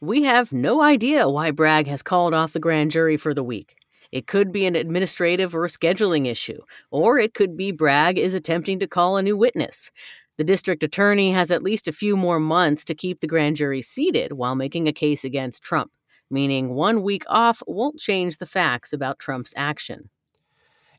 We 0.03 0.25
have 0.25 0.53
no 0.53 0.83
idea 0.83 1.27
why 1.27 1.53
Bragg 1.53 1.87
has 1.87 2.03
called 2.03 2.35
off 2.35 2.53
the 2.53 2.61
grand 2.61 2.91
jury 2.91 3.17
for 3.17 3.33
the 3.33 3.43
week. 3.43 3.78
It 4.11 4.27
could 4.27 4.53
be 4.53 4.65
an 4.67 4.75
administrative 4.75 5.55
or 5.55 5.67
scheduling 5.67 6.27
issue, 6.27 6.61
or 6.91 7.19
it 7.19 7.35
could 7.35 7.57
be 7.57 7.73
Bragg 7.73 8.19
is 8.19 8.35
attempting 8.35 8.79
to 8.79 8.87
call 8.87 9.17
a 9.17 9.23
new 9.23 9.37
witness. 9.37 9.91
The 10.39 10.45
district 10.45 10.83
attorney 10.83 11.33
has 11.33 11.51
at 11.51 11.63
least 11.63 11.89
a 11.89 11.93
few 11.93 12.17
more 12.17 12.39
months 12.39 12.85
to 12.85 12.95
keep 12.95 13.21
the 13.21 13.27
grand 13.27 13.57
jury 13.57 13.83
seated 13.83 14.33
while 14.33 14.55
making 14.55 14.87
a 14.87 14.93
case 14.93 15.25
against 15.25 15.63
Trump, 15.63 15.91
meaning 16.31 16.75
one 16.75 17.03
week 17.03 17.25
off 17.29 17.63
won't 17.67 17.99
change 17.99 18.39
the 18.39 18.47
facts 18.47 18.93
about 18.93 19.19
Trump's 19.19 19.53
action. 19.57 20.11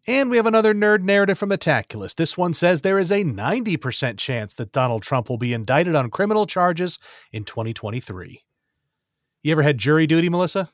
And 0.08 0.30
we 0.30 0.38
have 0.38 0.46
another 0.46 0.74
nerd 0.74 1.04
narrative 1.04 1.38
from 1.38 1.50
Metaculus. 1.50 2.16
This 2.16 2.38
one 2.38 2.54
says 2.54 2.82
there 2.82 3.00
is 3.00 3.12
a 3.12 3.24
90% 3.24 4.18
chance 4.18 4.54
that 4.56 4.72
Donald 4.72 5.04
Trump 5.04 5.30
will 5.30 5.38
be 5.38 5.54
indicted 5.54 5.96
on 5.96 6.10
criminal 6.10 6.46
charges 6.46 7.00
in 7.32 7.44
2023. 7.44 8.44
You 9.42 9.52
ever 9.52 9.64
had 9.64 9.78
jury 9.78 10.08
duty, 10.08 10.30
Melissa? 10.30 10.70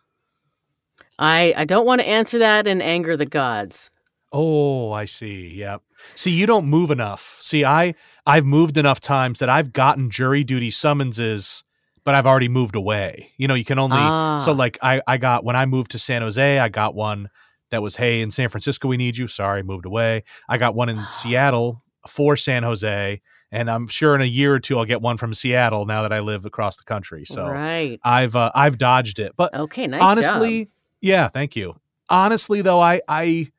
I, 1.17 1.53
I 1.55 1.65
don't 1.65 1.85
want 1.85 2.01
to 2.01 2.07
answer 2.07 2.39
that 2.39 2.67
and 2.67 2.81
anger 2.81 3.15
the 3.15 3.25
gods. 3.25 3.91
Oh, 4.31 4.91
I 4.91 5.05
see. 5.05 5.47
Yep. 5.55 5.81
See, 6.15 6.31
you 6.31 6.45
don't 6.45 6.65
move 6.65 6.91
enough. 6.91 7.37
See, 7.39 7.63
I 7.63 7.95
I've 8.25 8.45
moved 8.45 8.77
enough 8.77 8.99
times 8.99 9.39
that 9.39 9.47
I've 9.49 9.71
gotten 9.71 10.09
jury 10.09 10.43
duty 10.43 10.71
summonses, 10.71 11.63
but 12.03 12.15
I've 12.15 12.27
already 12.27 12.49
moved 12.49 12.75
away. 12.75 13.31
You 13.37 13.47
know, 13.47 13.53
you 13.53 13.63
can 13.63 13.79
only 13.79 13.97
Ah. 13.97 14.39
so 14.39 14.51
like 14.51 14.77
I 14.81 15.01
I 15.07 15.17
got 15.17 15.45
when 15.45 15.55
I 15.55 15.65
moved 15.65 15.91
to 15.91 15.99
San 15.99 16.21
Jose, 16.21 16.59
I 16.59 16.67
got 16.67 16.95
one 16.95 17.29
that 17.71 17.81
was 17.81 17.95
hey 17.95 18.21
in 18.21 18.29
San 18.29 18.49
Francisco 18.49 18.89
we 18.89 18.97
need 18.97 19.15
you. 19.15 19.27
Sorry, 19.27 19.63
moved 19.63 19.85
away. 19.85 20.23
I 20.49 20.57
got 20.57 20.75
one 20.75 20.89
in 20.89 20.99
Seattle 21.07 21.81
for 22.05 22.35
San 22.35 22.63
Jose, 22.63 23.21
and 23.51 23.69
I'm 23.69 23.87
sure 23.87 24.15
in 24.15 24.21
a 24.21 24.25
year 24.25 24.53
or 24.53 24.59
two 24.59 24.77
I'll 24.77 24.85
get 24.85 25.01
one 25.01 25.15
from 25.15 25.33
Seattle 25.33 25.85
now 25.85 26.01
that 26.01 26.11
I 26.11 26.19
live 26.19 26.45
across 26.45 26.75
the 26.75 26.83
country. 26.83 27.23
So 27.23 27.47
right. 27.47 27.99
I've 28.03 28.35
uh, 28.35 28.51
I've 28.53 28.77
dodged 28.77 29.19
it, 29.19 29.31
but 29.37 29.53
okay, 29.55 29.87
nice 29.87 30.01
honestly 30.01 30.65
job. 30.65 30.71
Yeah 31.01 31.27
thank 31.27 31.55
you 31.55 31.75
honestly 32.09 32.61
though 32.61 32.79
i 32.79 33.01
i 33.07 33.51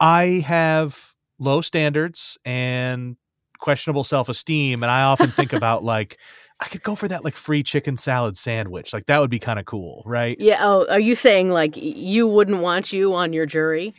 i 0.00 0.24
have 0.46 1.14
low 1.38 1.60
standards 1.60 2.38
and 2.44 3.16
questionable 3.58 4.04
self-esteem 4.04 4.82
and 4.82 4.90
i 4.90 5.02
often 5.02 5.30
think 5.30 5.52
about 5.54 5.84
like 5.84 6.18
i 6.60 6.66
could 6.66 6.82
go 6.82 6.94
for 6.94 7.08
that 7.08 7.24
like 7.24 7.34
free 7.36 7.62
chicken 7.62 7.96
salad 7.96 8.36
sandwich 8.36 8.92
like 8.92 9.06
that 9.06 9.20
would 9.20 9.30
be 9.30 9.38
kind 9.38 9.58
of 9.58 9.64
cool 9.64 10.02
right 10.06 10.38
Yeah. 10.40 10.58
Oh, 10.60 10.86
are 10.90 11.00
you 11.00 11.14
saying 11.14 11.50
like 11.50 11.76
you 11.76 12.26
wouldn't 12.28 12.60
want 12.60 12.92
you 12.92 13.14
on 13.14 13.32
your 13.32 13.46
jury, 13.46 13.94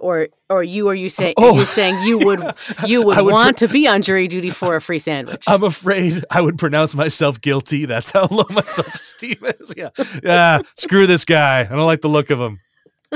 or 0.00 0.28
or 0.48 0.62
you 0.64 0.88
are 0.88 0.94
you 0.94 1.08
saying 1.08 1.34
Oh. 1.38 1.58
you 1.58 1.64
saying 1.64 1.94
you 2.04 2.18
would 2.18 2.40
you 2.86 3.02
would, 3.02 3.18
would 3.18 3.32
want 3.32 3.56
to 3.58 3.68
be 3.68 3.86
on 3.86 4.02
jury 4.02 4.26
duty 4.28 4.50
for 4.50 4.76
a 4.76 4.80
free 4.80 4.98
sandwich? 4.98 5.44
i'm 5.46 5.62
afraid 5.62 6.24
i 6.30 6.40
would 6.40 6.58
pronounce 6.58 6.94
myself 6.94 7.40
guilty. 7.40 7.84
That's 7.86 8.10
how 8.10 8.26
low 8.30 8.44
my 8.50 8.62
self-esteem 8.66 9.36
is. 9.60 9.74
Yeah. 9.76 9.90
Yeah 10.22 10.60
screw 10.76 11.06
this 11.06 11.24
guy. 11.24 11.60
I 11.60 11.64
don't 11.64 11.86
like 11.86 12.00
the 12.00 12.08
look 12.08 12.30
of 12.30 12.40
him. 12.40 12.60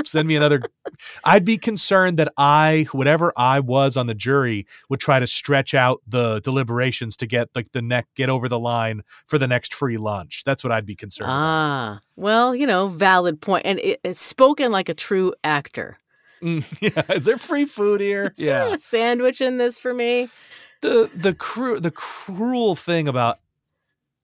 Send 0.03 0.27
me 0.27 0.35
another 0.35 0.61
i'd 1.23 1.45
be 1.45 1.57
concerned 1.57 2.19
that 2.19 2.27
i 2.37 2.85
whatever 2.91 3.31
i 3.37 3.61
was 3.61 3.95
on 3.95 4.07
the 4.07 4.13
jury 4.13 4.67
would 4.89 4.99
try 4.99 5.21
to 5.21 5.25
stretch 5.27 5.73
out 5.73 6.01
the 6.05 6.41
deliberations 6.41 7.15
to 7.15 7.25
get 7.25 7.47
like 7.55 7.71
the 7.71 7.81
neck 7.81 8.05
get 8.13 8.29
over 8.29 8.49
the 8.49 8.59
line 8.59 9.03
for 9.27 9.37
the 9.37 9.47
next 9.47 9.73
free 9.73 9.95
lunch. 9.95 10.43
That's 10.43 10.65
what 10.65 10.73
i'd 10.73 10.85
be 10.85 10.95
concerned 10.95 11.27
about. 11.29 11.37
ah, 11.37 11.99
well, 12.17 12.53
you 12.53 12.67
know, 12.67 12.89
valid 12.89 13.39
point, 13.39 13.65
and 13.65 13.79
it, 13.79 14.01
it's 14.03 14.21
spoken 14.21 14.69
like 14.69 14.89
a 14.89 14.93
true 14.93 15.33
actor. 15.45 15.97
Mm, 16.41 16.63
yeah 16.81 17.15
is 17.15 17.25
there 17.25 17.37
free 17.37 17.65
food 17.65 18.01
here 18.01 18.27
Is 18.37 18.45
there 18.45 18.67
yeah 18.67 18.73
a 18.73 18.77
sandwich 18.77 19.41
in 19.41 19.57
this 19.57 19.79
for 19.79 19.93
me? 19.93 20.29
the 20.81 21.09
the 21.15 21.33
cru- 21.33 21.79
the 21.79 21.91
cruel 21.91 22.75
thing 22.75 23.07
about 23.07 23.39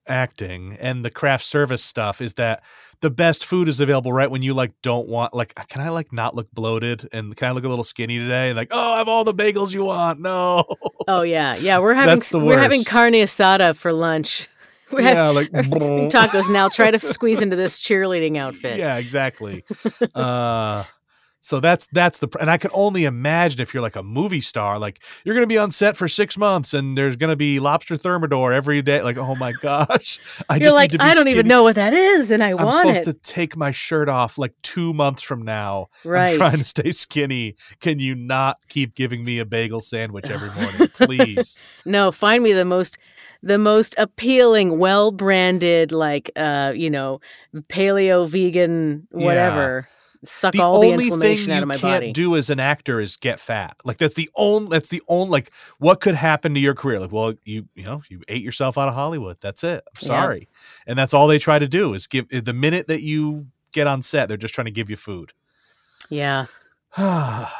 acting 0.07 0.77
and 0.81 1.05
the 1.05 1.09
craft 1.11 1.43
service 1.45 1.83
stuff 1.83 2.21
is 2.21 2.33
that 2.33 2.63
the 3.01 3.09
best 3.09 3.45
food 3.45 3.67
is 3.67 3.79
available 3.79 4.11
right 4.11 4.29
when 4.31 4.41
you 4.41 4.53
like 4.53 4.71
don't 4.81 5.07
want 5.07 5.33
like 5.33 5.53
can 5.69 5.81
I 5.81 5.89
like 5.89 6.11
not 6.11 6.35
look 6.35 6.51
bloated 6.51 7.07
and 7.13 7.35
can 7.35 7.47
I 7.47 7.51
look 7.51 7.63
a 7.63 7.69
little 7.69 7.83
skinny 7.83 8.17
today 8.19 8.49
and 8.49 8.57
like 8.57 8.69
oh 8.71 8.93
I 8.93 8.97
have 8.97 9.07
all 9.07 9.23
the 9.23 9.33
bagels 9.33 9.73
you 9.73 9.85
want 9.85 10.19
no 10.19 10.65
Oh 11.07 11.21
yeah, 11.23 11.55
yeah. 11.55 11.79
We're 11.79 11.93
having 11.93 12.21
we're 12.45 12.59
having 12.59 12.83
carne 12.83 13.13
asada 13.13 13.75
for 13.75 13.93
lunch. 13.93 14.47
We're 14.91 15.01
having 15.03 15.15
yeah 15.17 15.29
like 15.29 15.51
tacos 16.11 16.51
now. 16.51 16.67
Try 16.67 16.91
to 16.91 16.99
squeeze 16.99 17.41
into 17.41 17.55
this 17.55 17.79
cheerleading 17.79 18.37
outfit. 18.37 18.77
yeah 18.77 18.97
exactly 18.97 19.63
uh 20.13 20.83
so 21.43 21.59
that's 21.59 21.87
that's 21.91 22.19
the 22.19 22.27
and 22.39 22.49
i 22.49 22.57
can 22.57 22.71
only 22.73 23.03
imagine 23.03 23.59
if 23.59 23.73
you're 23.73 23.81
like 23.81 23.95
a 23.97 24.03
movie 24.03 24.39
star 24.39 24.79
like 24.79 25.01
you're 25.25 25.35
gonna 25.35 25.47
be 25.47 25.57
on 25.57 25.71
set 25.71 25.97
for 25.97 26.07
six 26.07 26.37
months 26.37 26.73
and 26.73 26.97
there's 26.97 27.15
gonna 27.17 27.35
be 27.35 27.59
lobster 27.59 27.97
thermidor 27.97 28.53
every 28.53 28.81
day 28.81 29.01
like 29.01 29.17
oh 29.17 29.35
my 29.35 29.51
gosh 29.51 30.19
i 30.49 30.55
You're 30.55 30.63
just 30.65 30.75
like, 30.75 30.91
need 30.91 30.99
to 30.99 31.03
be 31.03 31.03
I 31.03 31.13
don't 31.15 31.27
even 31.27 31.47
know 31.47 31.63
what 31.63 31.75
that 31.75 31.93
is, 31.93 32.31
and 32.31 32.41
I 32.43 32.53
want. 32.53 32.59
i'm 32.61 32.65
want 32.67 32.95
supposed 32.95 33.07
it. 33.09 33.23
to 33.23 33.31
take 33.33 33.57
my 33.57 33.71
shirt 33.71 34.07
off 34.07 34.37
like 34.37 34.53
two 34.61 34.93
months 34.93 35.23
from 35.23 35.41
now 35.41 35.87
right. 36.05 36.29
i'm 36.29 36.37
trying 36.37 36.57
to 36.59 36.63
stay 36.63 36.91
skinny 36.91 37.55
can 37.79 37.99
you 37.99 38.15
not 38.15 38.57
keep 38.69 38.93
giving 38.95 39.23
me 39.23 39.39
a 39.39 39.45
bagel 39.45 39.81
sandwich 39.81 40.29
every 40.29 40.51
morning 40.61 40.87
please 40.93 41.57
No, 41.85 42.11
find 42.11 42.43
me 42.43 42.53
the 42.53 42.65
most 42.65 42.97
the 43.43 43.57
most 43.57 43.95
appealing, 43.97 44.77
well 44.77 45.11
branded, 45.11 45.91
like 45.91 46.29
uh, 46.35 46.73
you 46.75 46.91
know, 46.91 47.19
paleo 47.69 48.27
vegan, 48.29 49.07
Yeah. 49.15 49.81
Suck 50.23 50.53
the 50.53 50.59
all 50.61 50.79
the 50.81 50.91
only 50.91 51.05
inflammation 51.05 51.45
thing 51.45 51.53
out 51.53 51.57
you 51.57 51.61
of 51.63 51.67
my 51.67 51.77
can't 51.77 52.13
do 52.13 52.35
as 52.35 52.49
an 52.51 52.59
actor 52.59 52.99
is 52.99 53.15
get 53.17 53.39
fat. 53.39 53.75
Like 53.83 53.97
that's 53.97 54.13
the 54.13 54.29
only 54.35 54.69
that's 54.69 54.89
the 54.89 55.01
only 55.07 55.31
like 55.31 55.51
what 55.79 55.99
could 55.99 56.13
happen 56.13 56.53
to 56.53 56.59
your 56.59 56.75
career. 56.75 56.99
Like, 56.99 57.11
well, 57.11 57.33
you 57.43 57.67
you 57.73 57.83
know, 57.83 58.03
you 58.07 58.21
ate 58.27 58.43
yourself 58.43 58.77
out 58.77 58.87
of 58.87 58.93
Hollywood. 58.93 59.37
That's 59.41 59.63
it. 59.63 59.83
I'm 59.87 59.99
Yeah. 60.01 60.07
sorry. 60.07 60.47
And 60.85 60.97
that's 60.97 61.13
all 61.15 61.27
they 61.27 61.39
try 61.39 61.57
to 61.57 61.67
do 61.67 61.93
is 61.95 62.05
give 62.05 62.27
the 62.29 62.53
minute 62.53 62.85
that 62.87 63.01
you 63.01 63.47
get 63.73 63.87
on 63.87 64.01
set, 64.03 64.27
they're 64.27 64.37
just 64.37 64.53
trying 64.53 64.65
to 64.65 64.71
give 64.71 64.89
you 64.91 64.95
food. 64.95 65.33
yeah. 66.09 66.45
yeah. 66.97 67.47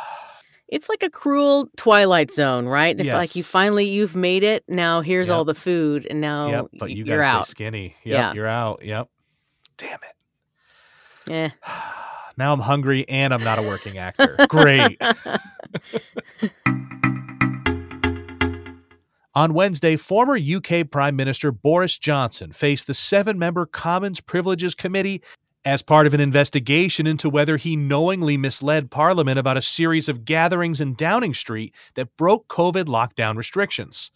It's 0.67 0.88
like 0.88 1.04
a 1.04 1.10
cruel 1.10 1.67
twilight 1.76 2.32
zone, 2.32 2.65
right? 2.65 2.97
If 2.97 3.06
like 3.12 3.36
you 3.36 3.43
finally 3.43 3.89
you've 3.89 4.15
made 4.15 4.41
it, 4.43 4.63
now 4.69 5.02
here's 5.02 5.30
all 5.30 5.43
the 5.43 5.54
food 5.54 6.08
and 6.10 6.21
now 6.21 6.47
Yep, 6.47 6.65
but 6.80 6.91
you 6.91 7.04
you're 7.04 7.17
gotta 7.19 7.24
stay 7.24 7.38
out. 7.39 7.47
skinny. 7.47 7.95
Yep, 8.06 8.17
Yeah. 8.17 8.34
you're 8.34 8.47
out. 8.47 8.82
Yep. 8.82 9.10
Damn 9.78 10.00
it. 11.28 11.32
Eh. 11.34 11.50
Now 12.37 12.53
I'm 12.53 12.59
hungry 12.59 13.07
and 13.09 13.33
I'm 13.33 13.43
not 13.43 13.59
a 13.59 13.61
working 13.61 13.97
actor. 13.97 14.35
Great. 14.47 15.01
On 19.33 19.53
Wednesday, 19.53 19.95
former 19.95 20.37
UK 20.37 20.89
Prime 20.91 21.15
Minister 21.15 21.53
Boris 21.53 21.97
Johnson 21.97 22.51
faced 22.51 22.85
the 22.87 22.93
seven 22.93 23.39
member 23.39 23.65
Commons 23.65 24.19
Privileges 24.19 24.75
Committee 24.75 25.21
as 25.63 25.81
part 25.81 26.05
of 26.07 26.13
an 26.13 26.19
investigation 26.19 27.07
into 27.07 27.29
whether 27.29 27.55
he 27.55 27.75
knowingly 27.75 28.35
misled 28.35 28.91
Parliament 28.91 29.39
about 29.39 29.57
a 29.57 29.61
series 29.61 30.09
of 30.09 30.25
gatherings 30.25 30.81
in 30.81 30.95
Downing 30.95 31.33
Street 31.33 31.73
that 31.95 32.17
broke 32.17 32.47
COVID 32.47 32.85
lockdown 32.85 33.37
restrictions. 33.37 34.11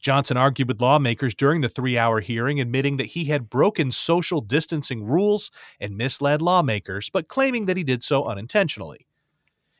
Johnson 0.00 0.36
argued 0.36 0.68
with 0.68 0.80
lawmakers 0.80 1.34
during 1.34 1.60
the 1.60 1.68
three 1.68 1.98
hour 1.98 2.20
hearing, 2.20 2.60
admitting 2.60 2.96
that 2.96 3.08
he 3.08 3.24
had 3.24 3.50
broken 3.50 3.90
social 3.90 4.40
distancing 4.40 5.04
rules 5.04 5.50
and 5.80 5.96
misled 5.96 6.42
lawmakers, 6.42 7.10
but 7.10 7.28
claiming 7.28 7.66
that 7.66 7.76
he 7.76 7.84
did 7.84 8.02
so 8.02 8.24
unintentionally. 8.24 9.06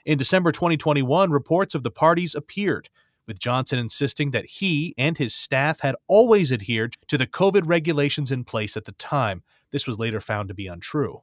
In 0.05 0.18
December 0.18 0.52
2021, 0.52 1.31
reports 1.31 1.74
of 1.74 1.83
the 1.83 1.90
parties 1.90 2.35
appeared, 2.35 2.88
with 3.26 3.40
Johnson 3.40 3.79
insisting 3.79 4.31
that 4.31 4.46
he 4.46 4.94
and 4.96 5.18
his 5.18 5.35
staff 5.35 5.81
had 5.81 5.96
always 6.07 6.52
adhered 6.52 6.94
to 7.09 7.18
the 7.18 7.26
COVID 7.26 7.62
regulations 7.66 8.31
in 8.31 8.44
place 8.44 8.76
at 8.76 8.85
the 8.85 8.92
time. 8.92 9.42
This 9.72 9.87
was 9.87 9.98
later 9.98 10.20
found 10.20 10.48
to 10.48 10.55
be 10.55 10.68
untrue. 10.68 11.20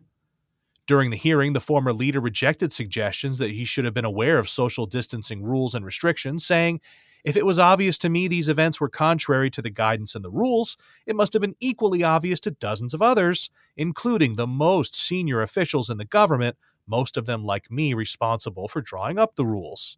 During 0.86 1.12
the 1.12 1.18
hearing, 1.18 1.54
the 1.54 1.62
former 1.62 1.94
leader 1.94 2.20
rejected 2.20 2.74
suggestions 2.74 3.38
that 3.38 3.52
he 3.52 3.64
should 3.64 3.86
have 3.86 3.94
been 3.94 4.04
aware 4.04 4.38
of 4.38 4.50
social 4.50 4.86
distancing 4.86 5.42
rules 5.42 5.74
and 5.74 5.86
restrictions, 5.86 6.46
saying, 6.46 6.82
If 7.24 7.38
it 7.38 7.46
was 7.46 7.58
obvious 7.58 7.98
to 8.00 8.10
me 8.10 8.28
these 8.28 8.50
events 8.50 8.82
were 8.82 8.90
contrary 8.90 9.50
to 9.52 9.62
the 9.62 9.70
guidance 9.70 10.14
and 10.14 10.26
the 10.26 10.32
rules, 10.32 10.78
it 11.06 11.16
must 11.16 11.34
have 11.34 11.42
been 11.42 11.56
equally 11.60 12.04
obvious 12.04 12.40
to 12.42 12.52
dozens 12.52 12.94
of 12.94 13.02
others, 13.02 13.50
including 13.78 14.36
the 14.36 14.48
most 14.48 14.96
senior 14.96 15.42
officials 15.42 15.90
in 15.90 15.98
the 15.98 16.06
government, 16.06 16.58
most 16.86 17.16
of 17.16 17.26
them 17.26 17.46
like 17.46 17.72
me 17.72 17.94
responsible 17.94 18.68
for 18.68 18.82
drawing 18.82 19.18
up 19.18 19.36
the 19.36 19.46
rules. 19.46 19.98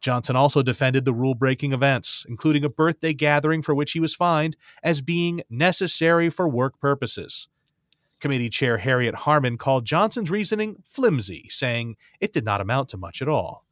Johnson 0.00 0.36
also 0.36 0.62
defended 0.62 1.04
the 1.04 1.14
rule 1.14 1.34
breaking 1.34 1.72
events, 1.72 2.24
including 2.28 2.64
a 2.64 2.68
birthday 2.68 3.12
gathering 3.12 3.60
for 3.60 3.74
which 3.74 3.92
he 3.92 4.00
was 4.00 4.14
fined, 4.14 4.56
as 4.84 5.00
being 5.00 5.42
necessary 5.50 6.30
for 6.30 6.48
work 6.48 6.78
purposes. 6.78 7.48
Committee 8.20 8.48
Chair 8.48 8.78
Harriet 8.78 9.14
Harman 9.14 9.58
called 9.58 9.84
Johnson's 9.84 10.30
reasoning 10.30 10.76
flimsy, 10.84 11.48
saying 11.50 11.96
it 12.20 12.32
did 12.32 12.44
not 12.44 12.60
amount 12.60 12.88
to 12.90 12.96
much 12.96 13.20
at 13.20 13.28
all. 13.28 13.65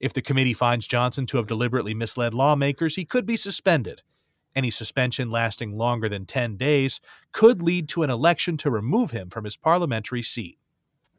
If 0.00 0.14
the 0.14 0.22
committee 0.22 0.54
finds 0.54 0.86
Johnson 0.86 1.26
to 1.26 1.36
have 1.36 1.46
deliberately 1.46 1.92
misled 1.92 2.32
lawmakers, 2.32 2.96
he 2.96 3.04
could 3.04 3.26
be 3.26 3.36
suspended. 3.36 4.02
Any 4.56 4.70
suspension 4.70 5.30
lasting 5.30 5.76
longer 5.76 6.08
than 6.08 6.26
10 6.26 6.56
days 6.56 7.00
could 7.32 7.62
lead 7.62 7.88
to 7.90 8.02
an 8.02 8.10
election 8.10 8.56
to 8.58 8.70
remove 8.70 9.10
him 9.10 9.28
from 9.28 9.44
his 9.44 9.56
parliamentary 9.56 10.22
seat. 10.22 10.58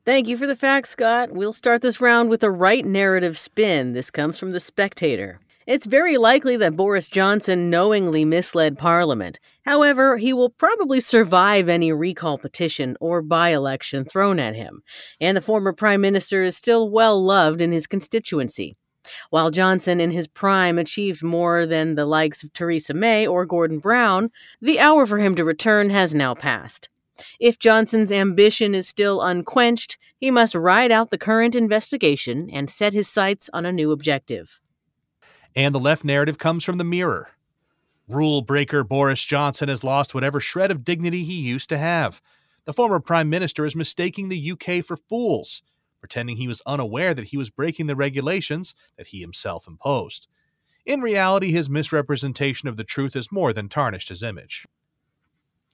Thank 0.03 0.27
you 0.27 0.35
for 0.35 0.47
the 0.47 0.55
facts, 0.55 0.89
Scott. 0.89 1.31
We'll 1.31 1.53
start 1.53 1.83
this 1.83 2.01
round 2.01 2.29
with 2.29 2.43
a 2.43 2.49
right 2.49 2.83
narrative 2.83 3.37
spin. 3.37 3.93
This 3.93 4.09
comes 4.09 4.39
from 4.39 4.51
The 4.51 4.59
Spectator. 4.59 5.39
It's 5.67 5.85
very 5.85 6.17
likely 6.17 6.57
that 6.57 6.75
Boris 6.75 7.07
Johnson 7.07 7.69
knowingly 7.69 8.25
misled 8.25 8.79
Parliament. 8.79 9.39
However, 9.63 10.17
he 10.17 10.33
will 10.33 10.49
probably 10.49 10.99
survive 10.99 11.69
any 11.69 11.93
recall 11.93 12.39
petition 12.39 12.97
or 12.99 13.21
by 13.21 13.49
election 13.49 14.03
thrown 14.03 14.39
at 14.39 14.55
him, 14.55 14.81
and 15.19 15.37
the 15.37 15.41
former 15.41 15.71
Prime 15.71 16.01
Minister 16.01 16.43
is 16.43 16.57
still 16.57 16.89
well 16.89 17.23
loved 17.23 17.61
in 17.61 17.71
his 17.71 17.85
constituency. 17.85 18.75
While 19.29 19.51
Johnson 19.51 19.99
in 19.99 20.09
his 20.09 20.27
prime 20.27 20.79
achieved 20.79 21.23
more 21.23 21.67
than 21.67 21.93
the 21.93 22.05
likes 22.05 22.43
of 22.43 22.53
Theresa 22.53 22.95
May 22.95 23.27
or 23.27 23.45
Gordon 23.45 23.77
Brown, 23.77 24.31
the 24.61 24.79
hour 24.79 25.05
for 25.05 25.19
him 25.19 25.35
to 25.35 25.45
return 25.45 25.91
has 25.91 26.15
now 26.15 26.33
passed. 26.33 26.89
If 27.39 27.59
Johnson's 27.59 28.11
ambition 28.11 28.73
is 28.73 28.87
still 28.87 29.21
unquenched, 29.21 29.99
he 30.17 30.31
must 30.31 30.55
ride 30.55 30.91
out 30.91 31.11
the 31.11 31.19
current 31.19 31.55
investigation 31.55 32.49
and 32.51 32.67
set 32.67 32.93
his 32.93 33.07
sights 33.07 33.47
on 33.53 33.65
a 33.65 33.71
new 33.71 33.91
objective. 33.91 34.59
And 35.55 35.75
the 35.75 35.79
left 35.79 36.03
narrative 36.03 36.37
comes 36.37 36.63
from 36.63 36.77
the 36.77 36.83
Mirror. 36.83 37.29
Rule 38.07 38.41
breaker 38.41 38.83
Boris 38.83 39.23
Johnson 39.23 39.69
has 39.69 39.83
lost 39.83 40.13
whatever 40.13 40.39
shred 40.39 40.71
of 40.71 40.83
dignity 40.83 41.23
he 41.23 41.39
used 41.41 41.69
to 41.69 41.77
have. 41.77 42.21
The 42.65 42.73
former 42.73 42.99
Prime 42.99 43.29
Minister 43.29 43.65
is 43.65 43.75
mistaking 43.75 44.29
the 44.29 44.51
UK 44.51 44.83
for 44.83 44.97
fools, 44.97 45.63
pretending 45.99 46.37
he 46.37 46.47
was 46.47 46.61
unaware 46.65 47.13
that 47.13 47.27
he 47.27 47.37
was 47.37 47.49
breaking 47.49 47.87
the 47.87 47.95
regulations 47.95 48.75
that 48.97 49.07
he 49.07 49.19
himself 49.19 49.67
imposed. 49.67 50.27
In 50.85 51.01
reality, 51.01 51.51
his 51.51 51.69
misrepresentation 51.69 52.67
of 52.67 52.77
the 52.77 52.83
truth 52.83 53.13
has 53.13 53.31
more 53.31 53.53
than 53.53 53.69
tarnished 53.69 54.09
his 54.09 54.23
image. 54.23 54.65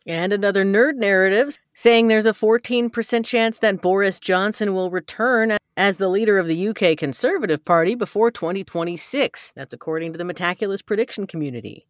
And 0.08 0.32
another 0.32 0.64
nerd 0.64 0.96
narrative 0.96 1.58
saying 1.74 2.08
there's 2.08 2.26
a 2.26 2.32
14% 2.32 3.26
chance 3.26 3.60
that 3.60 3.82
Boris 3.82 4.22
Johnson 4.22 4.74
will 4.74 4.90
return 4.90 5.58
as 5.76 5.98
the 5.98 6.08
leader 6.08 6.40
of 6.40 6.48
the 6.48 6.70
UK 6.70 6.98
Conservative 6.98 7.64
Party 7.66 7.94
before 7.94 8.32
2026. 8.32 9.52
That's 9.54 9.74
according 9.74 10.14
to 10.14 10.18
the 10.18 10.24
Metaculus 10.24 10.84
prediction 10.84 11.28
community. 11.28 11.86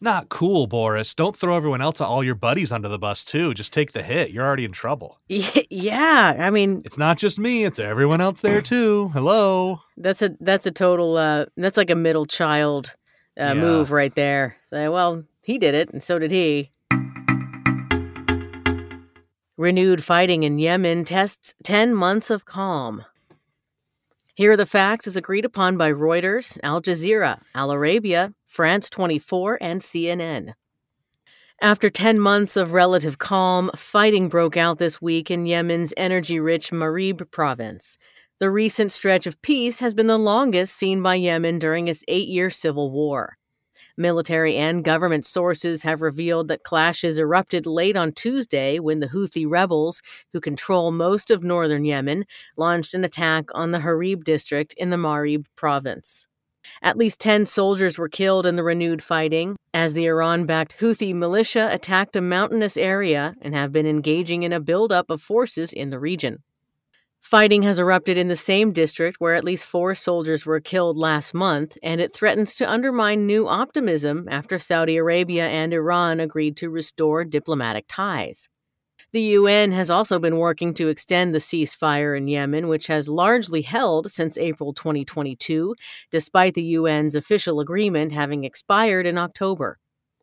Not 0.00 0.30
cool, 0.30 0.66
Boris. 0.66 1.14
Don't 1.14 1.36
throw 1.36 1.56
everyone 1.56 1.82
else, 1.82 2.00
all 2.00 2.24
your 2.24 2.34
buddies 2.34 2.72
under 2.72 2.88
the 2.88 2.98
bus, 2.98 3.24
too. 3.24 3.54
Just 3.54 3.72
take 3.72 3.92
the 3.92 4.02
hit. 4.02 4.30
You're 4.30 4.46
already 4.46 4.64
in 4.64 4.72
trouble. 4.72 5.20
Yeah, 5.72 6.36
I 6.38 6.50
mean, 6.50 6.82
it's 6.84 6.98
not 6.98 7.16
just 7.16 7.38
me; 7.38 7.64
it's 7.64 7.78
everyone 7.78 8.20
else 8.20 8.40
there 8.40 8.60
too. 8.60 9.08
Hello. 9.10 9.82
That's 9.96 10.20
a 10.20 10.36
that's 10.40 10.66
a 10.66 10.72
total. 10.72 11.16
Uh, 11.16 11.46
that's 11.56 11.76
like 11.76 11.90
a 11.90 11.94
middle 11.94 12.26
child 12.26 12.96
uh, 13.38 13.54
yeah. 13.54 13.54
move 13.54 13.92
right 13.92 14.12
there. 14.16 14.56
well, 14.72 15.22
he 15.44 15.58
did 15.58 15.74
it, 15.74 15.90
and 15.90 16.02
so 16.02 16.18
did 16.18 16.30
he. 16.30 16.70
Renewed 19.56 20.02
fighting 20.02 20.42
in 20.42 20.58
Yemen 20.58 21.04
tests 21.04 21.54
10 21.64 21.94
months 21.94 22.30
of 22.30 22.44
calm. 22.44 23.02
Here 24.34 24.52
are 24.52 24.56
the 24.56 24.64
facts 24.64 25.06
as 25.06 25.16
agreed 25.16 25.44
upon 25.44 25.76
by 25.76 25.92
Reuters, 25.92 26.58
Al 26.62 26.80
Jazeera, 26.80 27.42
Al 27.54 27.68
Arabiya, 27.68 28.32
France 28.46 28.88
24, 28.88 29.58
and 29.60 29.82
CNN. 29.82 30.54
After 31.60 31.90
10 31.90 32.18
months 32.18 32.56
of 32.56 32.72
relative 32.72 33.18
calm, 33.18 33.70
fighting 33.76 34.30
broke 34.30 34.56
out 34.56 34.78
this 34.78 35.02
week 35.02 35.30
in 35.30 35.44
Yemen's 35.44 35.92
energy 35.94 36.40
rich 36.40 36.70
Marib 36.70 37.30
province. 37.30 37.98
The 38.38 38.50
recent 38.50 38.92
stretch 38.92 39.26
of 39.26 39.42
peace 39.42 39.80
has 39.80 39.92
been 39.92 40.06
the 40.06 40.16
longest 40.16 40.74
seen 40.74 41.02
by 41.02 41.16
Yemen 41.16 41.58
during 41.58 41.86
its 41.88 42.02
eight 42.08 42.28
year 42.28 42.48
civil 42.48 42.90
war. 42.90 43.36
Military 44.00 44.56
and 44.56 44.82
government 44.82 45.26
sources 45.26 45.82
have 45.82 46.00
revealed 46.00 46.48
that 46.48 46.62
clashes 46.62 47.18
erupted 47.18 47.66
late 47.66 47.98
on 47.98 48.12
Tuesday 48.12 48.78
when 48.78 49.00
the 49.00 49.08
Houthi 49.08 49.46
rebels, 49.46 50.00
who 50.32 50.40
control 50.40 50.90
most 50.90 51.30
of 51.30 51.44
northern 51.44 51.84
Yemen, 51.84 52.24
launched 52.56 52.94
an 52.94 53.04
attack 53.04 53.44
on 53.52 53.72
the 53.72 53.80
Harib 53.80 54.24
district 54.24 54.72
in 54.78 54.88
the 54.88 54.96
Marib 54.96 55.44
province. 55.54 56.24
At 56.80 56.96
least 56.96 57.20
10 57.20 57.44
soldiers 57.44 57.98
were 57.98 58.08
killed 58.08 58.46
in 58.46 58.56
the 58.56 58.64
renewed 58.64 59.02
fighting 59.02 59.56
as 59.74 59.92
the 59.92 60.06
Iran 60.06 60.46
backed 60.46 60.78
Houthi 60.78 61.14
militia 61.14 61.68
attacked 61.70 62.16
a 62.16 62.22
mountainous 62.22 62.78
area 62.78 63.34
and 63.42 63.54
have 63.54 63.70
been 63.70 63.86
engaging 63.86 64.44
in 64.44 64.52
a 64.54 64.60
buildup 64.60 65.10
of 65.10 65.20
forces 65.20 65.74
in 65.74 65.90
the 65.90 66.00
region. 66.00 66.42
Fighting 67.20 67.62
has 67.62 67.78
erupted 67.78 68.16
in 68.16 68.28
the 68.28 68.36
same 68.36 68.72
district 68.72 69.20
where 69.20 69.34
at 69.34 69.44
least 69.44 69.66
four 69.66 69.94
soldiers 69.94 70.46
were 70.46 70.60
killed 70.60 70.96
last 70.96 71.34
month, 71.34 71.76
and 71.82 72.00
it 72.00 72.12
threatens 72.12 72.54
to 72.56 72.70
undermine 72.70 73.26
new 73.26 73.46
optimism 73.46 74.26
after 74.30 74.58
Saudi 74.58 74.96
Arabia 74.96 75.46
and 75.46 75.72
Iran 75.72 76.18
agreed 76.18 76.56
to 76.56 76.70
restore 76.70 77.24
diplomatic 77.24 77.84
ties. 77.88 78.48
The 79.12 79.22
UN 79.22 79.72
has 79.72 79.90
also 79.90 80.20
been 80.20 80.36
working 80.36 80.72
to 80.74 80.88
extend 80.88 81.34
the 81.34 81.40
ceasefire 81.40 82.16
in 82.16 82.28
Yemen, 82.28 82.68
which 82.68 82.86
has 82.86 83.08
largely 83.08 83.62
held 83.62 84.08
since 84.08 84.38
April 84.38 84.72
2022, 84.72 85.74
despite 86.12 86.54
the 86.54 86.76
UN's 86.76 87.16
official 87.16 87.58
agreement 87.58 88.12
having 88.12 88.44
expired 88.44 89.06
in 89.06 89.18
October. 89.18 89.79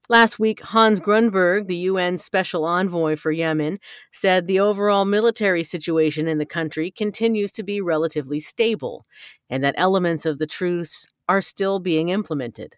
Last 0.10 0.39
week, 0.39 0.62
Hans 0.62 1.02
Grundberg, 1.02 1.67
the 1.67 1.76
UN 1.76 2.17
special 2.17 2.63
envoy 2.63 3.17
for 3.17 3.32
Yemen, 3.32 3.80
said 4.12 4.48
the 4.48 4.60
overall 4.60 5.04
military 5.04 5.63
situation 5.63 6.30
in 6.30 6.38
the 6.38 6.46
country 6.46 6.91
continues 6.91 7.52
to 7.54 7.63
be 7.63 7.82
relatively 7.82 8.39
stable 8.39 9.06
and 9.50 9.62
that 9.63 9.76
elements 9.78 10.26
of 10.26 10.38
the 10.38 10.48
truce 10.48 11.08
are 11.28 11.41
still 11.41 11.80
being 11.80 12.08
implemented. 12.08 12.76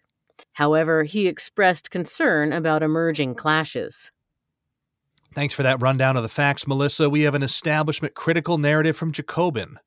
However, 0.54 1.04
he 1.04 1.28
expressed 1.28 1.90
concern 1.90 2.52
about 2.52 2.82
emerging 2.82 3.36
clashes. 3.36 4.10
Thanks 5.32 5.54
for 5.54 5.62
that 5.62 5.80
rundown 5.80 6.16
of 6.16 6.24
the 6.24 6.28
facts, 6.28 6.66
Melissa. 6.66 7.08
We 7.08 7.22
have 7.22 7.36
an 7.36 7.44
establishment 7.44 8.14
critical 8.14 8.58
narrative 8.58 8.96
from 8.96 9.12
Jacobin. 9.12 9.78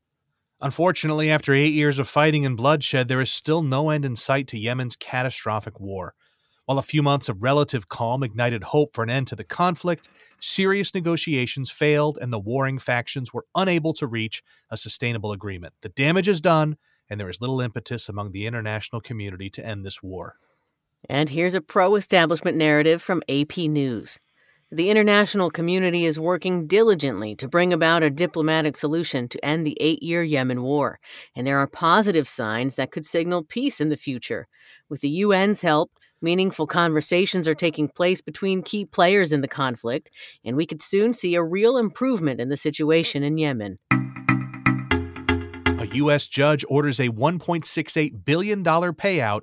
Unfortunately, 0.61 1.29
after 1.29 1.53
eight 1.53 1.73
years 1.73 1.99
of 1.99 2.07
fighting 2.07 2.45
and 2.45 2.55
bloodshed, 2.55 3.09
there 3.09 3.19
is 3.19 3.29
still 3.29 3.61
no 3.61 3.89
end 3.89 4.05
in 4.05 4.15
sight 4.15 4.47
to 4.47 4.57
Yemen's 4.57 4.95
catastrophic 4.95 5.77
war. 5.81 6.13
While 6.65 6.77
a 6.77 6.83
few 6.83 7.03
months 7.03 7.27
of 7.27 7.43
relative 7.43 7.89
calm 7.89 8.23
ignited 8.23 8.63
hope 8.63 8.93
for 8.93 9.03
an 9.03 9.09
end 9.09 9.27
to 9.27 9.35
the 9.35 9.43
conflict, 9.43 10.07
serious 10.39 10.95
negotiations 10.95 11.69
failed 11.69 12.17
and 12.21 12.31
the 12.31 12.39
warring 12.39 12.79
factions 12.79 13.33
were 13.33 13.45
unable 13.53 13.91
to 13.93 14.07
reach 14.07 14.41
a 14.69 14.77
sustainable 14.77 15.33
agreement. 15.33 15.73
The 15.81 15.89
damage 15.89 16.29
is 16.29 16.39
done, 16.39 16.77
and 17.09 17.19
there 17.19 17.29
is 17.29 17.41
little 17.41 17.59
impetus 17.59 18.07
among 18.07 18.31
the 18.31 18.47
international 18.47 19.01
community 19.01 19.49
to 19.49 19.65
end 19.65 19.85
this 19.85 20.01
war. 20.01 20.37
And 21.09 21.27
here's 21.27 21.53
a 21.53 21.59
pro 21.59 21.95
establishment 21.95 22.55
narrative 22.55 23.01
from 23.01 23.23
AP 23.27 23.57
News. 23.57 24.19
The 24.71 24.89
international 24.89 25.51
community 25.51 26.05
is 26.05 26.19
working 26.19 26.65
diligently 26.65 27.35
to 27.35 27.47
bring 27.47 27.73
about 27.73 28.01
a 28.01 28.09
diplomatic 28.09 28.75
solution 28.75 29.27
to 29.27 29.45
end 29.45 29.67
the 29.67 29.77
eight 29.79 30.01
year 30.01 30.23
Yemen 30.23 30.63
war, 30.63 30.99
and 31.35 31.45
there 31.45 31.59
are 31.59 31.67
positive 31.67 32.27
signs 32.27 32.75
that 32.75 32.89
could 32.89 33.05
signal 33.05 33.43
peace 33.43 33.79
in 33.79 33.89
the 33.89 33.97
future. 33.97 34.47
With 34.89 35.01
the 35.01 35.21
UN's 35.23 35.61
help, 35.61 35.91
Meaningful 36.23 36.67
conversations 36.67 37.49
are 37.49 37.53
taking 37.53 37.89
place 37.89 38.21
between 38.21 38.63
key 38.63 38.85
players 38.85 39.33
in 39.33 39.41
the 39.41 39.47
conflict, 39.49 40.09
and 40.45 40.55
we 40.55 40.65
could 40.65 40.81
soon 40.81 41.11
see 41.11 41.35
a 41.35 41.43
real 41.43 41.75
improvement 41.75 42.39
in 42.39 42.47
the 42.47 42.55
situation 42.55 43.23
in 43.23 43.37
Yemen. 43.37 43.77
A 43.91 45.89
U.S. 45.95 46.29
judge 46.29 46.63
orders 46.69 47.01
a 47.01 47.09
$1.68 47.09 48.23
billion 48.23 48.63
payout 48.63 49.41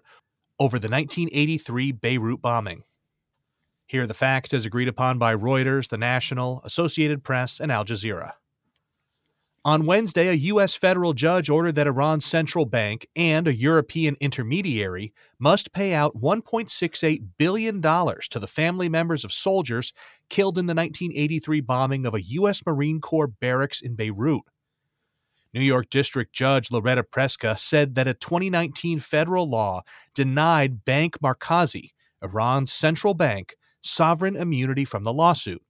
over 0.59 0.79
the 0.79 0.88
1983 0.88 1.93
Beirut 1.93 2.40
bombing. 2.40 2.85
Here 3.87 4.05
are 4.05 4.07
the 4.07 4.14
facts 4.14 4.55
as 4.55 4.64
agreed 4.64 4.88
upon 4.88 5.19
by 5.19 5.37
Reuters, 5.37 5.90
The 5.90 5.99
National, 5.99 6.62
Associated 6.64 7.23
Press, 7.23 7.61
and 7.61 7.71
Al 7.71 7.85
Jazeera. 7.85 8.33
On 9.62 9.85
Wednesday, 9.85 10.29
a 10.29 10.33
U.S. 10.33 10.75
federal 10.75 11.12
judge 11.12 11.51
ordered 11.51 11.75
that 11.75 11.87
Iran's 11.87 12.25
central 12.25 12.64
bank 12.64 13.07
and 13.14 13.46
a 13.46 13.55
European 13.55 14.16
intermediary 14.18 15.12
must 15.38 15.75
pay 15.75 15.92
out 15.92 16.18
$1.68 16.18 17.23
billion 17.37 17.83
to 17.83 18.38
the 18.38 18.46
family 18.46 18.88
members 18.88 19.23
of 19.23 19.33
soldiers 19.33 19.92
killed 20.31 20.57
in 20.57 20.64
the 20.64 20.75
1983 20.75 21.61
bombing 21.61 22.07
of 22.07 22.14
a 22.14 22.23
U.S. 22.23 22.62
Marine 22.64 23.03
Corps 23.03 23.27
barracks 23.27 23.83
in 23.83 23.96
Beirut. 23.96 24.40
New 25.53 25.61
York 25.61 25.90
District 25.90 26.33
Judge 26.33 26.70
Loretta 26.73 27.03
Preska 27.03 27.59
said 27.59 27.96
that 27.96 28.09
a 28.09 28.14
2019 28.14 28.99
federal 28.99 29.46
law 29.46 29.83
denied 30.14 30.87
Bank 30.87 31.18
Markazi, 31.23 31.90
Iran's 32.23 32.73
central 32.73 33.12
bank, 33.12 33.57
sovereign 33.83 34.37
immunity 34.37 34.87
from 34.87 35.05
the 35.05 35.12
lawsuit. 35.12 35.62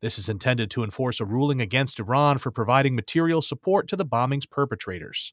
This 0.00 0.18
is 0.18 0.28
intended 0.28 0.70
to 0.70 0.84
enforce 0.84 1.20
a 1.20 1.24
ruling 1.24 1.60
against 1.60 1.98
Iran 1.98 2.38
for 2.38 2.50
providing 2.50 2.94
material 2.94 3.42
support 3.42 3.88
to 3.88 3.96
the 3.96 4.04
bombing's 4.04 4.46
perpetrators. 4.46 5.32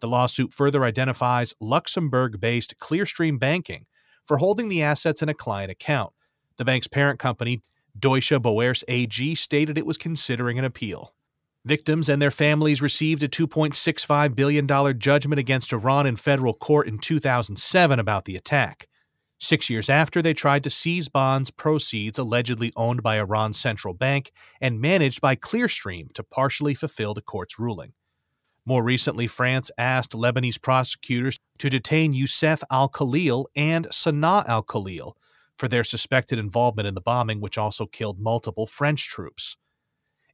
The 0.00 0.08
lawsuit 0.08 0.52
further 0.52 0.84
identifies 0.84 1.54
Luxembourg 1.60 2.40
based 2.40 2.78
Clearstream 2.78 3.38
Banking 3.38 3.86
for 4.24 4.38
holding 4.38 4.68
the 4.68 4.82
assets 4.82 5.22
in 5.22 5.28
a 5.28 5.34
client 5.34 5.70
account. 5.70 6.12
The 6.56 6.64
bank's 6.64 6.88
parent 6.88 7.18
company, 7.18 7.62
Deutsche 7.98 8.30
Börse 8.30 8.82
AG, 8.88 9.34
stated 9.34 9.78
it 9.78 9.86
was 9.86 9.98
considering 9.98 10.58
an 10.58 10.64
appeal. 10.64 11.14
Victims 11.64 12.08
and 12.08 12.22
their 12.22 12.30
families 12.30 12.80
received 12.80 13.22
a 13.22 13.28
$2.65 13.28 14.36
billion 14.36 14.98
judgment 14.98 15.40
against 15.40 15.72
Iran 15.72 16.06
in 16.06 16.16
federal 16.16 16.54
court 16.54 16.86
in 16.86 16.98
2007 16.98 17.98
about 17.98 18.24
the 18.24 18.36
attack. 18.36 18.86
Six 19.38 19.68
years 19.68 19.90
after, 19.90 20.22
they 20.22 20.32
tried 20.32 20.64
to 20.64 20.70
seize 20.70 21.08
bonds 21.08 21.50
proceeds 21.50 22.18
allegedly 22.18 22.72
owned 22.74 23.02
by 23.02 23.18
Iran's 23.18 23.60
central 23.60 23.92
bank 23.92 24.32
and 24.60 24.80
managed 24.80 25.20
by 25.20 25.36
Clearstream 25.36 26.12
to 26.14 26.22
partially 26.22 26.74
fulfill 26.74 27.12
the 27.12 27.20
court's 27.20 27.58
ruling. 27.58 27.92
More 28.64 28.82
recently, 28.82 29.26
France 29.26 29.70
asked 29.78 30.12
Lebanese 30.12 30.60
prosecutors 30.60 31.38
to 31.58 31.70
detain 31.70 32.12
Youssef 32.12 32.62
al 32.70 32.88
Khalil 32.88 33.48
and 33.54 33.86
Sanaa 33.86 34.44
al 34.48 34.62
Khalil 34.62 35.16
for 35.56 35.68
their 35.68 35.84
suspected 35.84 36.38
involvement 36.38 36.88
in 36.88 36.94
the 36.94 37.00
bombing, 37.00 37.40
which 37.40 37.58
also 37.58 37.86
killed 37.86 38.18
multiple 38.18 38.66
French 38.66 39.08
troops. 39.08 39.56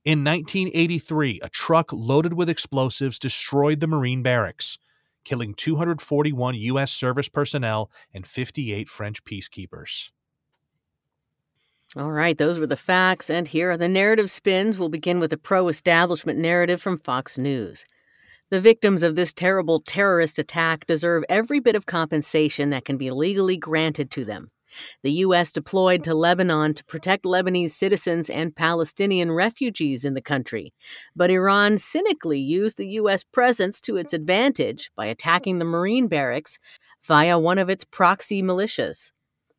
In 0.05 0.25
1983, 0.25 1.41
a 1.43 1.49
truck 1.49 1.93
loaded 1.93 2.35
with 2.35 2.49
explosives 2.49 3.19
destroyed 3.19 3.81
the 3.81 3.87
Marine 3.87 4.23
barracks, 4.23 4.79
killing 5.25 5.55
241 5.55 6.55
U.S. 6.55 6.93
service 6.93 7.29
personnel 7.29 7.91
and 8.13 8.27
58 8.27 8.89
French 8.89 9.25
peacekeepers. 9.25 10.11
All 11.95 12.11
right, 12.11 12.39
those 12.39 12.59
were 12.59 12.67
the 12.67 12.77
facts, 12.77 13.29
and 13.29 13.47
here 13.47 13.71
are 13.73 13.77
the 13.77 13.89
narrative 13.89 14.31
spins. 14.31 14.79
We'll 14.79 14.89
begin 14.89 15.21
with 15.21 15.33
a 15.33 15.37
pro 15.37 15.69
establishment 15.69 16.39
narrative 16.39 16.81
from 16.81 16.97
Fox 16.97 17.37
News. 17.37 17.85
The 18.49 18.61
victims 18.61 19.03
of 19.03 19.15
this 19.15 19.33
terrible 19.33 19.81
terrorist 19.81 20.39
attack 20.39 20.87
deserve 20.87 21.25
every 21.29 21.61
bit 21.61 21.77
of 21.77 21.87
compensation 21.87 22.71
that 22.71 22.85
can 22.85 22.97
be 22.97 23.11
legally 23.11 23.57
granted 23.57 24.11
to 24.13 24.25
them. 24.25 24.51
The 25.03 25.13
U.S. 25.13 25.53
deployed 25.53 26.05
to 26.05 26.15
Lebanon 26.15 26.75
to 26.75 26.85
protect 26.85 27.25
Lebanese 27.25 27.71
citizens 27.71 28.31
and 28.31 28.55
Palestinian 28.55 29.33
refugees 29.33 30.05
in 30.05 30.15
the 30.15 30.21
country. 30.21 30.73
But 31.15 31.31
Iran 31.31 31.79
cynically 31.79 32.39
used 32.39 32.79
the 32.79 32.89
U.S. 32.89 33.25
presence 33.25 33.81
to 33.83 33.97
its 33.97 34.13
advantage 34.13 34.91
by 34.97 35.07
attacking 35.07 35.59
the 35.59 35.65
Marine 35.65 36.09
barracks 36.09 36.59
via 37.05 37.39
one 37.39 37.59
of 37.59 37.69
its 37.69 37.85
proxy 37.85 38.43
militias. 38.43 39.13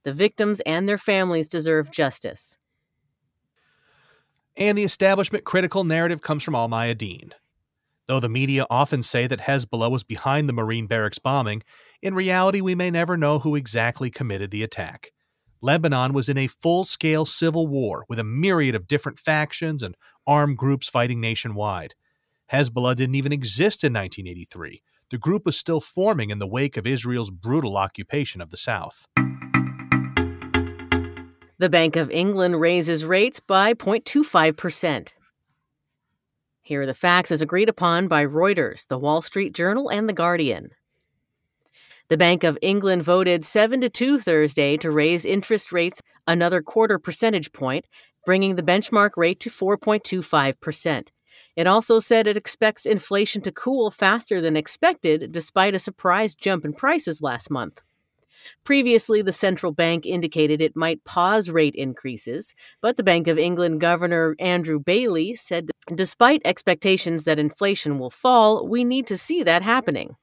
The 0.04 0.14
victims 0.14 0.60
and 0.62 0.88
their 0.88 0.98
families 0.98 1.48
deserve 1.48 1.92
justice. 1.92 2.58
And 4.56 4.78
the 4.78 4.84
establishment 4.84 5.46
critical 5.46 5.84
narrative 5.84 6.22
comes 6.22 6.44
from 6.44 6.56
Al 6.56 6.70
Mayadeen. 6.70 7.32
Though 8.08 8.20
the 8.20 8.30
media 8.30 8.66
often 8.70 9.02
say 9.02 9.28
that 9.28 9.42
Hezbollah 9.42 9.90
was 9.90 10.04
behind 10.04 10.50
the 10.50 10.54
Marine 10.54 10.88
barracks 10.88 11.20
bombing, 11.20 11.64
in 12.02 12.14
reality, 12.14 12.60
we 12.60 12.76
may 12.76 12.92
never 12.92 13.16
know 13.16 13.40
who 13.40 13.56
exactly 13.56 14.10
committed 14.10 14.52
the 14.52 14.64
attack. 14.64 15.12
Lebanon 15.62 16.12
was 16.12 16.28
in 16.28 16.38
a 16.38 16.48
full 16.48 16.84
scale 16.84 17.26
civil 17.26 17.66
war 17.68 18.04
with 18.10 18.20
a 18.20 18.24
myriad 18.24 18.76
of 18.76 18.88
different 18.88 19.18
factions 19.18 19.82
and 19.82 19.96
armed 20.28 20.58
groups 20.58 20.90
fighting 20.90 21.22
nationwide. 21.22 21.96
Hezbollah 22.52 22.96
didn't 22.96 23.16
even 23.16 23.32
exist 23.32 23.86
in 23.86 23.94
1983. 23.94 24.82
The 25.10 25.18
group 25.18 25.46
was 25.46 25.58
still 25.58 25.80
forming 25.80 26.30
in 26.30 26.40
the 26.40 26.48
wake 26.48 26.76
of 26.76 26.86
Israel's 26.86 27.32
brutal 27.32 27.78
occupation 27.78 28.42
of 28.42 28.50
the 28.50 28.58
South. 28.58 29.06
The 31.60 31.70
Bank 31.70 31.96
of 31.96 32.12
England 32.12 32.60
raises 32.60 33.06
rates 33.06 33.40
by 33.40 33.74
0.25%. 33.74 35.14
Here 36.66 36.84
are 36.84 36.86
the 36.86 36.94
facts 36.94 37.30
as 37.30 37.42
agreed 37.42 37.68
upon 37.68 38.08
by 38.08 38.26
Reuters, 38.26 38.88
The 38.88 38.98
Wall 38.98 39.22
Street 39.22 39.54
Journal, 39.54 39.90
and 39.90 40.08
The 40.08 40.14
Guardian. 40.14 40.70
The 42.08 42.16
Bank 42.16 42.46
of 42.46 42.58
England 42.62 43.04
voted 43.04 43.44
7 43.44 43.82
to 43.82 43.90
2 43.90 44.18
Thursday 44.18 44.78
to 44.78 44.90
raise 44.90 45.26
interest 45.26 45.74
rates 45.74 46.02
another 46.26 46.62
quarter 46.62 46.98
percentage 46.98 47.52
point, 47.52 47.86
bringing 48.26 48.56
the 48.56 48.64
benchmark 48.64 49.18
rate 49.18 49.42
to 49.42 49.50
4.25%. 49.50 51.10
It 51.58 51.68
also 51.68 52.00
said 52.00 52.28
it 52.28 52.38
expects 52.38 52.86
inflation 52.86 53.42
to 53.42 53.52
cool 53.52 53.92
faster 53.92 54.40
than 54.40 54.56
expected 54.56 55.34
despite 55.34 55.76
a 55.76 55.80
surprise 55.80 56.34
jump 56.34 56.64
in 56.64 56.72
prices 56.72 57.22
last 57.22 57.52
month. 57.52 57.82
Previously, 58.64 59.22
the 59.22 59.34
central 59.34 59.74
bank 59.74 60.06
indicated 60.06 60.62
it 60.62 60.78
might 60.78 61.04
pause 61.04 61.50
rate 61.50 61.76
increases, 61.76 62.54
but 62.82 62.96
the 62.96 63.04
Bank 63.04 63.28
of 63.28 63.38
England 63.38 63.82
Governor 63.82 64.36
Andrew 64.40 64.80
Bailey 64.80 65.36
said 65.36 65.73
despite 65.94 66.42
expectations 66.46 67.24
that 67.24 67.40
inflation 67.40 68.00
will 68.00 68.10
fall, 68.10 68.68
we 68.68 68.84
need 68.84 69.08
to 69.08 69.18
see 69.18 69.44
that 69.44 69.62
happening. 69.62 70.16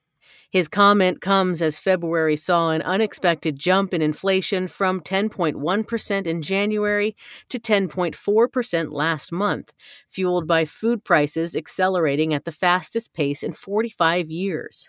His 0.51 0.67
comment 0.67 1.21
comes 1.21 1.63
as 1.63 1.79
February 1.79 2.37
saw 2.37 2.71
an 2.71 2.83
unexpected 2.83 3.57
jump 3.57 3.95
in 3.95 4.03
inflation 4.03 4.67
from 4.67 5.01
10.1% 5.01 6.27
in 6.27 6.43
January 6.43 7.17
to 7.49 7.61
10.4% 7.61 8.93
last 8.93 9.31
month, 9.31 9.73
fueled 10.09 10.49
by 10.49 10.65
food 10.65 11.05
prices 11.05 11.55
accelerating 11.55 12.35
at 12.35 12.45
the 12.45 12.53
fastest 12.53 13.15
pace 13.15 13.45
in 13.45 13.53
45 13.53 14.29
years. 14.29 14.89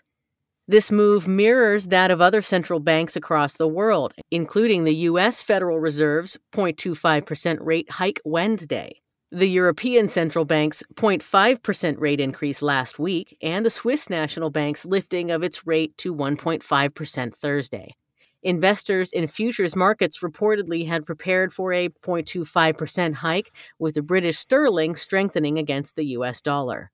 This 0.66 0.90
move 0.90 1.28
mirrors 1.28 1.88
that 1.88 2.10
of 2.10 2.20
other 2.20 2.40
central 2.40 2.80
banks 2.80 3.14
across 3.14 3.54
the 3.54 3.68
world, 3.68 4.14
including 4.30 4.84
the 4.84 4.94
U.S. 5.10 5.42
Federal 5.42 5.78
Reserve's 5.78 6.38
0.25% 6.52 7.58
rate 7.60 7.90
hike 7.90 8.20
Wednesday, 8.24 9.01
the 9.32 9.48
European 9.48 10.08
Central 10.08 10.44
Bank's 10.44 10.82
0.5% 10.94 11.98
rate 11.98 12.20
increase 12.20 12.60
last 12.60 12.98
week, 12.98 13.36
and 13.40 13.64
the 13.64 13.70
Swiss 13.70 14.10
National 14.10 14.50
Bank's 14.50 14.84
lifting 14.84 15.30
of 15.30 15.42
its 15.42 15.66
rate 15.66 15.96
to 15.96 16.14
1.5% 16.14 17.34
Thursday. 17.34 17.94
Investors 18.42 19.10
in 19.10 19.26
futures 19.26 19.74
markets 19.74 20.20
reportedly 20.20 20.86
had 20.86 21.06
prepared 21.06 21.50
for 21.50 21.72
a 21.72 21.88
0.25% 21.88 23.14
hike, 23.14 23.50
with 23.78 23.94
the 23.94 24.02
British 24.02 24.36
sterling 24.36 24.94
strengthening 24.96 25.58
against 25.58 25.96
the 25.96 26.04
US 26.16 26.42
dollar. 26.42 26.90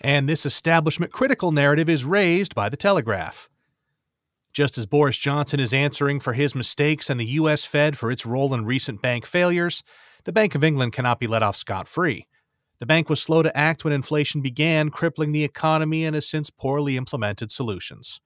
And 0.00 0.26
this 0.26 0.46
establishment 0.46 1.12
critical 1.12 1.52
narrative 1.52 1.90
is 1.90 2.06
raised 2.06 2.54
by 2.54 2.70
the 2.70 2.76
Telegraph. 2.76 3.50
Just 4.54 4.78
as 4.78 4.86
Boris 4.86 5.18
Johnson 5.18 5.60
is 5.60 5.74
answering 5.74 6.20
for 6.20 6.32
his 6.32 6.54
mistakes 6.54 7.10
and 7.10 7.20
the 7.20 7.26
U.S. 7.26 7.64
Fed 7.64 7.98
for 7.98 8.10
its 8.10 8.24
role 8.24 8.54
in 8.54 8.64
recent 8.64 9.02
bank 9.02 9.26
failures, 9.26 9.82
the 10.24 10.32
Bank 10.32 10.54
of 10.54 10.64
England 10.64 10.92
cannot 10.92 11.20
be 11.20 11.26
let 11.26 11.42
off 11.42 11.56
scot 11.56 11.86
free. 11.86 12.26
The 12.78 12.86
bank 12.86 13.08
was 13.08 13.22
slow 13.22 13.42
to 13.42 13.56
act 13.56 13.84
when 13.84 13.92
inflation 13.92 14.40
began, 14.40 14.90
crippling 14.90 15.32
the 15.32 15.44
economy 15.44 16.04
and 16.04 16.14
has 16.14 16.28
since 16.28 16.50
poorly 16.50 16.96
implemented 16.96 17.52
solutions. 17.52 18.20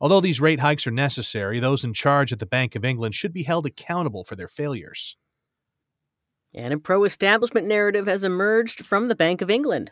Although 0.00 0.20
these 0.20 0.40
rate 0.40 0.60
hikes 0.60 0.86
are 0.86 0.92
necessary, 0.92 1.58
those 1.60 1.84
in 1.84 1.94
charge 1.94 2.32
at 2.32 2.38
the 2.38 2.46
Bank 2.46 2.74
of 2.74 2.84
England 2.84 3.14
should 3.14 3.32
be 3.32 3.42
held 3.44 3.66
accountable 3.66 4.24
for 4.24 4.36
their 4.36 4.48
failures. 4.48 5.16
And 6.54 6.74
a 6.74 6.78
pro 6.78 7.04
establishment 7.04 7.66
narrative 7.66 8.06
has 8.06 8.24
emerged 8.24 8.84
from 8.84 9.08
the 9.08 9.14
Bank 9.14 9.40
of 9.40 9.50
England. 9.50 9.90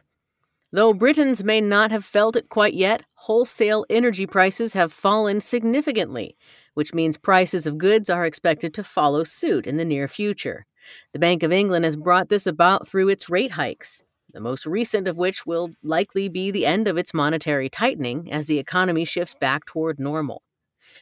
Though 0.72 0.94
Britons 0.94 1.42
may 1.42 1.61
not 1.61 1.90
have 1.90 2.05
felt 2.05 2.37
it 2.37 2.48
quite 2.48 2.74
yet, 2.74 3.03
wholesale 3.14 3.85
energy 3.90 4.26
prices 4.26 4.74
have 4.74 4.92
fallen 4.92 5.40
significantly, 5.40 6.37
which 6.74 6.94
means 6.94 7.16
prices 7.16 7.66
of 7.66 7.79
goods 7.79 8.09
are 8.09 8.24
expected 8.24 8.72
to 8.74 8.85
follow 8.85 9.24
suit 9.24 9.66
in 9.66 9.79
the 9.79 9.85
near 9.85 10.07
future. 10.07 10.66
The 11.12 11.18
Bank 11.18 11.42
of 11.42 11.53
England 11.53 11.85
has 11.85 11.96
brought 11.96 12.29
this 12.29 12.46
about 12.46 12.88
through 12.88 13.09
its 13.09 13.29
rate 13.29 13.53
hikes, 13.53 14.05
the 14.33 14.40
most 14.40 14.66
recent 14.66 15.09
of 15.09 15.16
which 15.16 15.46
will 15.46 15.70
likely 15.83 16.29
be 16.29 16.50
the 16.50 16.66
end 16.66 16.88
of 16.88 16.96
its 16.96 17.14
monetary 17.14 17.68
tightening 17.68 18.33
as 18.33 18.46
the 18.46 18.59
economy 18.59 19.05
shifts 19.05 19.35
back 19.40 19.66
toward 19.66 19.98
normal. 19.98 20.42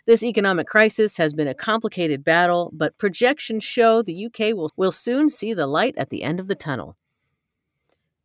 This 0.06 0.22
economic 0.22 0.66
crisis 0.66 1.16
has 1.16 1.32
been 1.34 1.48
a 1.48 1.54
complicated 1.54 2.24
battle, 2.24 2.70
but 2.72 2.98
projections 2.98 3.64
show 3.64 4.02
the 4.02 4.26
UK 4.26 4.54
will, 4.54 4.70
will 4.76 4.92
soon 4.92 5.28
see 5.28 5.54
the 5.54 5.66
light 5.66 5.94
at 5.96 6.10
the 6.10 6.22
end 6.22 6.40
of 6.40 6.48
the 6.48 6.54
tunnel. 6.54 6.96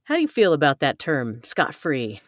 How 0.05 0.15
do 0.15 0.21
you 0.21 0.27
feel 0.27 0.53
about 0.53 0.79
that 0.79 0.99
term, 0.99 1.43
scot 1.43 1.73
free? 1.73 2.21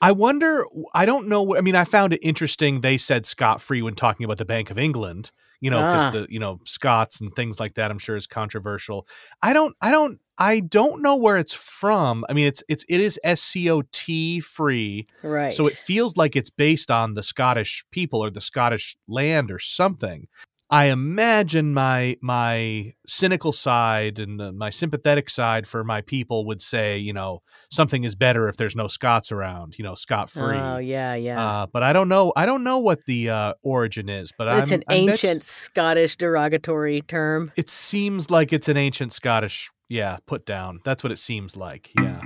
I 0.00 0.12
wonder, 0.12 0.64
I 0.94 1.06
don't 1.06 1.26
know. 1.26 1.56
I 1.56 1.60
mean, 1.60 1.74
I 1.74 1.84
found 1.84 2.12
it 2.12 2.20
interesting 2.22 2.80
they 2.80 2.98
said 2.98 3.26
scot 3.26 3.60
free 3.60 3.82
when 3.82 3.96
talking 3.96 4.24
about 4.24 4.38
the 4.38 4.44
Bank 4.44 4.70
of 4.70 4.78
England, 4.78 5.32
you 5.60 5.70
know, 5.70 5.78
because 5.78 6.06
ah. 6.06 6.10
the, 6.10 6.26
you 6.30 6.38
know, 6.38 6.60
Scots 6.64 7.20
and 7.20 7.34
things 7.34 7.58
like 7.58 7.74
that, 7.74 7.90
I'm 7.90 7.98
sure 7.98 8.16
is 8.16 8.26
controversial. 8.26 9.06
I 9.42 9.52
don't, 9.52 9.74
I 9.80 9.90
don't, 9.90 10.20
I 10.38 10.60
don't 10.60 11.02
know 11.02 11.16
where 11.16 11.36
it's 11.36 11.54
from. 11.54 12.24
I 12.28 12.32
mean, 12.32 12.46
it's, 12.46 12.62
it's, 12.68 12.84
it 12.88 13.00
is 13.00 13.18
SCOT 13.24 14.42
free. 14.42 15.06
Right. 15.22 15.52
So 15.52 15.66
it 15.66 15.74
feels 15.74 16.16
like 16.16 16.36
it's 16.36 16.50
based 16.50 16.90
on 16.90 17.14
the 17.14 17.24
Scottish 17.24 17.84
people 17.90 18.22
or 18.22 18.30
the 18.30 18.40
Scottish 18.40 18.96
land 19.08 19.50
or 19.50 19.58
something. 19.58 20.28
I 20.70 20.86
imagine 20.86 21.72
my 21.72 22.16
my 22.20 22.92
cynical 23.06 23.52
side 23.52 24.18
and 24.18 24.58
my 24.58 24.68
sympathetic 24.68 25.30
side 25.30 25.66
for 25.66 25.82
my 25.82 26.02
people 26.02 26.44
would 26.46 26.60
say, 26.60 26.98
you 26.98 27.12
know, 27.12 27.40
something 27.70 28.04
is 28.04 28.14
better 28.14 28.48
if 28.48 28.56
there's 28.56 28.76
no 28.76 28.86
Scots 28.86 29.32
around, 29.32 29.78
you 29.78 29.84
know, 29.84 29.94
scot 29.94 30.28
free. 30.28 30.58
Oh 30.58 30.78
yeah, 30.78 31.14
yeah. 31.14 31.40
Uh, 31.40 31.66
but 31.72 31.82
I 31.82 31.92
don't 31.92 32.08
know. 32.08 32.32
I 32.36 32.46
don't 32.46 32.64
know 32.64 32.78
what 32.78 33.06
the 33.06 33.30
uh, 33.30 33.54
origin 33.62 34.08
is. 34.08 34.32
But 34.36 34.48
it's 34.58 34.72
I'm, 34.72 34.80
an 34.80 34.84
ancient 34.90 35.42
Scottish 35.42 36.16
derogatory 36.16 37.00
term. 37.02 37.50
It 37.56 37.70
seems 37.70 38.30
like 38.30 38.52
it's 38.52 38.68
an 38.68 38.76
ancient 38.76 39.12
Scottish, 39.12 39.70
yeah, 39.88 40.18
put 40.26 40.44
down. 40.44 40.80
That's 40.84 41.02
what 41.02 41.12
it 41.12 41.18
seems 41.18 41.56
like. 41.56 41.90
Yeah. 41.98 42.20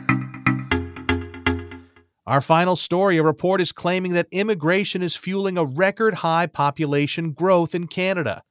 Our 2.24 2.40
final 2.40 2.76
story 2.76 3.16
a 3.16 3.22
report 3.22 3.60
is 3.60 3.72
claiming 3.72 4.12
that 4.12 4.28
immigration 4.30 5.02
is 5.02 5.16
fueling 5.16 5.58
a 5.58 5.64
record 5.64 6.14
high 6.14 6.46
population 6.46 7.32
growth 7.32 7.74
in 7.74 7.88
Canada. 7.88 8.42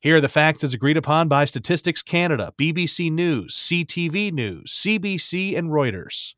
Here 0.00 0.16
are 0.16 0.20
the 0.20 0.28
facts 0.28 0.62
as 0.62 0.74
agreed 0.74 0.98
upon 0.98 1.26
by 1.26 1.46
Statistics 1.46 2.02
Canada, 2.02 2.52
BBC 2.58 3.10
News, 3.10 3.54
CTV 3.56 4.32
News, 4.32 4.70
CBC, 4.70 5.56
and 5.56 5.70
Reuters. 5.70 6.34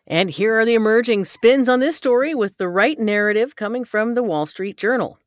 And 0.07 0.29
here 0.29 0.57
are 0.57 0.63
the 0.63 0.75
emerging 0.75 1.25
spins 1.25 1.67
on 1.67 1.81
this 1.81 1.97
story 1.97 2.33
with 2.33 2.55
the 2.55 2.69
right 2.69 2.97
narrative 2.97 3.57
coming 3.57 3.83
from 3.83 4.13
the 4.13 4.23
Wall 4.23 4.45
Street 4.45 4.77
Journal. 4.77 5.19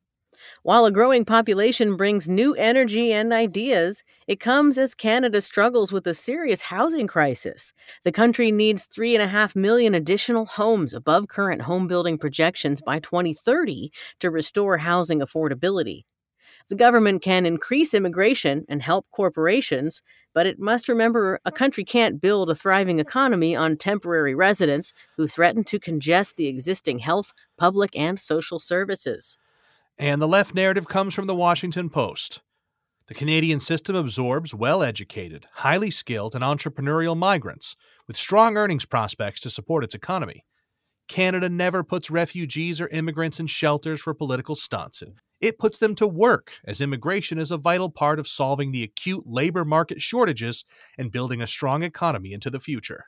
While 0.63 0.85
a 0.85 0.91
growing 0.91 1.25
population 1.25 1.95
brings 1.95 2.27
new 2.27 2.55
energy 2.55 3.11
and 3.13 3.31
ideas, 3.31 4.03
it 4.25 4.39
comes 4.39 4.79
as 4.79 4.95
Canada 4.95 5.41
struggles 5.41 5.93
with 5.93 6.07
a 6.07 6.15
serious 6.15 6.61
housing 6.63 7.05
crisis. 7.05 7.71
The 8.03 8.11
country 8.11 8.51
needs 8.51 8.87
3.5 8.87 9.55
million 9.55 9.93
additional 9.93 10.47
homes 10.47 10.95
above 10.95 11.27
current 11.27 11.61
home 11.61 11.87
building 11.87 12.17
projections 12.17 12.81
by 12.81 12.97
2030 12.97 13.91
to 14.21 14.31
restore 14.31 14.79
housing 14.79 15.19
affordability. 15.19 16.05
The 16.69 16.75
government 16.75 17.23
can 17.23 17.47
increase 17.47 17.95
immigration 17.95 18.63
and 18.69 18.83
help 18.83 19.07
corporations, 19.11 20.03
but 20.35 20.45
it 20.45 20.59
must 20.59 20.87
remember 20.87 21.39
a 21.43 21.51
country 21.51 21.83
can't 21.83 22.21
build 22.21 22.49
a 22.49 22.55
thriving 22.55 22.99
economy 22.99 23.55
on 23.55 23.75
temporary 23.75 24.35
residents 24.35 24.93
who 25.17 25.27
threaten 25.27 25.63
to 25.63 25.79
congest 25.79 26.35
the 26.35 26.47
existing 26.47 26.99
health, 26.99 27.33
public, 27.57 27.95
and 27.95 28.19
social 28.19 28.59
services. 28.59 29.39
And 29.97 30.21
the 30.21 30.27
left 30.27 30.53
narrative 30.53 30.87
comes 30.87 31.15
from 31.15 31.25
the 31.25 31.35
Washington 31.35 31.89
Post. 31.89 32.41
The 33.07 33.15
Canadian 33.15 33.59
system 33.59 33.95
absorbs 33.95 34.53
well 34.53 34.83
educated, 34.83 35.47
highly 35.53 35.89
skilled, 35.89 36.35
and 36.35 36.43
entrepreneurial 36.43 37.17
migrants 37.17 37.75
with 38.05 38.15
strong 38.15 38.55
earnings 38.55 38.85
prospects 38.85 39.41
to 39.41 39.49
support 39.49 39.83
its 39.83 39.95
economy. 39.95 40.45
Canada 41.07 41.49
never 41.49 41.83
puts 41.83 42.11
refugees 42.11 42.79
or 42.79 42.87
immigrants 42.89 43.39
in 43.39 43.47
shelters 43.47 43.99
for 43.99 44.13
political 44.13 44.55
stunts. 44.55 45.01
It 45.01 45.09
puts 45.59 45.79
them 45.79 45.95
to 45.95 46.07
work, 46.07 46.53
as 46.65 46.81
immigration 46.81 47.39
is 47.39 47.51
a 47.51 47.57
vital 47.57 47.89
part 47.89 48.19
of 48.19 48.27
solving 48.27 48.71
the 48.71 48.83
acute 48.83 49.23
labor 49.25 49.63
market 49.63 50.01
shortages 50.01 50.65
and 50.97 51.11
building 51.11 51.41
a 51.41 51.47
strong 51.47 51.83
economy 51.83 52.33
into 52.33 52.49
the 52.49 52.59
future. 52.59 53.05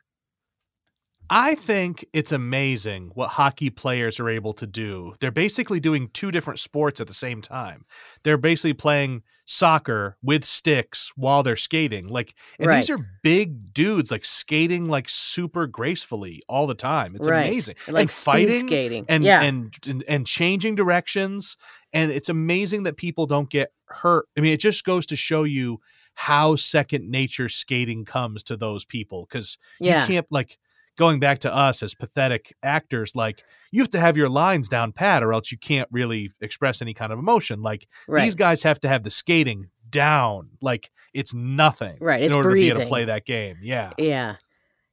I 1.34 1.56
think 1.56 2.06
it's 2.12 2.34
amazing 2.34 3.12
what 3.14 3.30
hockey 3.30 3.70
players 3.70 4.20
are 4.20 4.28
able 4.28 4.52
to 4.52 4.68
do. 4.68 5.14
They're 5.22 5.32
basically 5.32 5.80
doing 5.80 6.10
two 6.10 6.30
different 6.30 6.60
sports 6.60 7.00
at 7.00 7.08
the 7.08 7.14
same 7.14 7.42
time. 7.42 7.86
They're 8.24 8.38
basically 8.38 8.74
playing 8.74 9.24
soccer 9.46 10.18
with 10.22 10.44
sticks 10.44 11.14
while 11.16 11.42
they're 11.42 11.56
skating. 11.56 12.10
Like, 12.10 12.36
and 12.60 12.68
Right. 12.68 12.76
these 12.78 12.90
are 12.90 13.00
big 13.24 13.74
dudes, 13.74 14.12
like 14.12 14.26
skating 14.26 14.90
like 14.90 15.08
super 15.08 15.68
gracefully 15.68 16.42
all 16.50 16.68
the 16.68 16.76
time. 16.76 17.16
It's 17.16 17.30
Right. 17.30 17.48
amazing. 17.48 17.76
Like 17.88 18.02
and 18.02 18.12
fighting 18.12 18.68
skating. 18.68 19.06
and, 19.08 19.24
yeah. 19.24 19.42
and 19.42 19.74
and 19.88 20.04
and 20.10 20.28
changing 20.28 20.76
directions. 20.76 21.56
And 21.94 22.12
it's 22.12 22.28
amazing 22.28 22.84
that 22.84 22.98
people 22.98 23.26
don't 23.26 23.50
get 23.50 23.72
hurt. 23.86 24.28
I 24.38 24.42
mean, 24.42 24.52
it 24.52 24.60
just 24.60 24.84
goes 24.84 25.06
to 25.06 25.16
show 25.16 25.44
you 25.44 25.80
how 26.14 26.58
second 26.58 27.10
nature 27.10 27.48
skating 27.48 28.04
comes 28.04 28.44
to 28.44 28.58
those 28.58 28.84
people 28.84 29.28
because 29.30 29.58
yeah. 29.80 30.02
you 30.02 30.08
can't 30.08 30.28
like 30.30 30.58
going 30.98 31.20
back 31.20 31.40
to 31.40 31.54
us 31.54 31.82
as 31.82 31.94
pathetic 31.96 32.54
actors 32.64 33.16
like 33.16 33.44
you 33.72 33.82
have 33.82 33.90
to 33.90 34.00
have 34.00 34.18
your 34.18 34.30
lines 34.30 34.68
down 34.70 34.92
pat 34.92 35.24
or 35.24 35.34
else 35.34 35.52
you 35.52 35.58
can't 35.58 35.88
really 35.92 36.32
express 36.42 36.82
any 36.82 36.94
kind 36.94 37.12
of 37.12 37.20
emotion 37.20 37.62
like 37.62 37.88
right. 38.08 38.24
these 38.24 38.36
guys 38.36 38.64
have 38.64 38.80
to 38.80 38.88
have 38.88 39.04
the 39.04 39.10
skating 39.10 39.70
down 39.90 40.50
like 40.62 40.90
it's 41.14 41.34
nothing 41.34 41.98
Right, 42.00 42.22
in 42.22 42.28
it's 42.28 42.36
order 42.36 42.50
to 42.50 42.56
be 42.56 42.70
able 42.70 42.82
to 42.82 42.88
play 42.88 43.06
that 43.06 43.26
game 43.26 43.58
yeah 43.62 43.92
Yeah. 43.98 44.36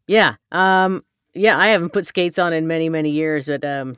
Yeah. 0.06 0.34
Um 0.50 1.04
yeah, 1.34 1.56
I 1.56 1.68
haven't 1.68 1.92
put 1.92 2.06
skates 2.06 2.38
on 2.38 2.52
in 2.52 2.66
many, 2.66 2.88
many 2.88 3.10
years, 3.10 3.46
but 3.46 3.64
um 3.64 3.96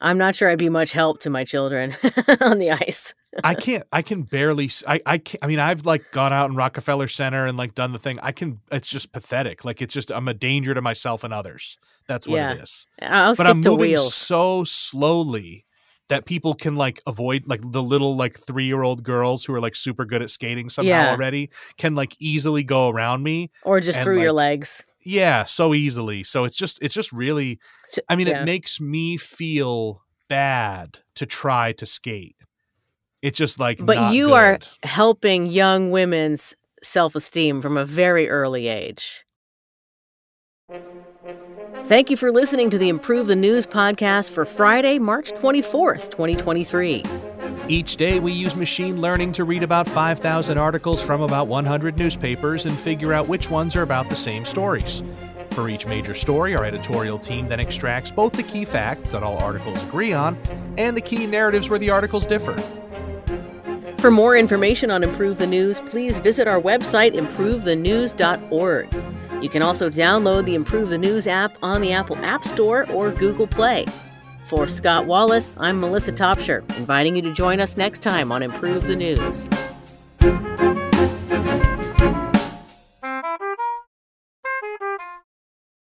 I'm 0.00 0.18
not 0.18 0.34
sure 0.34 0.50
I'd 0.50 0.58
be 0.58 0.68
much 0.68 0.92
help 0.92 1.20
to 1.20 1.30
my 1.30 1.44
children 1.44 1.94
on 2.40 2.58
the 2.58 2.72
ice. 2.72 3.14
I 3.42 3.54
can't 3.54 3.84
i 3.92 4.02
can 4.02 4.22
barely 4.22 4.70
I. 4.86 5.00
I 5.04 5.18
can't, 5.18 5.42
i 5.44 5.46
mean 5.46 5.58
i've 5.58 5.84
like 5.84 6.10
gone 6.12 6.32
out 6.32 6.50
in 6.50 6.56
rockefeller 6.56 7.08
center 7.08 7.46
and 7.46 7.56
like 7.58 7.74
done 7.74 7.92
the 7.92 7.98
thing 7.98 8.18
i 8.22 8.32
can 8.32 8.60
it's 8.70 8.88
just 8.88 9.12
pathetic 9.12 9.64
like 9.64 9.82
it's 9.82 9.94
just 9.94 10.12
i'm 10.12 10.28
a 10.28 10.34
danger 10.34 10.74
to 10.74 10.80
myself 10.80 11.24
and 11.24 11.34
others 11.34 11.78
that's 12.06 12.28
what 12.28 12.36
Yeah. 12.36 12.52
it 12.52 12.62
is 12.62 12.86
I'll 13.00 13.34
but 13.34 13.46
I'm 13.46 13.60
moving 13.60 13.90
wheels. 13.90 14.14
so 14.14 14.64
slowly 14.64 15.64
that 16.08 16.26
people 16.26 16.54
can 16.54 16.76
like 16.76 17.00
avoid 17.06 17.44
like 17.46 17.60
the 17.64 17.82
little 17.82 18.14
like 18.14 18.38
three 18.38 18.64
year 18.66 18.82
old 18.82 19.02
girls 19.02 19.44
who 19.44 19.54
are 19.54 19.60
like 19.60 19.74
super 19.74 20.04
good 20.04 20.20
at 20.22 20.28
skating 20.30 20.68
somehow 20.68 20.90
Yeah. 20.90 21.12
already 21.12 21.50
can 21.78 21.94
like 21.94 22.14
easily 22.18 22.62
go 22.62 22.90
around 22.90 23.22
me. 23.22 23.50
Or 23.62 23.80
just 23.80 23.98
and, 23.98 24.04
through 24.04 24.20
your 24.20 24.32
legs. 24.32 24.84
Yeah, 25.02 25.44
so 25.44 25.72
easily. 25.72 26.22
So 26.22 26.44
it's 26.44 26.56
just 26.56 26.78
it's 26.82 26.92
just 26.94 27.10
really 27.10 27.58
I 28.08 28.16
mean 28.16 28.26
yeah. 28.26 28.42
it 28.42 28.44
makes 28.44 28.80
me 28.80 29.16
feel 29.16 30.02
bad 30.28 30.98
to 31.14 31.24
try 31.26 31.72
to 31.72 31.86
skate. 31.86 32.36
It's 33.24 33.38
just 33.38 33.58
like 33.58 33.78
But 33.84 33.94
not 33.94 34.12
you 34.12 34.34
are 34.34 34.58
helping 34.82 35.46
young 35.46 35.90
women's 35.90 36.54
self 36.82 37.14
esteem 37.14 37.62
from 37.62 37.78
a 37.78 37.86
very 37.86 38.28
early 38.28 38.68
age. 38.68 39.24
Thank 41.86 42.10
you 42.10 42.18
for 42.18 42.30
listening 42.30 42.68
to 42.68 42.76
the 42.76 42.90
Improve 42.90 43.26
the 43.26 43.34
News 43.34 43.66
podcast 43.66 44.28
for 44.28 44.44
Friday, 44.44 44.98
March 44.98 45.32
24th, 45.32 46.10
2023. 46.10 47.02
Each 47.66 47.96
day, 47.96 48.20
we 48.20 48.30
use 48.30 48.54
machine 48.56 49.00
learning 49.00 49.32
to 49.32 49.44
read 49.44 49.62
about 49.62 49.88
5,000 49.88 50.58
articles 50.58 51.02
from 51.02 51.22
about 51.22 51.46
100 51.46 51.98
newspapers 51.98 52.66
and 52.66 52.78
figure 52.78 53.14
out 53.14 53.26
which 53.26 53.48
ones 53.48 53.74
are 53.74 53.82
about 53.82 54.10
the 54.10 54.16
same 54.16 54.44
stories. 54.44 55.02
For 55.52 55.70
each 55.70 55.86
major 55.86 56.12
story, 56.12 56.54
our 56.54 56.64
editorial 56.66 57.18
team 57.18 57.48
then 57.48 57.60
extracts 57.60 58.10
both 58.10 58.32
the 58.32 58.42
key 58.42 58.66
facts 58.66 59.12
that 59.12 59.22
all 59.22 59.38
articles 59.38 59.82
agree 59.82 60.12
on 60.12 60.36
and 60.76 60.94
the 60.94 61.00
key 61.00 61.26
narratives 61.26 61.70
where 61.70 61.78
the 61.78 61.88
articles 61.88 62.26
differ. 62.26 62.54
For 64.04 64.10
more 64.10 64.36
information 64.36 64.90
on 64.90 65.02
Improve 65.02 65.38
the 65.38 65.46
News, 65.46 65.80
please 65.80 66.20
visit 66.20 66.46
our 66.46 66.60
website, 66.60 67.14
improvethenews.org. 67.14 69.42
You 69.42 69.48
can 69.48 69.62
also 69.62 69.88
download 69.88 70.44
the 70.44 70.54
Improve 70.54 70.90
the 70.90 70.98
News 70.98 71.26
app 71.26 71.56
on 71.62 71.80
the 71.80 71.92
Apple 71.92 72.16
App 72.16 72.44
Store 72.44 72.86
or 72.90 73.10
Google 73.10 73.46
Play. 73.46 73.86
For 74.42 74.68
Scott 74.68 75.06
Wallace, 75.06 75.56
I'm 75.58 75.80
Melissa 75.80 76.12
Topshire, 76.12 76.60
inviting 76.76 77.16
you 77.16 77.22
to 77.22 77.32
join 77.32 77.60
us 77.60 77.78
next 77.78 78.02
time 78.02 78.30
on 78.30 78.42
Improve 78.42 78.86
the 78.86 78.94
News. 78.94 79.48